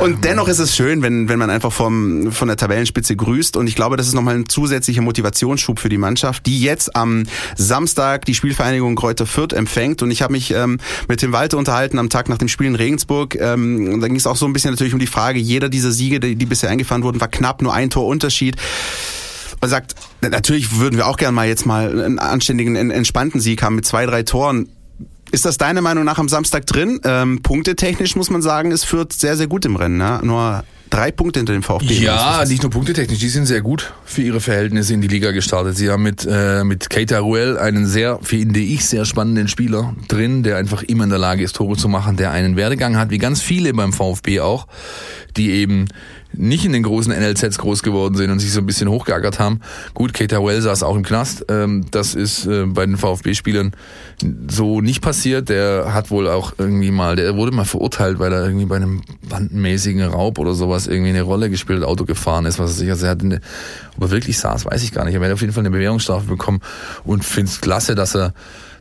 Oh. 0.00 0.04
Und 0.04 0.24
dennoch 0.24 0.48
ist 0.48 0.58
es 0.58 0.76
schön, 0.76 1.02
wenn, 1.02 1.28
wenn 1.28 1.38
man 1.38 1.50
einfach 1.50 1.72
vom, 1.72 2.32
von 2.32 2.48
der 2.48 2.56
Tabellenspitze 2.56 3.16
grüßt. 3.16 3.56
Und 3.56 3.66
ich 3.66 3.74
glaube, 3.74 3.96
das 3.96 4.06
ist 4.06 4.14
nochmal 4.14 4.36
ein 4.36 4.48
zusätzlicher 4.48 5.02
Motivationsschub 5.02 5.78
für 5.78 5.88
die 5.88 5.98
Mannschaft, 5.98 6.46
die 6.46 6.60
jetzt 6.60 6.94
am 6.96 7.24
Samstag 7.56 8.24
die 8.24 8.34
Spielvereinigung 8.34 8.96
Kräuter 8.96 9.26
Fürth 9.26 9.52
empfängt. 9.52 10.02
Und 10.02 10.10
ich 10.10 10.22
habe 10.22 10.32
mich 10.32 10.52
ähm, 10.52 10.78
mit 11.08 11.20
Tim 11.20 11.32
Walter 11.32 11.58
unterhalten 11.58 11.98
am 11.98 12.08
Tag 12.08 12.28
nach 12.28 12.38
dem 12.38 12.48
Spiel 12.48 12.66
in 12.66 12.74
Regensburg. 12.74 13.34
Ähm, 13.36 13.94
und 13.94 14.00
da 14.00 14.08
ging 14.08 14.16
es 14.16 14.26
auch 14.26 14.36
so 14.36 14.46
ein 14.46 14.52
bisschen 14.52 14.70
natürlich 14.70 14.94
um 14.94 15.00
die 15.00 15.06
Frage, 15.06 15.38
jeder 15.38 15.68
dieser 15.68 15.90
Siege, 15.90 16.20
die, 16.20 16.36
die 16.36 16.46
bisher 16.46 16.70
eingefahren 16.70 17.02
wurden, 17.02 17.20
war 17.20 17.28
knapp, 17.28 17.62
nur 17.62 17.74
ein 17.74 17.90
Tor 17.90 18.06
Unterschied 18.06 18.56
und 19.66 19.70
sagt, 19.70 19.94
natürlich 20.22 20.78
würden 20.78 20.96
wir 20.96 21.06
auch 21.06 21.16
gerne 21.16 21.34
mal 21.34 21.46
jetzt 21.46 21.66
mal 21.66 22.02
einen 22.02 22.18
anständigen, 22.18 22.76
entspannten 22.90 23.40
Sieg 23.40 23.62
haben 23.62 23.76
mit 23.76 23.86
zwei, 23.86 24.06
drei 24.06 24.22
Toren. 24.22 24.68
Ist 25.32 25.44
das 25.44 25.58
deiner 25.58 25.82
Meinung 25.82 26.04
nach 26.04 26.18
am 26.18 26.28
Samstag 26.28 26.66
drin? 26.66 27.00
Ähm, 27.04 27.42
punktetechnisch 27.42 28.16
muss 28.16 28.30
man 28.30 28.42
sagen, 28.42 28.70
es 28.70 28.84
führt 28.84 29.12
sehr, 29.12 29.36
sehr 29.36 29.48
gut 29.48 29.64
im 29.64 29.76
Rennen. 29.76 29.98
Ne? 29.98 30.20
Nur 30.22 30.64
drei 30.90 31.10
Punkte 31.10 31.40
hinter 31.40 31.52
dem 31.52 31.62
VfB. 31.62 31.94
Ja, 31.94 32.44
nicht 32.46 32.62
nur 32.62 32.70
punktetechnisch, 32.70 33.18
die 33.18 33.28
sind 33.28 33.46
sehr 33.46 33.60
gut 33.60 33.92
für 34.04 34.22
ihre 34.22 34.40
Verhältnisse 34.40 34.94
in 34.94 35.00
die 35.00 35.08
Liga 35.08 35.32
gestartet. 35.32 35.76
Sie 35.76 35.90
haben 35.90 36.02
mit, 36.02 36.26
äh, 36.30 36.64
mit 36.64 36.88
Keita 36.90 37.18
Ruel 37.18 37.58
einen 37.58 37.86
sehr, 37.86 38.18
finde 38.22 38.60
ich, 38.60 38.86
sehr 38.86 39.04
spannenden 39.04 39.48
Spieler 39.48 39.94
drin, 40.08 40.42
der 40.42 40.56
einfach 40.56 40.82
immer 40.82 41.04
in 41.04 41.10
der 41.10 41.18
Lage 41.18 41.42
ist, 41.42 41.56
Tore 41.56 41.76
zu 41.76 41.88
machen, 41.88 42.16
der 42.16 42.30
einen 42.30 42.56
Werdegang 42.56 42.96
hat, 42.96 43.10
wie 43.10 43.18
ganz 43.18 43.42
viele 43.42 43.72
beim 43.74 43.92
VfB 43.92 44.40
auch, 44.40 44.66
die 45.36 45.50
eben 45.50 45.86
nicht 46.32 46.64
in 46.64 46.72
den 46.72 46.82
großen 46.82 47.12
NLZs 47.12 47.58
groß 47.58 47.82
geworden 47.82 48.14
sind 48.14 48.30
und 48.30 48.40
sich 48.40 48.52
so 48.52 48.60
ein 48.60 48.66
bisschen 48.66 48.88
hochgeackert 48.88 49.38
haben. 49.38 49.60
Gut, 49.94 50.12
Keita 50.12 50.42
Well 50.42 50.60
saß 50.60 50.82
auch 50.82 50.96
im 50.96 51.02
Knast. 51.02 51.46
Ähm, 51.48 51.86
das 51.90 52.14
ist 52.14 52.46
äh, 52.46 52.66
bei 52.66 52.86
den 52.86 52.96
VfB-Spielern 52.96 53.72
so 54.48 54.80
nicht 54.80 55.02
passiert. 55.02 55.48
Der 55.48 55.94
hat 55.94 56.10
wohl 56.10 56.28
auch 56.28 56.52
irgendwie 56.58 56.90
mal, 56.90 57.16
der 57.16 57.36
wurde 57.36 57.52
mal 57.52 57.64
verurteilt, 57.64 58.18
weil 58.18 58.32
er 58.32 58.44
irgendwie 58.44 58.66
bei 58.66 58.76
einem 58.76 59.02
bandenmäßigen 59.28 60.02
Raub 60.02 60.38
oder 60.38 60.54
sowas 60.54 60.86
irgendwie 60.86 61.10
eine 61.10 61.22
Rolle 61.22 61.50
gespielt, 61.50 61.84
Auto 61.84 62.04
gefahren 62.04 62.46
ist, 62.46 62.58
was 62.58 62.72
er 62.72 62.76
sich, 62.76 62.90
also 62.90 63.06
er 63.06 63.12
hat 63.12 63.22
eine, 63.22 63.40
ob 63.96 64.02
er 64.02 64.10
wirklich 64.10 64.38
saß, 64.38 64.66
weiß 64.66 64.82
ich 64.82 64.92
gar 64.92 65.04
nicht. 65.04 65.16
Aber 65.16 65.26
er 65.26 65.30
hat 65.30 65.34
auf 65.34 65.40
jeden 65.40 65.52
Fall 65.52 65.62
eine 65.62 65.70
Bewährungsstrafe 65.70 66.26
bekommen 66.26 66.60
und 67.04 67.24
finde 67.24 67.50
es 67.50 67.60
klasse, 67.60 67.94
dass 67.94 68.14
er 68.14 68.34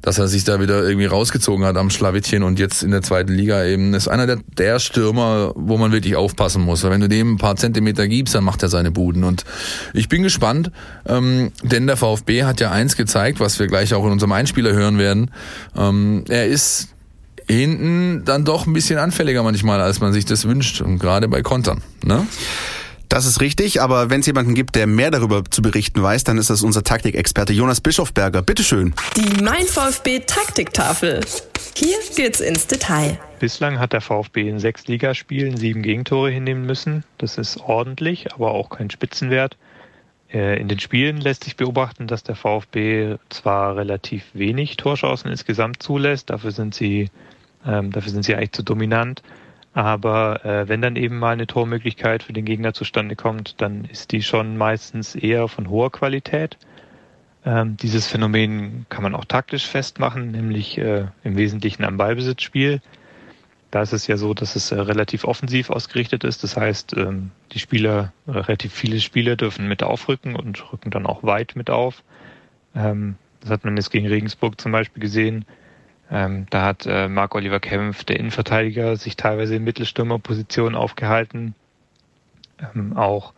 dass 0.06 0.20
er 0.20 0.28
sich 0.28 0.44
da 0.44 0.62
wieder 0.62 0.84
irgendwie 0.88 1.08
rausgezogen 1.08 1.66
hat 1.66 1.78
am 1.78 1.90
Schlawittchen 1.90 2.44
und 2.44 2.60
jetzt 2.60 2.84
in 2.84 2.92
der 2.92 3.02
zweiten 3.02 3.34
Liga 3.34 3.66
eben 3.66 3.96
ist 3.96 4.08
einer 4.08 4.28
der, 4.28 4.38
der 4.56 4.80
Stürmer, 4.80 5.52
wo 5.56 5.78
man 5.78 5.92
wirklich 5.92 6.16
aufpassen 6.16 6.62
muss. 6.62 6.84
Wenn 6.84 7.02
du 7.02 7.10
dem 7.10 7.34
ein 7.34 7.38
paar 7.38 7.56
Zentimeter 7.56 8.08
gibst, 8.08 8.36
dann 8.36 8.44
macht 8.44 8.62
er 8.62 8.70
seine 8.70 8.92
Buden. 8.92 9.24
Und 9.24 9.46
ich 9.94 10.08
bin 10.08 10.22
gespannt, 10.22 10.72
ähm, 11.08 11.52
denn 11.64 11.88
der 11.88 11.98
VfB 11.98 12.44
hat 12.44 12.60
ja 12.60 12.70
eins 12.70 12.96
gezeigt, 12.96 13.40
was 13.40 13.58
wir 13.58 13.66
gleich 13.66 13.96
auch 13.96 14.06
in 14.06 14.12
unserem 14.12 14.32
Einspieler 14.32 14.74
hören 14.74 15.00
werden. 15.00 15.32
Ähm, 15.76 16.24
er 16.30 16.46
ist 16.46 16.90
hinten 17.48 18.26
dann 18.26 18.46
doch 18.46 18.68
ein 18.68 18.74
bisschen 18.74 19.00
anfälliger 19.00 19.42
manchmal, 19.42 19.82
als 19.82 20.02
man 20.02 20.14
sich 20.14 20.26
das 20.26 20.48
wünscht. 20.48 20.82
Und 20.82 21.00
gerade 21.00 21.28
bei 21.28 21.42
Kontern. 21.42 21.82
Ne? 22.04 22.28
Das 23.10 23.26
ist 23.26 23.42
richtig, 23.42 23.82
aber 23.82 24.10
wenn 24.10 24.20
es 24.20 24.26
jemanden 24.26 24.56
gibt, 24.56 24.76
der 24.76 24.88
mehr 24.88 25.12
darüber 25.12 25.44
zu 25.50 25.62
berichten 25.62 26.02
weiß, 26.02 26.24
dann 26.24 26.38
ist 26.38 26.50
das 26.50 26.62
unser 26.62 26.84
Taktikexperte 26.84 27.54
Jonas 27.54 27.82
Bischofberger. 27.82 28.42
Bitteschön. 28.42 28.94
Die 29.16 29.44
Mein 29.44 29.66
VfB 29.66 30.20
Taktiktafel. 30.20 31.22
Hier 31.76 31.98
geht's 32.16 32.40
ins 32.40 32.68
Detail. 32.68 33.20
Bislang 33.40 33.80
hat 33.80 33.94
der 33.94 34.02
VfB 34.02 34.50
in 34.50 34.60
sechs 34.60 34.88
Ligaspielen 34.88 35.58
sieben 35.58 35.82
Gegentore 35.82 36.32
hinnehmen 36.32 36.66
müssen. 36.66 37.04
Das 37.18 37.38
ist 37.38 37.58
ordentlich, 37.58 38.34
aber 38.34 38.52
auch 38.52 38.70
kein 38.70 38.90
Spitzenwert. 38.90 39.58
Äh, 40.34 40.60
in 40.60 40.68
den 40.68 40.80
Spielen 40.80 41.18
lässt 41.18 41.44
sich 41.44 41.56
beobachten, 41.56 42.08
dass 42.08 42.24
der 42.24 42.36
VfB 42.36 43.16
zwar 43.30 43.76
relativ 43.76 44.24
wenig 44.34 44.78
Torschancen 44.78 45.30
insgesamt 45.30 45.82
zulässt, 45.82 46.30
dafür 46.30 46.52
sind 46.52 46.74
sie, 46.74 47.10
ähm, 47.66 47.92
dafür 47.92 48.12
sind 48.12 48.24
sie 48.24 48.36
eigentlich 48.36 48.54
zu 48.54 48.64
dominant. 48.64 49.22
Aber 49.76 50.46
äh, 50.46 50.70
wenn 50.70 50.82
dann 50.82 50.96
eben 50.96 51.20
mal 51.20 51.34
eine 51.34 51.48
Tormöglichkeit 51.48 52.24
für 52.24 52.32
den 52.32 52.46
Gegner 52.46 52.74
zustande 52.74 53.18
kommt, 53.18 53.62
dann 53.62 53.84
ist 53.84 54.14
die 54.14 54.24
schon 54.24 54.56
meistens 54.56 55.16
eher 55.16 55.50
von 55.50 55.70
hoher 55.70 55.92
Qualität. 55.92 56.58
Ähm, 57.44 57.76
dieses 57.76 58.08
Phänomen 58.08 58.86
kann 58.88 59.04
man 59.04 59.14
auch 59.14 59.26
taktisch 59.26 59.68
festmachen, 59.68 60.32
nämlich 60.32 60.78
äh, 60.78 61.08
im 61.26 61.36
Wesentlichen 61.36 61.84
am 61.84 61.98
Ballbesitzspiel. 61.98 62.82
Da 63.70 63.82
ist 63.82 63.92
es 63.92 64.08
ja 64.08 64.16
so, 64.16 64.34
dass 64.34 64.56
es 64.56 64.72
äh, 64.72 64.80
relativ 64.80 65.26
offensiv 65.26 65.70
ausgerichtet 65.70 66.24
ist. 66.24 66.46
Das 66.46 66.56
heißt, 66.56 66.96
ähm, 66.96 67.32
die 67.52 67.60
Spieler, 67.60 68.14
relativ 68.26 68.72
viele 68.72 69.02
Spieler 69.02 69.36
dürfen 69.36 69.68
mit 69.68 69.84
aufrücken 69.84 70.38
und 70.38 70.72
rücken 70.72 70.90
dann 70.90 71.06
auch 71.06 71.22
weit 71.24 71.58
mit 71.58 71.70
auf. 71.70 72.02
Ähm, 72.76 73.16
das 73.42 73.50
hat 73.50 73.66
man 73.66 73.76
jetzt 73.76 73.92
gegen 73.92 74.08
Regensburg 74.08 74.62
zum 74.62 74.72
Beispiel 74.72 75.02
gesehen 75.02 75.44
ähm, 76.12 76.46
da 76.50 76.64
hat 76.64 76.86
äh, 76.86 77.08
Marc-Oliver 77.08 77.60
Kempf, 77.60 78.04
der 78.04 78.20
Innenverteidiger, 78.20 78.96
sich 78.96 79.16
teilweise 79.16 79.56
in 79.56 79.64
Mittelstürmerposition 79.64 80.76
aufgehalten. 80.76 81.56
Ähm, 82.76 82.96
auch 82.96 83.34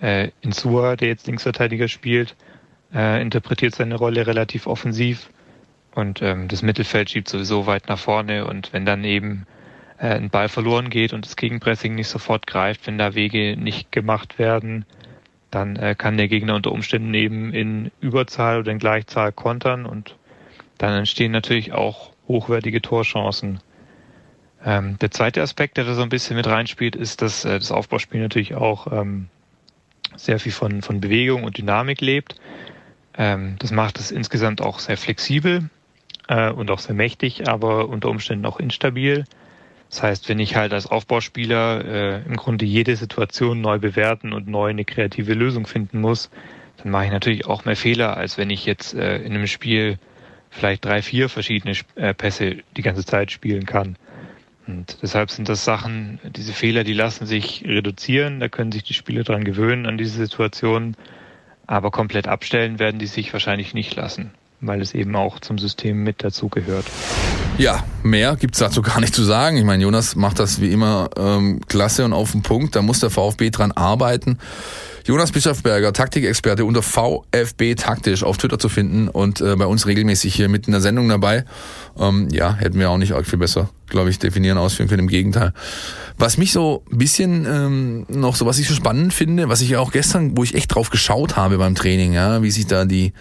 äh, 0.00 0.30
Insua, 0.40 0.96
der 0.96 1.08
jetzt 1.08 1.26
Linksverteidiger 1.26 1.88
spielt, 1.88 2.36
äh, 2.94 3.20
interpretiert 3.20 3.74
seine 3.74 3.96
Rolle 3.96 4.26
relativ 4.26 4.66
offensiv. 4.66 5.30
Und 5.94 6.22
ähm, 6.22 6.46
das 6.48 6.62
Mittelfeld 6.62 7.10
schiebt 7.10 7.28
sowieso 7.28 7.66
weit 7.66 7.88
nach 7.88 7.98
vorne. 7.98 8.46
Und 8.46 8.72
wenn 8.72 8.84
dann 8.84 9.02
eben 9.02 9.46
äh, 9.98 10.14
ein 10.14 10.30
Ball 10.30 10.48
verloren 10.48 10.90
geht 10.90 11.12
und 11.12 11.24
das 11.24 11.36
Gegenpressing 11.36 11.94
nicht 11.94 12.08
sofort 12.08 12.46
greift, 12.46 12.86
wenn 12.86 12.98
da 12.98 13.14
Wege 13.14 13.56
nicht 13.56 13.90
gemacht 13.90 14.38
werden, 14.38 14.84
dann 15.50 15.76
äh, 15.76 15.94
kann 15.96 16.16
der 16.16 16.28
Gegner 16.28 16.54
unter 16.54 16.72
Umständen 16.72 17.14
eben 17.14 17.52
in 17.52 17.90
Überzahl 18.00 18.60
oder 18.60 18.72
in 18.72 18.78
Gleichzahl 18.78 19.32
kontern 19.32 19.86
und 19.86 20.16
dann 20.78 20.92
entstehen 20.94 21.32
natürlich 21.32 21.72
auch 21.72 22.10
hochwertige 22.28 22.82
Torchancen. 22.82 23.60
Ähm, 24.64 24.98
der 24.98 25.10
zweite 25.10 25.42
Aspekt, 25.42 25.76
der 25.76 25.84
da 25.84 25.94
so 25.94 26.02
ein 26.02 26.08
bisschen 26.08 26.36
mit 26.36 26.46
reinspielt, 26.46 26.96
ist, 26.96 27.22
dass 27.22 27.44
äh, 27.44 27.58
das 27.58 27.70
Aufbauspiel 27.70 28.20
natürlich 28.20 28.54
auch 28.54 28.90
ähm, 28.92 29.28
sehr 30.16 30.40
viel 30.40 30.52
von, 30.52 30.82
von 30.82 31.00
Bewegung 31.00 31.44
und 31.44 31.58
Dynamik 31.58 32.00
lebt. 32.00 32.36
Ähm, 33.16 33.56
das 33.58 33.70
macht 33.70 33.98
es 33.98 34.10
insgesamt 34.10 34.60
auch 34.60 34.78
sehr 34.78 34.96
flexibel 34.96 35.70
äh, 36.28 36.50
und 36.50 36.70
auch 36.70 36.78
sehr 36.78 36.94
mächtig, 36.94 37.48
aber 37.48 37.88
unter 37.88 38.08
Umständen 38.08 38.46
auch 38.46 38.58
instabil. 38.58 39.24
Das 39.88 40.02
heißt, 40.02 40.28
wenn 40.28 40.40
ich 40.40 40.56
halt 40.56 40.72
als 40.72 40.86
Aufbauspieler 40.86 41.84
äh, 41.84 42.22
im 42.24 42.36
Grunde 42.36 42.64
jede 42.64 42.96
Situation 42.96 43.60
neu 43.60 43.78
bewerten 43.78 44.32
und 44.32 44.48
neu 44.48 44.70
eine 44.70 44.84
kreative 44.84 45.34
Lösung 45.34 45.66
finden 45.66 46.00
muss, 46.00 46.30
dann 46.78 46.90
mache 46.90 47.06
ich 47.06 47.12
natürlich 47.12 47.46
auch 47.46 47.64
mehr 47.64 47.76
Fehler, 47.76 48.16
als 48.16 48.36
wenn 48.36 48.50
ich 48.50 48.66
jetzt 48.66 48.94
äh, 48.94 49.18
in 49.18 49.34
einem 49.34 49.46
Spiel 49.46 49.98
vielleicht 50.56 50.84
drei, 50.84 51.02
vier 51.02 51.28
verschiedene 51.28 51.74
äh, 51.94 52.14
Pässe 52.14 52.56
die 52.76 52.82
ganze 52.82 53.04
Zeit 53.04 53.30
spielen 53.30 53.66
kann. 53.66 53.96
Und 54.66 54.98
deshalb 55.02 55.30
sind 55.30 55.48
das 55.48 55.64
Sachen, 55.64 56.18
diese 56.24 56.52
Fehler, 56.52 56.82
die 56.82 56.94
lassen 56.94 57.26
sich 57.26 57.64
reduzieren, 57.64 58.40
da 58.40 58.48
können 58.48 58.72
sich 58.72 58.82
die 58.82 58.94
Spieler 58.94 59.22
dran 59.22 59.44
gewöhnen 59.44 59.86
an 59.86 59.96
diese 59.96 60.16
Situation, 60.16 60.96
aber 61.68 61.90
komplett 61.92 62.26
abstellen 62.26 62.78
werden 62.80 62.98
die 62.98 63.06
sich 63.06 63.32
wahrscheinlich 63.32 63.74
nicht 63.74 63.94
lassen 63.94 64.32
weil 64.60 64.80
es 64.80 64.94
eben 64.94 65.14
auch 65.16 65.40
zum 65.40 65.58
System 65.58 66.02
mit 66.02 66.24
dazugehört. 66.24 66.86
Ja, 67.58 67.84
mehr 68.02 68.36
gibt's 68.36 68.58
dazu 68.58 68.82
gar 68.82 69.00
nicht 69.00 69.14
zu 69.14 69.22
sagen. 69.22 69.56
Ich 69.56 69.64
meine, 69.64 69.82
Jonas 69.82 70.16
macht 70.16 70.38
das 70.38 70.60
wie 70.60 70.70
immer 70.70 71.10
ähm, 71.16 71.60
klasse 71.68 72.04
und 72.04 72.12
auf 72.12 72.32
den 72.32 72.42
Punkt. 72.42 72.76
Da 72.76 72.82
muss 72.82 73.00
der 73.00 73.10
VfB 73.10 73.50
dran 73.50 73.72
arbeiten. 73.72 74.38
Jonas 75.06 75.30
Bischofberger, 75.30 75.92
Taktikexperte 75.92 76.64
unter 76.64 76.82
VfB 76.82 77.76
Taktisch 77.76 78.24
auf 78.24 78.38
Twitter 78.38 78.58
zu 78.58 78.68
finden 78.68 79.06
und 79.06 79.40
äh, 79.40 79.54
bei 79.54 79.66
uns 79.66 79.86
regelmäßig 79.86 80.34
hier 80.34 80.48
mit 80.48 80.66
in 80.66 80.72
der 80.72 80.80
Sendung 80.80 81.08
dabei. 81.08 81.44
Ähm, 81.96 82.26
ja, 82.32 82.52
hätten 82.56 82.80
wir 82.80 82.90
auch 82.90 82.98
nicht 82.98 83.12
arg 83.12 83.24
viel 83.24 83.38
besser, 83.38 83.70
glaube 83.88 84.10
ich, 84.10 84.18
definieren, 84.18 84.58
ausführen 84.58 84.88
können. 84.88 85.02
Im 85.02 85.08
Gegenteil. 85.08 85.52
Was 86.18 86.38
mich 86.38 86.50
so 86.50 86.82
ein 86.90 86.98
bisschen 86.98 87.46
ähm, 87.48 88.06
noch 88.08 88.34
so, 88.34 88.46
was 88.46 88.58
ich 88.58 88.66
so 88.66 88.74
spannend 88.74 89.14
finde, 89.14 89.48
was 89.48 89.60
ich 89.60 89.68
ja 89.68 89.78
auch 89.78 89.92
gestern, 89.92 90.36
wo 90.36 90.42
ich 90.42 90.56
echt 90.56 90.74
drauf 90.74 90.90
geschaut 90.90 91.36
habe 91.36 91.56
beim 91.58 91.76
Training, 91.76 92.12
ja, 92.12 92.42
wie 92.42 92.50
sich 92.50 92.66
da 92.66 92.84
die 92.84 93.12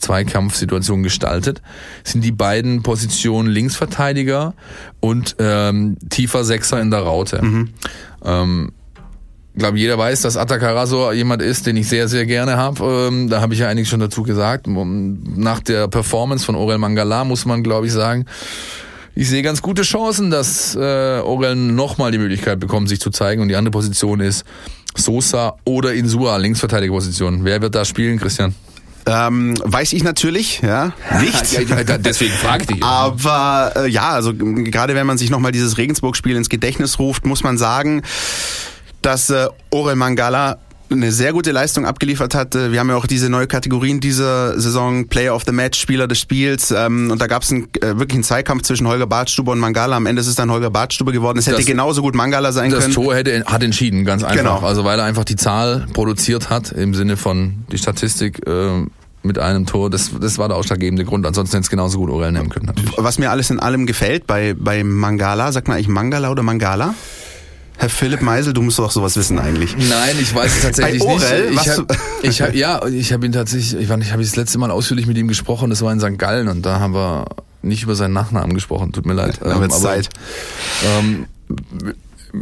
Zweikampfsituation 0.00 1.02
gestaltet, 1.02 1.60
sind 2.02 2.24
die 2.24 2.32
beiden 2.32 2.82
Positionen 2.82 3.50
Linksverteidiger 3.50 4.54
und 5.00 5.36
ähm, 5.38 5.98
tiefer 6.08 6.44
Sechser 6.44 6.80
in 6.80 6.90
der 6.90 7.00
Raute. 7.00 7.42
Mhm. 7.42 7.68
Ähm, 8.24 8.72
glaube, 9.56 9.78
jeder 9.78 9.98
weiß, 9.98 10.22
dass 10.22 10.36
Atakaraso 10.36 11.12
jemand 11.12 11.42
ist, 11.42 11.66
den 11.66 11.76
ich 11.76 11.88
sehr, 11.88 12.08
sehr 12.08 12.26
gerne 12.26 12.56
habe. 12.56 13.08
Ähm, 13.08 13.28
da 13.28 13.40
habe 13.40 13.54
ich 13.54 13.60
ja 13.60 13.68
eigentlich 13.68 13.88
schon 13.88 14.00
dazu 14.00 14.22
gesagt. 14.22 14.66
Nach 14.66 15.60
der 15.60 15.88
Performance 15.88 16.44
von 16.44 16.54
Orel 16.54 16.78
Mangala 16.78 17.24
muss 17.24 17.46
man, 17.46 17.62
glaube 17.62 17.86
ich, 17.86 17.92
sagen, 17.92 18.26
ich 19.14 19.30
sehe 19.30 19.42
ganz 19.42 19.62
gute 19.62 19.82
Chancen, 19.82 20.30
dass 20.30 20.74
äh, 20.74 20.78
Orel 20.78 21.56
nochmal 21.56 22.12
die 22.12 22.18
Möglichkeit 22.18 22.60
bekommt, 22.60 22.88
sich 22.90 23.00
zu 23.00 23.10
zeigen. 23.10 23.40
Und 23.40 23.48
die 23.48 23.56
andere 23.56 23.70
Position 23.70 24.20
ist 24.20 24.44
Sosa 24.94 25.56
oder 25.64 25.94
Insua, 25.94 26.36
Linksverteidigerposition. 26.36 27.44
Wer 27.44 27.62
wird 27.62 27.74
da 27.74 27.86
spielen, 27.86 28.18
Christian? 28.18 28.54
Ähm, 29.08 29.54
weiß 29.62 29.92
ich 29.92 30.02
natürlich, 30.02 30.62
ja, 30.62 30.92
nicht. 31.20 31.56
deswegen 32.04 32.32
fragte 32.32 32.74
ich. 32.74 32.82
Aber 32.82 33.72
äh, 33.76 33.88
ja, 33.88 34.10
also 34.10 34.34
gerade 34.34 34.96
wenn 34.96 35.06
man 35.06 35.16
sich 35.16 35.30
nochmal 35.30 35.52
dieses 35.52 35.78
Regensburg-Spiel 35.78 36.34
ins 36.34 36.48
Gedächtnis 36.48 36.98
ruft, 36.98 37.24
muss 37.24 37.44
man 37.44 37.56
sagen, 37.56 38.02
dass 39.02 39.30
äh, 39.30 39.48
Orel 39.70 39.96
Mangala 39.96 40.58
eine 40.90 41.10
sehr 41.10 41.32
gute 41.32 41.52
Leistung 41.52 41.84
abgeliefert 41.84 42.34
hat. 42.34 42.54
Äh, 42.54 42.72
wir 42.72 42.80
haben 42.80 42.88
ja 42.88 42.96
auch 42.96 43.06
diese 43.06 43.28
neue 43.28 43.46
Kategorien 43.46 44.00
dieser 44.00 44.58
Saison, 44.60 45.08
Player 45.08 45.34
of 45.34 45.42
the 45.44 45.52
Match, 45.52 45.78
Spieler 45.80 46.06
des 46.06 46.20
Spiels. 46.20 46.70
Ähm, 46.70 47.10
und 47.10 47.20
da 47.20 47.26
gab 47.26 47.42
es 47.42 47.50
einen, 47.50 47.68
äh, 47.80 47.98
wirklich 47.98 48.14
einen 48.14 48.24
Zweikampf 48.24 48.62
zwischen 48.62 48.86
Holger 48.86 49.06
Bartstube 49.06 49.50
und 49.50 49.58
Mangala. 49.58 49.96
Am 49.96 50.06
Ende 50.06 50.20
ist 50.20 50.28
es 50.28 50.36
dann 50.36 50.50
Holger 50.50 50.70
Bartstube 50.70 51.12
geworden. 51.12 51.38
Es 51.38 51.46
hätte 51.46 51.56
das, 51.56 51.66
genauso 51.66 52.02
gut 52.02 52.14
Mangala 52.14 52.52
sein 52.52 52.70
das 52.70 52.80
können. 52.80 52.94
Das 52.94 53.04
Tor 53.04 53.14
hätte, 53.14 53.44
hat 53.46 53.62
entschieden, 53.62 54.04
ganz 54.04 54.22
einfach. 54.22 54.36
Genau. 54.36 54.58
Also 54.60 54.84
weil 54.84 54.98
er 54.98 55.04
einfach 55.04 55.24
die 55.24 55.36
Zahl 55.36 55.86
produziert 55.92 56.50
hat, 56.50 56.72
im 56.72 56.94
Sinne 56.94 57.16
von 57.16 57.64
die 57.72 57.78
Statistik 57.78 58.46
äh, 58.46 58.84
mit 59.22 59.38
einem 59.38 59.66
Tor. 59.66 59.90
Das, 59.90 60.12
das 60.20 60.38
war 60.38 60.48
der 60.48 60.56
ausschlaggebende 60.56 61.04
Grund. 61.04 61.26
Ansonsten 61.26 61.56
hätte 61.56 61.64
es 61.64 61.70
genauso 61.70 61.98
gut 61.98 62.10
Orel 62.10 62.32
nehmen 62.32 62.48
können. 62.48 62.66
Natürlich. 62.66 62.92
Was 62.96 63.18
mir 63.18 63.30
alles 63.30 63.50
in 63.50 63.58
allem 63.58 63.86
gefällt 63.86 64.26
bei, 64.26 64.54
bei 64.56 64.84
Mangala, 64.84 65.50
sagt 65.50 65.66
man 65.66 65.76
eigentlich 65.76 65.88
Mangala 65.88 66.30
oder 66.30 66.42
Mangala? 66.44 66.94
Herr 67.78 67.90
Philipp 67.90 68.22
Meisel, 68.22 68.52
du 68.52 68.62
musst 68.62 68.78
doch 68.78 68.90
sowas 68.90 69.16
wissen 69.16 69.38
eigentlich. 69.38 69.76
Nein, 69.76 70.16
ich 70.20 70.34
weiß 70.34 70.56
es 70.56 70.62
tatsächlich 70.62 71.02
Bei 71.02 71.08
Orel, 71.08 71.50
nicht. 71.50 71.66
Ich 71.66 71.68
hab, 71.70 71.96
ich 72.22 72.42
hab, 72.42 72.54
ja, 72.54 72.86
ich 72.86 73.12
habe 73.12 73.26
ihn 73.26 73.32
tatsächlich, 73.32 73.74
ich, 73.74 73.90
ich 73.90 74.12
habe 74.12 74.22
das 74.22 74.36
letzte 74.36 74.58
Mal 74.58 74.70
ausführlich 74.70 75.06
mit 75.06 75.18
ihm 75.18 75.28
gesprochen, 75.28 75.70
das 75.70 75.82
war 75.82 75.92
in 75.92 76.00
St. 76.00 76.18
Gallen 76.18 76.48
und 76.48 76.64
da 76.64 76.80
haben 76.80 76.94
wir 76.94 77.26
nicht 77.62 77.82
über 77.82 77.94
seinen 77.94 78.14
Nachnamen 78.14 78.54
gesprochen, 78.54 78.92
tut 78.92 79.04
mir 79.04 79.14
leid. 79.14 79.40
Ja, 79.44 79.50
ähm, 79.50 79.56
aber 79.56 79.68
Zeit. 79.68 80.08
Ähm, 80.98 81.26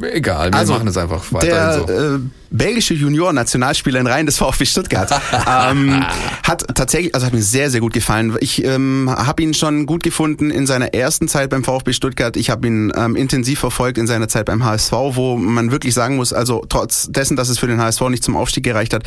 egal, 0.03 0.53
wir 0.53 0.59
also, 0.59 0.75
machen 0.75 0.89
es 0.89 0.97
einfach 0.97 1.33
weiter. 1.33 1.85
Der, 1.87 1.87
so. 1.87 2.17
äh, 2.17 2.19
belgische 2.55 2.95
Junior-Nationalspieler 2.95 4.01
in 4.01 4.07
Reihen 4.07 4.27
des 4.27 4.39
VfB 4.39 4.65
Stuttgart. 4.65 5.11
ähm, 5.71 6.05
hat 6.45 6.65
tatsächlich, 6.75 7.15
also 7.15 7.27
hat 7.27 7.35
mir 7.35 7.43
sehr, 7.43 7.69
sehr 7.71 7.81
gut 7.81 7.93
gefallen. 7.93 8.37
Ich 8.41 8.65
ähm, 8.65 9.11
habe 9.11 9.43
ihn 9.43 9.55
schon 9.55 9.87
gut 9.87 10.05
gefunden 10.05 10.51
in 10.51 10.67
seiner 10.67 10.95
ersten 10.95 11.27
Zeit 11.27 11.51
beim 11.51 11.65
VfB 11.65 11.93
Stuttgart. 11.93 12.37
Ich 12.37 12.51
habe 12.51 12.67
ihn 12.67 12.93
ähm, 12.97 13.17
intensiv 13.17 13.59
verfolgt 13.59 13.99
in 13.99 14.07
seiner 14.07 14.29
Zeit 14.29 14.47
beim 14.47 14.65
HSV, 14.65 14.93
wo 14.93 15.37
man 15.37 15.73
wirklich 15.73 15.95
sagen 15.95 16.17
muss, 16.17 16.33
also 16.33 16.65
trotz 16.69 17.09
dessen, 17.11 17.37
dass 17.37 17.49
es 17.49 17.59
für 17.59 17.67
den 17.67 17.81
HSV 17.81 18.03
nicht 18.03 18.23
zum 18.23 18.37
Aufstieg 18.37 18.63
gereicht 18.63 18.95
hat, 18.95 19.03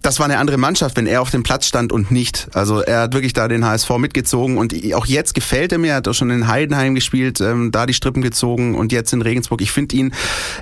das 0.00 0.18
war 0.18 0.24
eine 0.24 0.38
andere 0.38 0.56
Mannschaft, 0.56 0.96
wenn 0.96 1.06
er 1.06 1.20
auf 1.20 1.30
dem 1.30 1.42
Platz 1.42 1.66
stand 1.66 1.92
und 1.92 2.10
nicht. 2.10 2.48
Also 2.54 2.80
er 2.80 3.02
hat 3.02 3.12
wirklich 3.12 3.34
da 3.34 3.48
den 3.48 3.66
HSV 3.66 3.90
mitgezogen 3.98 4.56
und 4.56 4.74
auch 4.94 5.06
jetzt 5.06 5.34
gefällt 5.34 5.72
er 5.72 5.78
mir. 5.78 5.88
Er 5.88 5.96
hat 5.96 6.08
auch 6.08 6.14
schon 6.14 6.30
in 6.30 6.48
Heidenheim 6.48 6.94
gespielt, 6.94 7.42
ähm, 7.42 7.70
da 7.70 7.84
die 7.84 7.94
Strippen 7.94 8.22
gezogen 8.22 8.74
und 8.74 8.92
jetzt 8.92 9.12
in 9.12 9.20
Regensburg. 9.20 9.60
Ich 9.60 9.72
finde 9.72 9.94
ihn, 9.96 10.07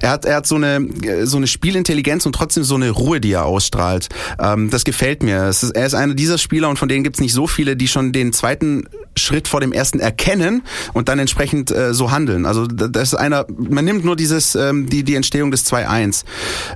er 0.00 0.10
hat, 0.10 0.24
er 0.24 0.36
hat 0.36 0.46
so 0.46 0.54
eine, 0.56 0.86
so 1.24 1.36
eine 1.36 1.46
Spielintelligenz 1.46 2.06
Intelligenz 2.06 2.26
und 2.26 2.34
trotzdem 2.34 2.62
so 2.62 2.74
eine 2.74 2.90
Ruhe, 2.90 3.20
die 3.20 3.32
er 3.32 3.44
ausstrahlt. 3.46 4.08
Ähm, 4.38 4.70
das 4.70 4.84
gefällt 4.84 5.22
mir. 5.22 5.48
Ist, 5.48 5.62
er 5.62 5.86
ist 5.86 5.94
einer 5.94 6.14
dieser 6.14 6.38
Spieler 6.38 6.68
und 6.68 6.78
von 6.78 6.88
denen 6.88 7.04
gibt 7.04 7.16
es 7.16 7.20
nicht 7.20 7.32
so 7.32 7.46
viele, 7.46 7.76
die 7.76 7.88
schon 7.88 8.12
den 8.12 8.32
zweiten 8.32 8.84
Schritt 9.16 9.48
vor 9.48 9.60
dem 9.60 9.72
ersten 9.72 9.98
erkennen 9.98 10.62
und 10.92 11.08
dann 11.08 11.18
entsprechend 11.18 11.70
äh, 11.70 11.94
so 11.94 12.10
handeln. 12.10 12.44
Also 12.44 12.66
das 12.66 13.12
ist 13.12 13.14
einer, 13.14 13.46
man 13.48 13.84
nimmt 13.84 14.04
nur 14.04 14.14
dieses, 14.14 14.54
ähm, 14.54 14.88
die, 14.88 15.04
die 15.04 15.14
Entstehung 15.14 15.50
des 15.50 15.66
2-1 15.66 16.24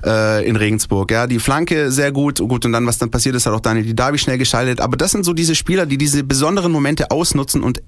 äh, 0.04 0.48
in 0.48 0.56
Regensburg. 0.56 1.10
Ja, 1.10 1.26
die 1.26 1.38
Flanke 1.38 1.92
sehr 1.92 2.12
gut, 2.12 2.38
gut 2.38 2.64
und 2.64 2.72
dann, 2.72 2.86
was 2.86 2.98
dann 2.98 3.10
passiert 3.10 3.34
ist, 3.34 3.46
hat 3.46 3.52
auch 3.52 3.60
Daniel 3.60 3.84
Didavi 3.84 4.18
schnell 4.18 4.38
geschaltet. 4.38 4.80
Aber 4.80 4.96
das 4.96 5.10
sind 5.10 5.24
so 5.24 5.34
diese 5.34 5.54
Spieler, 5.54 5.86
die 5.86 5.98
diese 5.98 6.24
besonderen 6.24 6.72
Momente 6.72 7.10
ausnutzen 7.10 7.62
und 7.62 7.82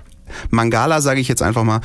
Mangala, 0.51 1.01
sage 1.01 1.21
ich 1.21 1.29
jetzt 1.29 1.43
einfach 1.43 1.65
mal, 1.65 1.81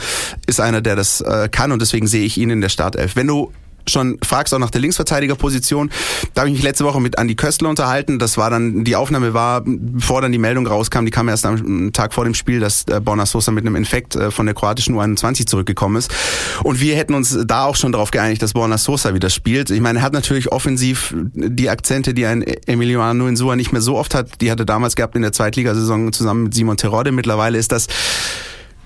ist 0.45 0.61
einer, 0.61 0.81
der 0.81 0.95
das 0.95 1.21
äh, 1.21 1.49
kann 1.51 1.71
und 1.71 1.81
deswegen 1.81 2.07
sehe 2.07 2.25
ich 2.25 2.37
ihn 2.37 2.49
in 2.49 2.61
der 2.61 2.69
Startelf. 2.69 3.15
Wenn 3.15 3.27
du 3.27 3.51
schon 3.89 4.17
fragst 4.23 4.53
auch 4.53 4.59
nach 4.59 4.69
der 4.69 4.81
Linksverteidigerposition. 4.81 5.89
Da 6.33 6.41
habe 6.41 6.49
ich 6.49 6.55
mich 6.55 6.63
letzte 6.63 6.85
Woche 6.85 7.01
mit 7.01 7.17
Andi 7.17 7.35
Köstler 7.35 7.69
unterhalten. 7.69 8.19
Das 8.19 8.37
war 8.37 8.49
dann, 8.49 8.83
die 8.83 8.95
Aufnahme 8.95 9.33
war, 9.33 9.61
bevor 9.65 10.21
dann 10.21 10.31
die 10.31 10.37
Meldung 10.37 10.67
rauskam, 10.67 11.05
die 11.05 11.11
kam 11.11 11.29
erst 11.29 11.45
am 11.45 11.93
Tag 11.93 12.13
vor 12.13 12.23
dem 12.23 12.33
Spiel, 12.33 12.59
dass 12.59 12.85
äh, 12.87 12.99
Borna 12.99 13.25
Sosa 13.25 13.51
mit 13.51 13.65
einem 13.65 13.75
Infekt 13.75 14.15
äh, 14.15 14.31
von 14.31 14.45
der 14.45 14.55
kroatischen 14.55 14.95
U21 14.95 15.47
zurückgekommen 15.47 15.97
ist. 15.97 16.11
Und 16.63 16.79
wir 16.81 16.95
hätten 16.95 17.13
uns 17.13 17.37
da 17.45 17.65
auch 17.65 17.75
schon 17.75 17.91
darauf 17.91 18.11
geeinigt, 18.11 18.41
dass 18.41 18.53
Borna 18.53 18.77
Sosa 18.77 19.13
wieder 19.13 19.29
spielt. 19.29 19.69
Ich 19.69 19.81
meine, 19.81 19.99
er 19.99 20.01
hat 20.03 20.13
natürlich 20.13 20.51
offensiv 20.51 21.13
die 21.33 21.69
Akzente, 21.69 22.13
die 22.13 22.25
ein 22.25 22.41
Emiliano 22.41 23.27
Insua 23.27 23.55
nicht 23.55 23.71
mehr 23.71 23.81
so 23.81 23.97
oft 23.97 24.15
hat. 24.15 24.41
Die 24.41 24.51
hatte 24.51 24.65
damals 24.65 24.95
gehabt 24.95 25.15
in 25.15 25.21
der 25.21 25.31
Zweitligasaison 25.31 26.13
zusammen 26.13 26.43
mit 26.43 26.53
Simon 26.53 26.77
Terodde. 26.77 27.11
Mittlerweile 27.11 27.57
ist 27.57 27.71
das 27.71 27.87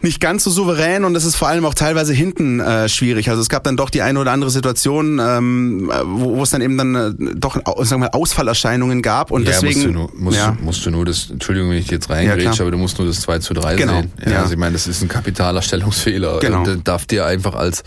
nicht 0.01 0.19
ganz 0.19 0.43
so 0.43 0.49
souverän 0.49 1.03
und 1.03 1.15
es 1.15 1.25
ist 1.25 1.35
vor 1.35 1.47
allem 1.47 1.65
auch 1.65 1.73
teilweise 1.73 2.13
hinten 2.13 2.59
äh, 2.59 2.89
schwierig. 2.89 3.29
Also 3.29 3.41
es 3.41 3.49
gab 3.49 3.63
dann 3.63 3.77
doch 3.77 3.89
die 3.89 4.01
eine 4.01 4.19
oder 4.19 4.31
andere 4.31 4.49
Situation, 4.51 5.19
ähm, 5.19 5.91
wo, 6.05 6.37
wo 6.37 6.43
es 6.43 6.49
dann 6.49 6.61
eben 6.61 6.77
dann 6.77 6.95
äh, 6.95 7.11
doch 7.35 7.59
sagen 7.83 8.01
wir, 8.01 8.15
Ausfallerscheinungen 8.15 9.01
gab 9.01 9.31
und 9.31 9.43
ja, 9.43 9.51
deswegen 9.51 9.79
musst 9.79 9.85
du 9.85 9.91
nur, 9.91 10.11
musst, 10.15 10.37
ja. 10.37 10.51
du, 10.51 10.63
musst 10.63 10.85
du 10.85 10.91
nur 10.91 11.05
das 11.05 11.29
Entschuldigung, 11.29 11.69
wenn 11.69 11.77
ich 11.77 11.89
jetzt 11.89 12.09
reingrätsche, 12.09 12.43
ja, 12.43 12.61
aber 12.61 12.71
du 12.71 12.77
musst 12.77 12.97
nur 12.97 13.07
das 13.07 13.21
2 13.21 13.39
zu 13.39 13.53
3 13.53 13.75
genau. 13.75 13.93
sehen. 13.93 14.11
Ja, 14.25 14.31
ja. 14.31 14.41
Also 14.41 14.53
ich 14.53 14.59
meine, 14.59 14.73
das 14.73 14.87
ist 14.87 15.01
ein 15.01 15.07
kapitaler 15.07 15.61
Stellungsfehler. 15.61 16.39
Genau. 16.39 16.63
Und 16.63 16.87
darf 16.87 17.05
dir 17.05 17.25
einfach 17.25 17.55
als 17.55 17.83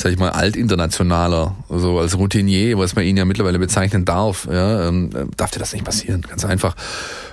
sag 0.00 0.12
ich 0.12 0.18
mal, 0.18 0.30
altinternationaler, 0.30 1.56
so 1.68 1.98
als 1.98 2.16
Routinier, 2.16 2.78
was 2.78 2.94
man 2.94 3.04
ihn 3.04 3.18
ja 3.18 3.26
mittlerweile 3.26 3.58
bezeichnen 3.58 4.06
darf, 4.06 4.48
ja, 4.50 4.88
ähm, 4.88 5.10
darf 5.36 5.50
dir 5.50 5.58
das 5.58 5.74
nicht 5.74 5.84
passieren, 5.84 6.22
ganz 6.22 6.44
einfach. 6.46 6.74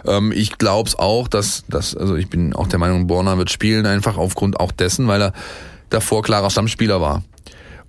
Ähm, 0.05 0.33
ich 0.35 0.57
glaube 0.57 0.89
es 0.89 0.99
auch, 0.99 1.29
dass, 1.29 1.63
dass, 1.69 1.95
also 1.95 2.15
ich 2.15 2.29
bin 2.29 2.53
auch 2.53 2.67
der 2.67 2.79
Meinung, 2.79 3.07
Borna 3.07 3.37
wird 3.37 3.51
spielen, 3.51 3.85
einfach 3.85 4.17
aufgrund 4.17 4.59
auch 4.59 4.73
dessen, 4.73 5.07
weil 5.07 5.21
er 5.21 5.33
davor 5.89 6.23
klarer 6.23 6.49
Stammspieler 6.49 6.99
war. 6.99 7.23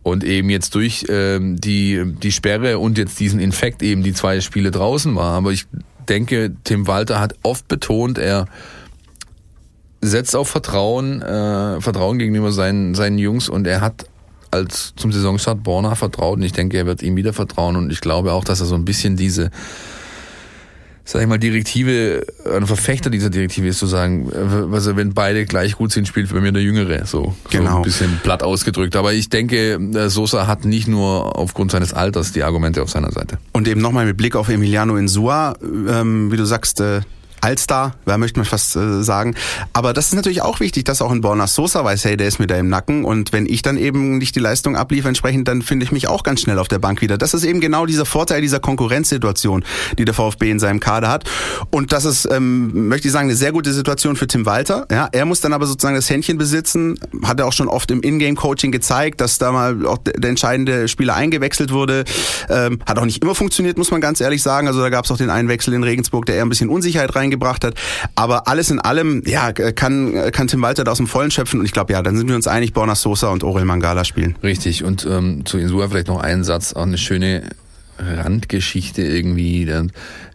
Und 0.04 0.22
eben 0.22 0.48
jetzt 0.48 0.76
durch 0.76 1.06
ähm, 1.08 1.60
die, 1.60 2.14
die 2.22 2.30
Sperre 2.30 2.78
und 2.78 2.98
jetzt 2.98 3.18
diesen 3.18 3.40
Infekt 3.40 3.82
eben 3.82 4.04
die 4.04 4.12
zwei 4.12 4.40
Spiele 4.40 4.70
draußen 4.70 5.14
war. 5.16 5.34
Aber 5.34 5.50
ich 5.50 5.66
denke, 6.08 6.54
Tim 6.62 6.86
Walter 6.86 7.18
hat 7.18 7.34
oft 7.42 7.66
betont, 7.66 8.16
er 8.16 8.46
setzt 10.00 10.36
auf 10.36 10.48
Vertrauen, 10.48 11.20
äh, 11.20 11.80
Vertrauen 11.80 12.18
gegenüber 12.18 12.52
seinen, 12.52 12.94
seinen 12.94 13.18
Jungs 13.18 13.48
und 13.48 13.66
er 13.66 13.80
hat 13.80 14.06
als 14.50 14.94
zum 14.96 15.12
Saisonstart 15.12 15.62
Borna 15.62 15.94
vertraut 15.94 16.36
und 16.38 16.42
ich 16.42 16.52
denke, 16.52 16.76
er 16.76 16.86
wird 16.86 17.02
ihm 17.02 17.16
wieder 17.16 17.32
vertrauen 17.32 17.76
und 17.76 17.90
ich 17.90 18.00
glaube 18.00 18.32
auch, 18.32 18.44
dass 18.44 18.60
er 18.60 18.66
so 18.66 18.74
ein 18.74 18.84
bisschen 18.84 19.16
diese 19.16 19.50
sag 21.08 21.22
ich 21.22 21.26
mal, 21.26 21.38
Direktive, 21.38 22.22
ein 22.44 22.66
Verfechter 22.66 23.08
dieser 23.08 23.30
Direktive 23.30 23.66
ist 23.68 23.78
zu 23.78 23.86
sagen, 23.86 24.30
also 24.70 24.94
wenn 24.94 25.14
beide 25.14 25.46
gleich 25.46 25.76
gut 25.76 25.90
sind, 25.90 26.06
spielt 26.06 26.30
bei 26.30 26.40
mir 26.40 26.52
der 26.52 26.60
Jüngere. 26.60 27.06
So, 27.06 27.34
genau. 27.48 27.70
so 27.70 27.76
ein 27.78 27.82
bisschen 27.82 28.20
platt 28.22 28.42
ausgedrückt. 28.42 28.94
Aber 28.94 29.14
ich 29.14 29.30
denke, 29.30 29.80
äh, 29.94 30.10
Sosa 30.10 30.46
hat 30.46 30.66
nicht 30.66 30.86
nur 30.86 31.38
aufgrund 31.38 31.70
seines 31.70 31.94
Alters 31.94 32.32
die 32.32 32.42
Argumente 32.42 32.82
auf 32.82 32.90
seiner 32.90 33.10
Seite. 33.10 33.38
Und 33.52 33.66
eben 33.68 33.80
nochmal 33.80 34.04
mit 34.04 34.18
Blick 34.18 34.36
auf 34.36 34.50
Emiliano 34.50 34.96
Insua, 34.98 35.54
ähm, 35.62 36.30
wie 36.30 36.36
du 36.36 36.44
sagst, 36.44 36.82
äh, 36.82 37.00
Allstar, 37.40 37.94
wer 38.04 38.18
möchte 38.18 38.38
man 38.38 38.46
fast 38.46 38.76
äh, 38.76 39.02
sagen. 39.02 39.34
Aber 39.72 39.92
das 39.92 40.08
ist 40.08 40.14
natürlich 40.14 40.42
auch 40.42 40.60
wichtig, 40.60 40.84
dass 40.84 41.02
auch 41.02 41.10
ein 41.10 41.20
Borna 41.20 41.46
Sosa 41.46 41.84
weiß, 41.84 42.04
hey, 42.04 42.16
der 42.16 42.28
ist 42.28 42.38
mir 42.38 42.46
da 42.46 42.56
im 42.56 42.68
Nacken. 42.68 43.04
Und 43.04 43.32
wenn 43.32 43.46
ich 43.46 43.62
dann 43.62 43.76
eben 43.76 44.18
nicht 44.18 44.34
die 44.36 44.40
Leistung 44.40 44.76
abliefere 44.76 45.08
entsprechend, 45.08 45.48
dann 45.48 45.62
finde 45.62 45.84
ich 45.84 45.92
mich 45.92 46.08
auch 46.08 46.22
ganz 46.22 46.40
schnell 46.40 46.58
auf 46.58 46.68
der 46.68 46.78
Bank 46.78 47.00
wieder. 47.00 47.18
Das 47.18 47.34
ist 47.34 47.44
eben 47.44 47.60
genau 47.60 47.86
dieser 47.86 48.06
Vorteil 48.06 48.40
dieser 48.40 48.60
Konkurrenzsituation, 48.60 49.64
die 49.98 50.04
der 50.04 50.14
VfB 50.14 50.50
in 50.50 50.58
seinem 50.58 50.80
Kader 50.80 51.08
hat. 51.08 51.24
Und 51.70 51.92
das 51.92 52.04
ist, 52.04 52.28
ähm, 52.30 52.88
möchte 52.88 53.08
ich 53.08 53.12
sagen, 53.12 53.28
eine 53.28 53.36
sehr 53.36 53.52
gute 53.52 53.72
Situation 53.72 54.16
für 54.16 54.26
Tim 54.26 54.46
Walter. 54.46 54.86
Ja, 54.90 55.08
er 55.12 55.24
muss 55.24 55.40
dann 55.40 55.52
aber 55.52 55.66
sozusagen 55.66 55.96
das 55.96 56.08
Händchen 56.10 56.38
besitzen. 56.38 56.98
Hat 57.24 57.40
er 57.40 57.46
auch 57.46 57.52
schon 57.52 57.68
oft 57.68 57.90
im 57.90 58.02
Ingame-Coaching 58.02 58.72
gezeigt, 58.72 59.20
dass 59.20 59.38
da 59.38 59.52
mal 59.52 59.86
auch 59.86 59.98
der 59.98 60.28
entscheidende 60.28 60.88
Spieler 60.88 61.14
eingewechselt 61.14 61.72
wurde. 61.72 62.04
Ähm, 62.48 62.78
hat 62.86 62.98
auch 62.98 63.04
nicht 63.04 63.22
immer 63.22 63.34
funktioniert, 63.34 63.78
muss 63.78 63.90
man 63.90 64.00
ganz 64.00 64.20
ehrlich 64.20 64.42
sagen. 64.42 64.66
Also 64.66 64.80
da 64.80 64.90
gab 64.90 65.04
es 65.04 65.10
auch 65.10 65.16
den 65.16 65.30
Einwechsel 65.30 65.74
in 65.74 65.82
Regensburg, 65.82 66.26
der 66.26 66.36
eher 66.36 66.44
ein 66.44 66.48
bisschen 66.48 66.68
Unsicherheit 66.68 67.14
rein 67.14 67.27
reingebracht 67.28 67.64
hat. 67.64 67.74
Aber 68.14 68.48
alles 68.48 68.70
in 68.70 68.80
allem, 68.80 69.22
ja, 69.26 69.52
kann, 69.52 70.30
kann 70.32 70.48
Tim 70.48 70.62
Walter 70.62 70.84
da 70.84 70.92
aus 70.92 70.98
dem 70.98 71.06
Vollen 71.06 71.30
schöpfen. 71.30 71.60
Und 71.60 71.66
ich 71.66 71.72
glaube, 71.72 71.92
ja, 71.92 72.02
dann 72.02 72.16
sind 72.16 72.28
wir 72.28 72.36
uns 72.36 72.46
einig, 72.46 72.72
Borna 72.72 72.94
Sosa 72.94 73.28
und 73.28 73.44
Orel 73.44 73.64
Mangala 73.64 74.04
spielen. 74.04 74.36
Richtig. 74.42 74.84
Und 74.84 75.06
ähm, 75.06 75.44
zu 75.44 75.58
Insua 75.58 75.88
vielleicht 75.88 76.08
noch 76.08 76.20
einen 76.20 76.44
Satz, 76.44 76.72
auch 76.72 76.82
eine 76.82 76.98
schöne 76.98 77.42
Randgeschichte 77.98 79.02
irgendwie. 79.02 79.68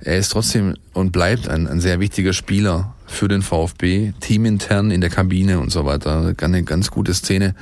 Er 0.01 0.17
ist 0.17 0.29
trotzdem 0.29 0.75
und 0.93 1.11
bleibt 1.11 1.47
ein, 1.47 1.67
ein 1.67 1.79
sehr 1.79 1.99
wichtiger 1.99 2.33
Spieler 2.33 2.93
für 3.07 3.27
den 3.27 3.41
VfB, 3.41 4.13
teamintern 4.19 4.91
in 4.91 5.01
der 5.01 5.09
Kabine 5.09 5.59
und 5.59 5.71
so 5.71 5.85
weiter. 5.85 6.33
Eine 6.41 6.63
ganz 6.63 6.91
gute 6.91 7.13
Szene 7.13 7.55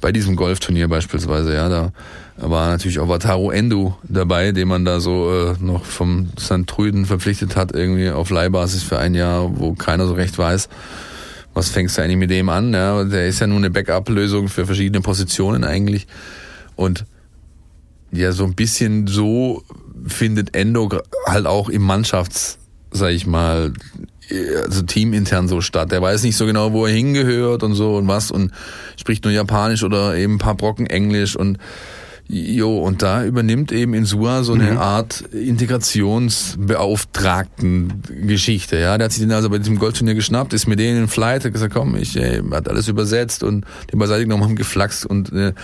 bei 0.00 0.12
diesem 0.12 0.36
Golfturnier 0.36 0.88
beispielsweise, 0.88 1.54
ja, 1.54 1.68
da 1.68 1.92
war 2.40 2.68
natürlich 2.68 2.98
auch 3.00 3.08
Wataru 3.08 3.50
Endo 3.50 3.96
dabei, 4.04 4.52
den 4.52 4.68
man 4.68 4.84
da 4.84 5.00
so 5.00 5.30
äh, 5.30 5.54
noch 5.60 5.84
vom 5.84 6.28
St. 6.38 6.66
Trüden 6.66 7.04
verpflichtet 7.04 7.56
hat, 7.56 7.74
irgendwie 7.74 8.10
auf 8.10 8.30
Leihbasis 8.30 8.82
für 8.82 8.98
ein 8.98 9.14
Jahr, 9.14 9.58
wo 9.58 9.74
keiner 9.74 10.06
so 10.06 10.14
recht 10.14 10.38
weiß, 10.38 10.68
was 11.54 11.70
fängst 11.70 11.98
du 11.98 12.02
eigentlich 12.02 12.16
mit 12.16 12.30
dem 12.30 12.48
an, 12.48 12.72
ja, 12.72 13.02
der 13.04 13.26
ist 13.26 13.40
ja 13.40 13.46
nur 13.46 13.58
eine 13.58 13.70
Backup-Lösung 13.70 14.48
für 14.48 14.66
verschiedene 14.66 15.00
Positionen 15.00 15.64
eigentlich 15.64 16.06
und 16.76 17.04
ja, 18.12 18.32
so 18.32 18.44
ein 18.44 18.54
bisschen 18.54 19.06
so 19.06 19.62
findet 20.06 20.54
Endo 20.54 20.88
halt 21.26 21.46
auch 21.46 21.68
im 21.68 21.82
Mannschafts, 21.82 22.58
sag 22.90 23.10
ich 23.10 23.26
mal, 23.26 23.72
also 24.64 24.82
teamintern 24.82 25.48
so 25.48 25.60
statt. 25.60 25.90
Der 25.90 26.02
weiß 26.02 26.22
nicht 26.22 26.36
so 26.36 26.46
genau, 26.46 26.72
wo 26.72 26.86
er 26.86 26.92
hingehört 26.92 27.62
und 27.62 27.74
so 27.74 27.96
und 27.96 28.08
was 28.08 28.30
und 28.30 28.52
spricht 28.96 29.24
nur 29.24 29.32
Japanisch 29.32 29.82
oder 29.82 30.16
eben 30.16 30.34
ein 30.34 30.38
paar 30.38 30.54
Brocken 30.54 30.86
Englisch 30.86 31.36
und 31.36 31.58
Jo, 32.30 32.80
und 32.80 33.00
da 33.00 33.24
übernimmt 33.24 33.72
eben 33.72 33.94
Insua 33.94 34.42
so 34.42 34.52
eine 34.52 34.72
mhm. 34.72 34.78
Art 34.78 35.22
Integrationsbeauftragten 35.32 38.02
Geschichte. 38.26 38.76
Ja, 38.76 38.98
der 38.98 39.06
hat 39.06 39.12
sich 39.12 39.22
den 39.22 39.32
also 39.32 39.48
bei 39.48 39.56
diesem 39.56 39.78
Goldturnier 39.78 40.14
geschnappt, 40.14 40.52
ist 40.52 40.66
mit 40.66 40.78
denen 40.78 41.04
in 41.04 41.08
Flight, 41.08 41.46
hat 41.46 41.54
gesagt, 41.54 41.72
komm, 41.72 41.96
ich 41.96 42.14
ey, 42.16 42.42
hat 42.50 42.68
alles 42.68 42.88
übersetzt 42.88 43.42
und 43.42 43.64
den 43.90 43.98
beiseite 43.98 44.24
genommen, 44.24 44.44
haben 44.44 44.56
geflaxt 44.56 45.06
und 45.06 45.32
äh, 45.32 45.54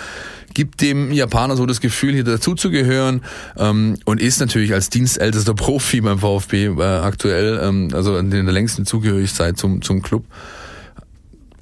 gibt 0.54 0.80
dem 0.80 1.12
Japaner 1.12 1.56
so 1.56 1.66
das 1.66 1.82
Gefühl, 1.82 2.14
hier 2.14 2.24
dazuzugehören 2.24 3.20
ähm, 3.58 3.98
und 4.06 4.22
ist 4.22 4.40
natürlich 4.40 4.72
als 4.72 4.88
dienstältester 4.88 5.52
Profi 5.52 6.00
beim 6.00 6.20
VfB 6.20 6.68
äh, 6.68 6.82
aktuell, 6.82 7.60
ähm, 7.62 7.90
also 7.92 8.16
in 8.16 8.30
der 8.30 8.42
längsten 8.44 8.86
Zugehörigkeit 8.86 9.58
zum, 9.58 9.82
zum 9.82 10.00
Club. 10.00 10.24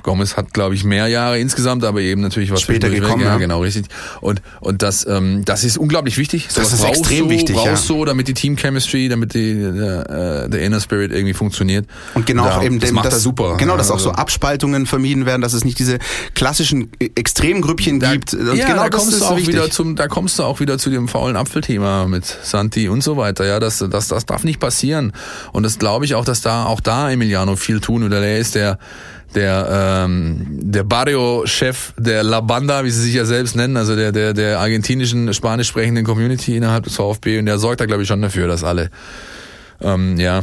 Gomez 0.03 0.37
hat, 0.37 0.53
glaube 0.53 0.75
ich, 0.75 0.85
mehr 0.85 1.09
Jahre 1.09 1.39
insgesamt, 1.39 1.85
aber 1.85 2.01
eben 2.01 2.21
natürlich 2.21 2.51
was 2.51 2.61
später 2.61 2.91
gekommen. 2.91 3.23
Ja, 3.23 3.37
genau, 3.37 3.61
richtig. 3.63 3.87
Und 4.21 4.43
und 4.61 4.83
das 4.83 5.07
ähm, 5.07 5.45
das 5.45 5.65
ist 5.65 5.79
unglaublich 5.79 6.19
wichtig. 6.19 6.49
So 6.51 6.61
das 6.61 6.73
ist 6.73 6.85
extrem 6.85 7.25
so, 7.25 7.31
wichtig, 7.31 7.57
brauchst 7.57 7.69
ja. 7.69 7.77
so, 7.77 8.05
damit 8.05 8.29
die 8.29 8.35
Team 8.35 8.57
Chemistry, 8.57 9.09
damit 9.09 9.35
die 9.35 9.55
der, 9.55 10.45
äh, 10.45 10.51
der 10.51 10.63
Inner 10.63 10.81
Spirit 10.81 11.13
irgendwie 11.13 11.35
funktioniert. 11.35 11.87
Und 12.15 12.27
genau 12.27 12.45
da, 12.45 12.59
auch 12.59 12.63
eben 12.63 12.81
das 12.81 12.91
dem, 12.91 12.97
macht 12.97 13.07
das, 13.07 13.15
er 13.15 13.21
super. 13.21 13.57
Genau, 13.57 13.77
dass 13.77 13.91
auch 13.91 13.99
so 13.99 14.13
Abspaltungen 14.13 14.87
vermieden 14.87 15.27
werden, 15.27 15.43
dass 15.43 15.53
es 15.53 15.65
nicht 15.65 15.79
diese 15.79 15.99
klassischen 16.35 16.91
Extremgrüppchen 16.99 18.01
da, 18.01 18.13
gibt. 18.13 18.35
Und 18.35 18.57
ja, 18.57 18.67
genau, 18.67 18.83
da 18.83 18.91
kommst 18.91 19.21
du 19.21 19.25
auch 19.25 19.37
wichtig. 19.37 19.55
wieder 19.55 19.71
zum, 19.71 19.97
da 19.97 20.09
kommst 20.09 20.39
du 20.39 20.45
auch 20.45 20.61
wieder 20.61 20.79
zu 20.79 20.91
dem 20.91 21.09
faulen 21.09 21.37
Apfelthema 21.37 22.07
mit 22.07 22.25
Santi 22.25 22.89
und 22.89 23.03
so 23.03 23.17
weiter. 23.17 23.47
Ja, 23.47 23.61
das 23.61 23.85
das 23.91 24.09
das 24.09 24.27
darf 24.27 24.45
nicht 24.45 24.61
passieren. 24.61 25.13
Und 25.53 25.63
das 25.63 25.79
glaube 25.79 26.05
ich 26.05 26.15
auch, 26.15 26.25
dass 26.25 26.41
da 26.41 26.67
auch 26.67 26.81
da 26.81 27.11
Emiliano 27.11 27.57
viel 27.57 27.81
tun 27.81 28.03
oder 28.03 28.21
der 28.21 28.39
ist 28.39 28.55
der 28.55 28.79
der 29.35 30.05
ähm, 30.05 30.47
der 30.49 30.85
Barrio-Chef 30.85 31.95
der 31.97 32.23
La 32.23 32.41
Banda, 32.41 32.85
wie 32.85 32.91
sie 32.91 33.03
sich 33.03 33.15
ja 33.15 33.25
selbst 33.25 33.57
nennen, 33.57 33.77
also 33.77 33.97
der 33.97 34.13
der 34.13 34.35
der 34.35 34.61
argentinischen 34.61 35.33
spanisch 35.35 35.69
sprechenden 35.69 36.05
Community 36.05 36.57
innerhalb 36.57 36.85
des 36.85 36.97
VfB 36.97 37.39
und 37.39 37.47
der 37.47 37.59
sorgt 37.59 37.81
da 37.81 37.87
glaube 37.87 38.03
ich 38.03 38.09
schon 38.09 38.23
dafür, 38.23 38.49
dass 38.49 38.65
alle 38.65 38.91
ähm, 39.81 40.19
ja 40.19 40.43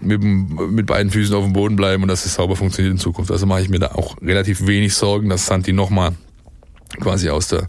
mit, 0.00 0.22
mit 0.22 0.86
beiden 0.86 1.10
Füßen 1.10 1.34
auf 1.34 1.44
dem 1.44 1.52
Boden 1.52 1.76
bleiben 1.76 2.02
und 2.02 2.08
dass 2.08 2.24
es 2.24 2.34
sauber 2.34 2.56
funktioniert 2.56 2.92
in 2.92 2.98
Zukunft. 2.98 3.30
Also 3.30 3.46
mache 3.46 3.62
ich 3.62 3.68
mir 3.68 3.78
da 3.78 3.92
auch 3.92 4.16
relativ 4.22 4.66
wenig 4.66 4.94
Sorgen, 4.94 5.28
dass 5.28 5.46
Santi 5.46 5.72
nochmal 5.72 6.12
quasi 7.00 7.30
aus 7.30 7.48
der 7.48 7.68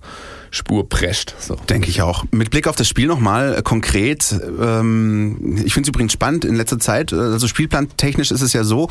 Spur 0.52 0.88
prescht. 0.88 1.36
So. 1.40 1.56
Denke 1.70 1.90
ich 1.90 2.02
auch. 2.02 2.26
Mit 2.32 2.50
Blick 2.50 2.68
auf 2.68 2.76
das 2.76 2.88
Spiel 2.88 3.08
nochmal 3.08 3.56
äh, 3.56 3.62
konkret. 3.62 4.34
Ähm, 4.60 5.62
ich 5.64 5.74
finde 5.74 5.88
es 5.88 5.90
übrigens 5.90 6.14
spannend 6.14 6.46
in 6.46 6.56
letzter 6.56 6.80
Zeit. 6.80 7.12
Äh, 7.12 7.16
also 7.16 7.48
spielplantechnisch 7.48 8.32
ist 8.32 8.42
es 8.42 8.54
ja 8.54 8.64
so, 8.64 8.90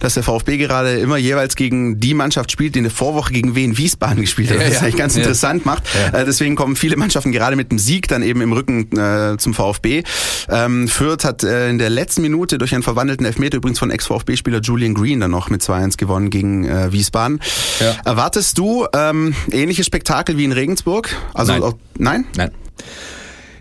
dass 0.00 0.14
der 0.14 0.22
VfB 0.22 0.56
gerade 0.58 0.98
immer 0.98 1.16
jeweils 1.16 1.56
gegen 1.56 2.00
die 2.00 2.14
Mannschaft 2.14 2.50
spielt, 2.50 2.74
die 2.74 2.78
in 2.78 2.84
der 2.84 2.92
Vorwoche 2.92 3.32
gegen 3.32 3.54
Wien 3.54 3.76
Wiesbaden 3.78 4.20
gespielt 4.20 4.50
hat. 4.50 4.58
Ja, 4.58 4.66
was 4.66 4.74
ja. 4.74 4.80
eigentlich 4.80 4.96
ganz 4.96 5.14
ja. 5.14 5.22
interessant 5.22 5.66
macht. 5.66 5.84
Äh, 6.12 6.24
deswegen 6.24 6.56
kommen 6.56 6.76
viele 6.76 6.96
Mannschaften 6.96 7.32
gerade 7.32 7.56
mit 7.56 7.70
dem 7.70 7.78
Sieg 7.78 8.08
dann 8.08 8.22
eben 8.22 8.40
im 8.40 8.52
Rücken 8.52 8.96
äh, 8.96 9.36
zum 9.38 9.54
VfB. 9.54 10.04
Ähm, 10.48 10.88
Fürth 10.88 11.24
hat 11.24 11.42
äh, 11.42 11.68
in 11.68 11.78
der 11.78 11.90
letzten 11.90 12.22
Minute 12.22 12.58
durch 12.58 12.74
einen 12.74 12.82
verwandelten 12.82 13.26
Elfmeter 13.26 13.56
übrigens 13.56 13.78
von 13.78 13.90
Ex-VfB-Spieler 13.90 14.60
Julian 14.60 14.94
Green 14.94 15.20
dann 15.20 15.30
noch 15.30 15.50
mit 15.50 15.62
2-1 15.62 15.96
gewonnen 15.96 16.30
gegen 16.30 16.64
äh, 16.64 16.92
Wiesbaden. 16.92 17.40
Erwartest 18.04 18.58
du 18.58 18.86
ähm, 18.94 19.34
ähnliches 19.50 19.86
Spektakel 19.86 20.36
wie 20.36 20.44
in 20.44 20.52
Regensburg? 20.52 20.91
Augsburg? 20.92 21.16
Also 21.34 21.52
nein. 21.52 21.62
Auch, 21.62 21.74
nein? 21.98 22.24
Nein. 22.36 22.50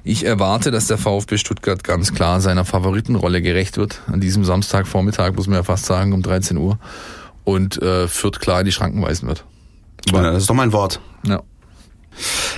Ich 0.03 0.25
erwarte, 0.25 0.71
dass 0.71 0.88
der 0.88 0.97
VfB 0.97 1.38
Stuttgart 1.38 1.84
ganz 1.84 2.13
klar 2.13 2.41
seiner 2.41 2.65
Favoritenrolle 2.65 3.41
gerecht 3.41 3.77
wird. 3.77 4.01
An 4.07 4.19
diesem 4.19 4.43
Samstagvormittag, 4.43 5.34
muss 5.36 5.47
man 5.47 5.57
ja 5.57 5.63
fast 5.63 5.86
sagen, 5.86 6.13
um 6.13 6.21
13 6.23 6.57
Uhr. 6.57 6.79
Und 7.43 7.82
äh, 7.82 8.07
Fürth 8.07 8.39
klar 8.39 8.61
in 8.61 8.65
die 8.65 8.71
Schranken 8.71 9.01
weisen 9.01 9.27
wird. 9.27 9.45
Aber, 10.09 10.23
das 10.23 10.43
ist 10.43 10.49
doch 10.49 10.55
mein 10.55 10.73
Wort. 10.73 10.99
Ja. 11.25 11.41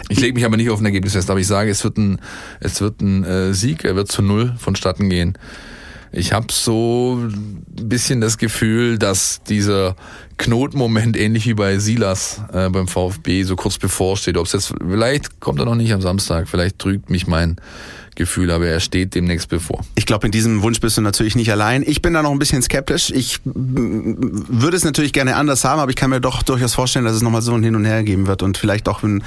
Ich 0.10 0.20
lege 0.20 0.34
mich 0.34 0.46
aber 0.46 0.58
nicht 0.58 0.70
auf 0.70 0.80
ein 0.80 0.86
Ergebnis 0.86 1.14
fest, 1.14 1.30
aber 1.30 1.40
ich 1.40 1.48
sage, 1.48 1.70
es 1.70 1.84
wird 1.84 1.98
ein, 1.98 2.20
es 2.60 2.82
wird 2.82 3.02
ein 3.02 3.24
äh, 3.24 3.54
Sieg, 3.54 3.84
er 3.84 3.96
wird 3.96 4.12
zu 4.12 4.22
null 4.22 4.56
vonstatten 4.58 5.10
gehen. 5.10 5.38
Ich 6.12 6.32
habe 6.32 6.48
so 6.52 7.20
ein 7.20 7.66
bisschen 7.70 8.22
das 8.22 8.38
Gefühl, 8.38 8.98
dass 8.98 9.42
dieser 9.44 9.96
Knotenmoment 10.38 11.18
ähnlich 11.18 11.46
wie 11.46 11.54
bei 11.54 11.78
Silas 11.80 12.42
äh, 12.52 12.70
beim 12.70 12.88
VfB 12.88 13.44
so 13.44 13.56
kurz 13.56 13.78
bevorsteht. 13.78 14.38
Ob 14.38 14.46
es 14.46 14.54
jetzt 14.54 14.74
vielleicht 14.80 15.40
kommt 15.40 15.60
er 15.60 15.66
noch 15.66 15.76
nicht 15.76 15.94
am 15.94 16.02
Samstag, 16.02 16.48
vielleicht 16.48 16.80
trügt 16.80 17.10
mich 17.10 17.28
mein 17.28 17.58
Gefühl, 18.16 18.52
aber 18.52 18.68
er 18.68 18.80
steht 18.80 19.16
demnächst 19.16 19.50
bevor. 19.50 19.82
Ich 19.96 20.06
glaube, 20.06 20.28
in 20.28 20.32
diesem 20.32 20.62
Wunsch 20.62 20.80
bist 20.80 20.98
du 20.98 21.02
natürlich 21.02 21.36
nicht 21.36 21.52
allein. 21.52 21.84
Ich 21.86 22.02
bin 22.02 22.14
da 22.14 22.22
noch 22.22 22.32
ein 22.32 22.40
bisschen 22.40 22.62
skeptisch. 22.62 23.12
Ich 23.12 23.40
würde 23.44 24.78
es 24.78 24.84
natürlich 24.84 25.14
gerne 25.14 25.36
anders 25.36 25.64
haben, 25.64 25.80
aber 25.80 25.90
ich 25.90 25.96
kann 25.96 26.12
mir 26.12 26.22
doch 26.22 26.44
durchaus 26.44 26.76
vorstellen, 26.76 27.06
dass 27.06 27.16
es 27.16 27.22
nochmal 27.22 27.42
so 27.42 27.54
ein 27.54 27.64
Hin 27.64 27.76
und 27.76 27.86
Her 27.86 28.04
geben 28.04 28.28
wird 28.28 28.44
und 28.44 28.58
vielleicht 28.58 28.88
auch 28.88 29.02
wenn 29.04 29.24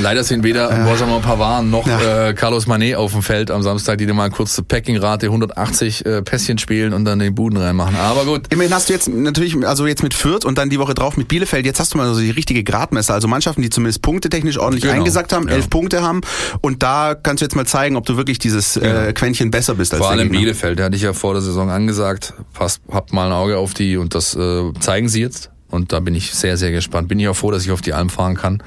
Leider 0.00 0.22
sind 0.22 0.44
weder 0.44 0.70
äh, 0.70 0.84
Benjamin 0.84 1.20
Pavard 1.20 1.66
noch 1.66 1.86
ja. 1.86 2.28
äh, 2.28 2.34
Carlos 2.34 2.66
Manet 2.66 2.94
auf 2.94 3.12
dem 3.12 3.22
Feld 3.22 3.50
am 3.50 3.62
Samstag, 3.62 3.98
die 3.98 4.06
dir 4.06 4.14
mal 4.14 4.30
kurz 4.30 4.62
Packing-Rate 4.62 5.26
180 5.26 6.06
äh, 6.06 6.22
Pässchen 6.22 6.58
spielen 6.58 6.92
und 6.92 7.04
dann 7.04 7.18
den 7.18 7.34
Buden 7.34 7.58
reinmachen. 7.58 7.96
Aber 7.96 8.24
gut. 8.24 8.42
Immerhin 8.50 8.72
hast 8.72 8.88
du 8.88 8.92
jetzt 8.92 9.08
natürlich, 9.08 9.56
also 9.66 9.86
jetzt 9.86 10.02
mit 10.02 10.14
Fürth 10.14 10.44
und 10.48 10.56
dann 10.56 10.70
die 10.70 10.78
Woche 10.78 10.94
drauf 10.94 11.18
mit 11.18 11.28
Bielefeld, 11.28 11.66
jetzt 11.66 11.78
hast 11.78 11.92
du 11.92 11.98
mal 11.98 12.12
so 12.14 12.20
die 12.20 12.30
richtige 12.30 12.64
Gradmesser. 12.64 13.12
Also 13.12 13.28
Mannschaften, 13.28 13.60
die 13.60 13.68
zumindest 13.68 14.00
punktetechnisch 14.00 14.58
ordentlich 14.58 14.84
genau. 14.84 14.94
eingesackt 14.94 15.34
haben, 15.34 15.46
elf 15.46 15.64
ja. 15.64 15.68
Punkte 15.68 16.02
haben 16.02 16.22
und 16.62 16.82
da 16.82 17.14
kannst 17.14 17.42
du 17.42 17.44
jetzt 17.44 17.54
mal 17.54 17.66
zeigen, 17.66 17.96
ob 17.96 18.06
du 18.06 18.16
wirklich 18.16 18.38
dieses 18.38 18.78
äh, 18.78 19.12
Quäntchen 19.12 19.50
besser 19.50 19.74
bist 19.74 19.92
als 19.92 20.00
Vor 20.00 20.10
allem 20.10 20.30
Bielefeld, 20.30 20.78
der 20.78 20.86
hatte 20.86 20.96
ich 20.96 21.02
ja 21.02 21.12
vor 21.12 21.34
der 21.34 21.42
Saison 21.42 21.68
angesagt, 21.68 22.32
passt, 22.54 22.80
habt 22.90 23.12
mal 23.12 23.26
ein 23.26 23.32
Auge 23.32 23.58
auf 23.58 23.74
die 23.74 23.98
und 23.98 24.14
das 24.14 24.34
äh, 24.34 24.72
zeigen 24.80 25.08
sie 25.08 25.20
jetzt. 25.20 25.50
Und 25.70 25.92
da 25.92 26.00
bin 26.00 26.14
ich 26.14 26.32
sehr, 26.32 26.56
sehr 26.56 26.70
gespannt. 26.70 27.08
Bin 27.08 27.20
ich 27.20 27.28
auch 27.28 27.36
froh, 27.36 27.50
dass 27.50 27.62
ich 27.62 27.70
auf 27.72 27.82
die 27.82 27.92
Alm 27.92 28.08
fahren 28.08 28.36
kann 28.36 28.62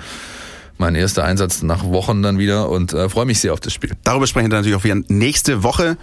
mein 0.82 0.96
erster 0.96 1.24
Einsatz 1.24 1.62
nach 1.62 1.86
Wochen 1.86 2.24
dann 2.24 2.40
wieder 2.40 2.70
und 2.70 2.92
äh, 2.92 3.08
freue 3.08 3.26
mich 3.26 3.40
sehr 3.40 3.54
auf 3.54 3.60
das 3.60 3.72
Spiel. 3.72 3.92
Darüber 4.04 4.26
sprechen 4.28 4.50
wir 4.50 4.58
natürlich 4.58 4.76
auch 4.76 4.84
wieder 4.84 5.00
nächste 5.08 5.64
Woche 5.64 5.96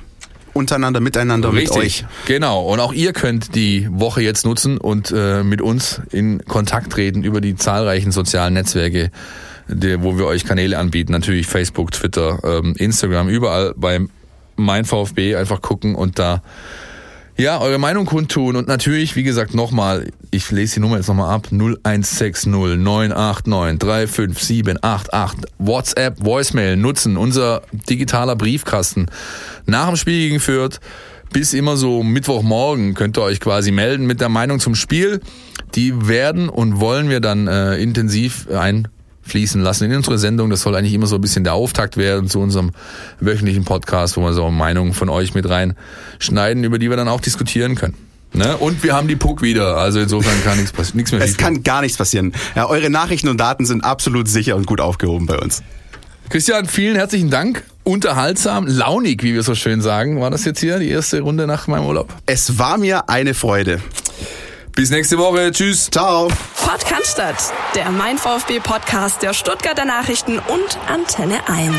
untereinander, 0.58 1.00
miteinander, 1.00 1.52
Richtig. 1.52 1.76
mit 1.76 1.84
euch. 1.84 2.04
Genau. 2.26 2.62
Und 2.62 2.80
auch 2.80 2.92
ihr 2.92 3.12
könnt 3.12 3.54
die 3.54 3.88
Woche 3.90 4.20
jetzt 4.20 4.44
nutzen 4.44 4.78
und 4.78 5.12
äh, 5.14 5.42
mit 5.42 5.62
uns 5.62 6.00
in 6.10 6.44
Kontakt 6.44 6.92
treten 6.92 7.24
über 7.24 7.40
die 7.40 7.56
zahlreichen 7.56 8.12
sozialen 8.12 8.54
Netzwerke 8.54 9.10
der, 9.68 10.02
wo 10.02 10.18
wir 10.18 10.26
euch 10.26 10.44
Kanäle 10.44 10.78
anbieten. 10.78 11.12
Natürlich 11.12 11.46
Facebook, 11.46 11.92
Twitter, 11.92 12.38
ähm, 12.42 12.74
Instagram, 12.76 13.28
überall 13.28 13.74
bei 13.76 14.00
mein 14.56 14.84
VfB 14.84 15.36
einfach 15.36 15.62
gucken 15.62 15.94
und 15.94 16.18
da 16.18 16.42
ja, 17.38 17.60
eure 17.60 17.78
Meinung 17.78 18.04
kundtun 18.04 18.56
und 18.56 18.66
natürlich, 18.66 19.14
wie 19.14 19.22
gesagt, 19.22 19.54
nochmal, 19.54 20.10
ich 20.32 20.50
lese 20.50 20.74
die 20.74 20.80
Nummer 20.80 20.96
jetzt 20.96 21.06
nochmal 21.06 21.32
ab, 21.32 21.48
0160 21.52 22.46
989 22.46 23.78
35788, 23.78 25.50
WhatsApp, 25.58 26.24
Voicemail 26.24 26.76
nutzen, 26.76 27.16
unser 27.16 27.62
digitaler 27.88 28.34
Briefkasten. 28.34 29.06
Nach 29.66 29.86
dem 29.86 29.96
Spiel 29.96 30.28
gegen 30.28 30.40
Fürth 30.40 30.80
bis 31.32 31.52
immer 31.52 31.76
so 31.76 32.02
Mittwochmorgen 32.02 32.94
könnt 32.94 33.18
ihr 33.18 33.22
euch 33.22 33.38
quasi 33.38 33.70
melden 33.70 34.06
mit 34.06 34.20
der 34.20 34.30
Meinung 34.30 34.58
zum 34.58 34.74
Spiel. 34.74 35.20
Die 35.74 36.08
werden 36.08 36.48
und 36.48 36.80
wollen 36.80 37.08
wir 37.08 37.20
dann 37.20 37.46
äh, 37.46 37.76
intensiv 37.76 38.48
ein 38.50 38.88
fließen 39.28 39.62
lassen 39.62 39.90
in 39.90 39.96
unsere 39.96 40.18
Sendung. 40.18 40.50
Das 40.50 40.62
soll 40.62 40.74
eigentlich 40.74 40.94
immer 40.94 41.06
so 41.06 41.16
ein 41.16 41.20
bisschen 41.20 41.44
der 41.44 41.54
Auftakt 41.54 41.96
werden 41.96 42.28
zu 42.28 42.40
unserem 42.40 42.70
wöchentlichen 43.20 43.64
Podcast, 43.64 44.16
wo 44.16 44.22
wir 44.22 44.32
so 44.32 44.50
Meinungen 44.50 44.94
von 44.94 45.08
euch 45.08 45.34
mit 45.34 45.48
reinschneiden, 45.48 46.64
über 46.64 46.78
die 46.78 46.90
wir 46.90 46.96
dann 46.96 47.08
auch 47.08 47.20
diskutieren 47.20 47.74
können. 47.74 47.94
Ne? 48.32 48.56
Und 48.58 48.82
wir 48.82 48.94
haben 48.94 49.08
die 49.08 49.16
Puck 49.16 49.40
wieder, 49.40 49.76
also 49.76 50.00
insofern 50.00 50.42
kann 50.44 50.58
nichts, 50.58 50.72
passieren, 50.72 50.98
nichts 50.98 51.12
mehr 51.12 51.20
Es 51.22 51.36
kann 51.36 51.62
gar 51.62 51.80
nichts 51.80 51.96
passieren. 51.96 52.32
Ja, 52.54 52.68
eure 52.68 52.90
Nachrichten 52.90 53.28
und 53.28 53.38
Daten 53.38 53.64
sind 53.64 53.84
absolut 53.84 54.28
sicher 54.28 54.56
und 54.56 54.66
gut 54.66 54.80
aufgehoben 54.80 55.26
bei 55.26 55.38
uns. 55.38 55.62
Christian, 56.28 56.66
vielen 56.66 56.96
herzlichen 56.96 57.30
Dank. 57.30 57.64
Unterhaltsam, 57.84 58.66
launig, 58.66 59.22
wie 59.22 59.32
wir 59.32 59.42
so 59.42 59.54
schön 59.54 59.80
sagen. 59.80 60.20
War 60.20 60.30
das 60.30 60.44
jetzt 60.44 60.60
hier 60.60 60.78
die 60.78 60.90
erste 60.90 61.20
Runde 61.20 61.46
nach 61.46 61.68
meinem 61.68 61.86
Urlaub? 61.86 62.12
Es 62.26 62.58
war 62.58 62.76
mir 62.76 63.08
eine 63.08 63.32
Freude. 63.32 63.80
Bis 64.74 64.90
nächste 64.90 65.18
Woche. 65.18 65.50
Tschüss. 65.52 65.90
Ciao. 65.90 66.28
Podcast, 66.54 67.52
der 67.74 67.90
Mein 67.90 68.18
VfB 68.18 68.60
Podcast 68.60 69.22
der 69.22 69.32
Stuttgarter 69.32 69.84
Nachrichten 69.84 70.38
und 70.38 70.78
Antenne 70.86 71.40
1. 71.48 71.74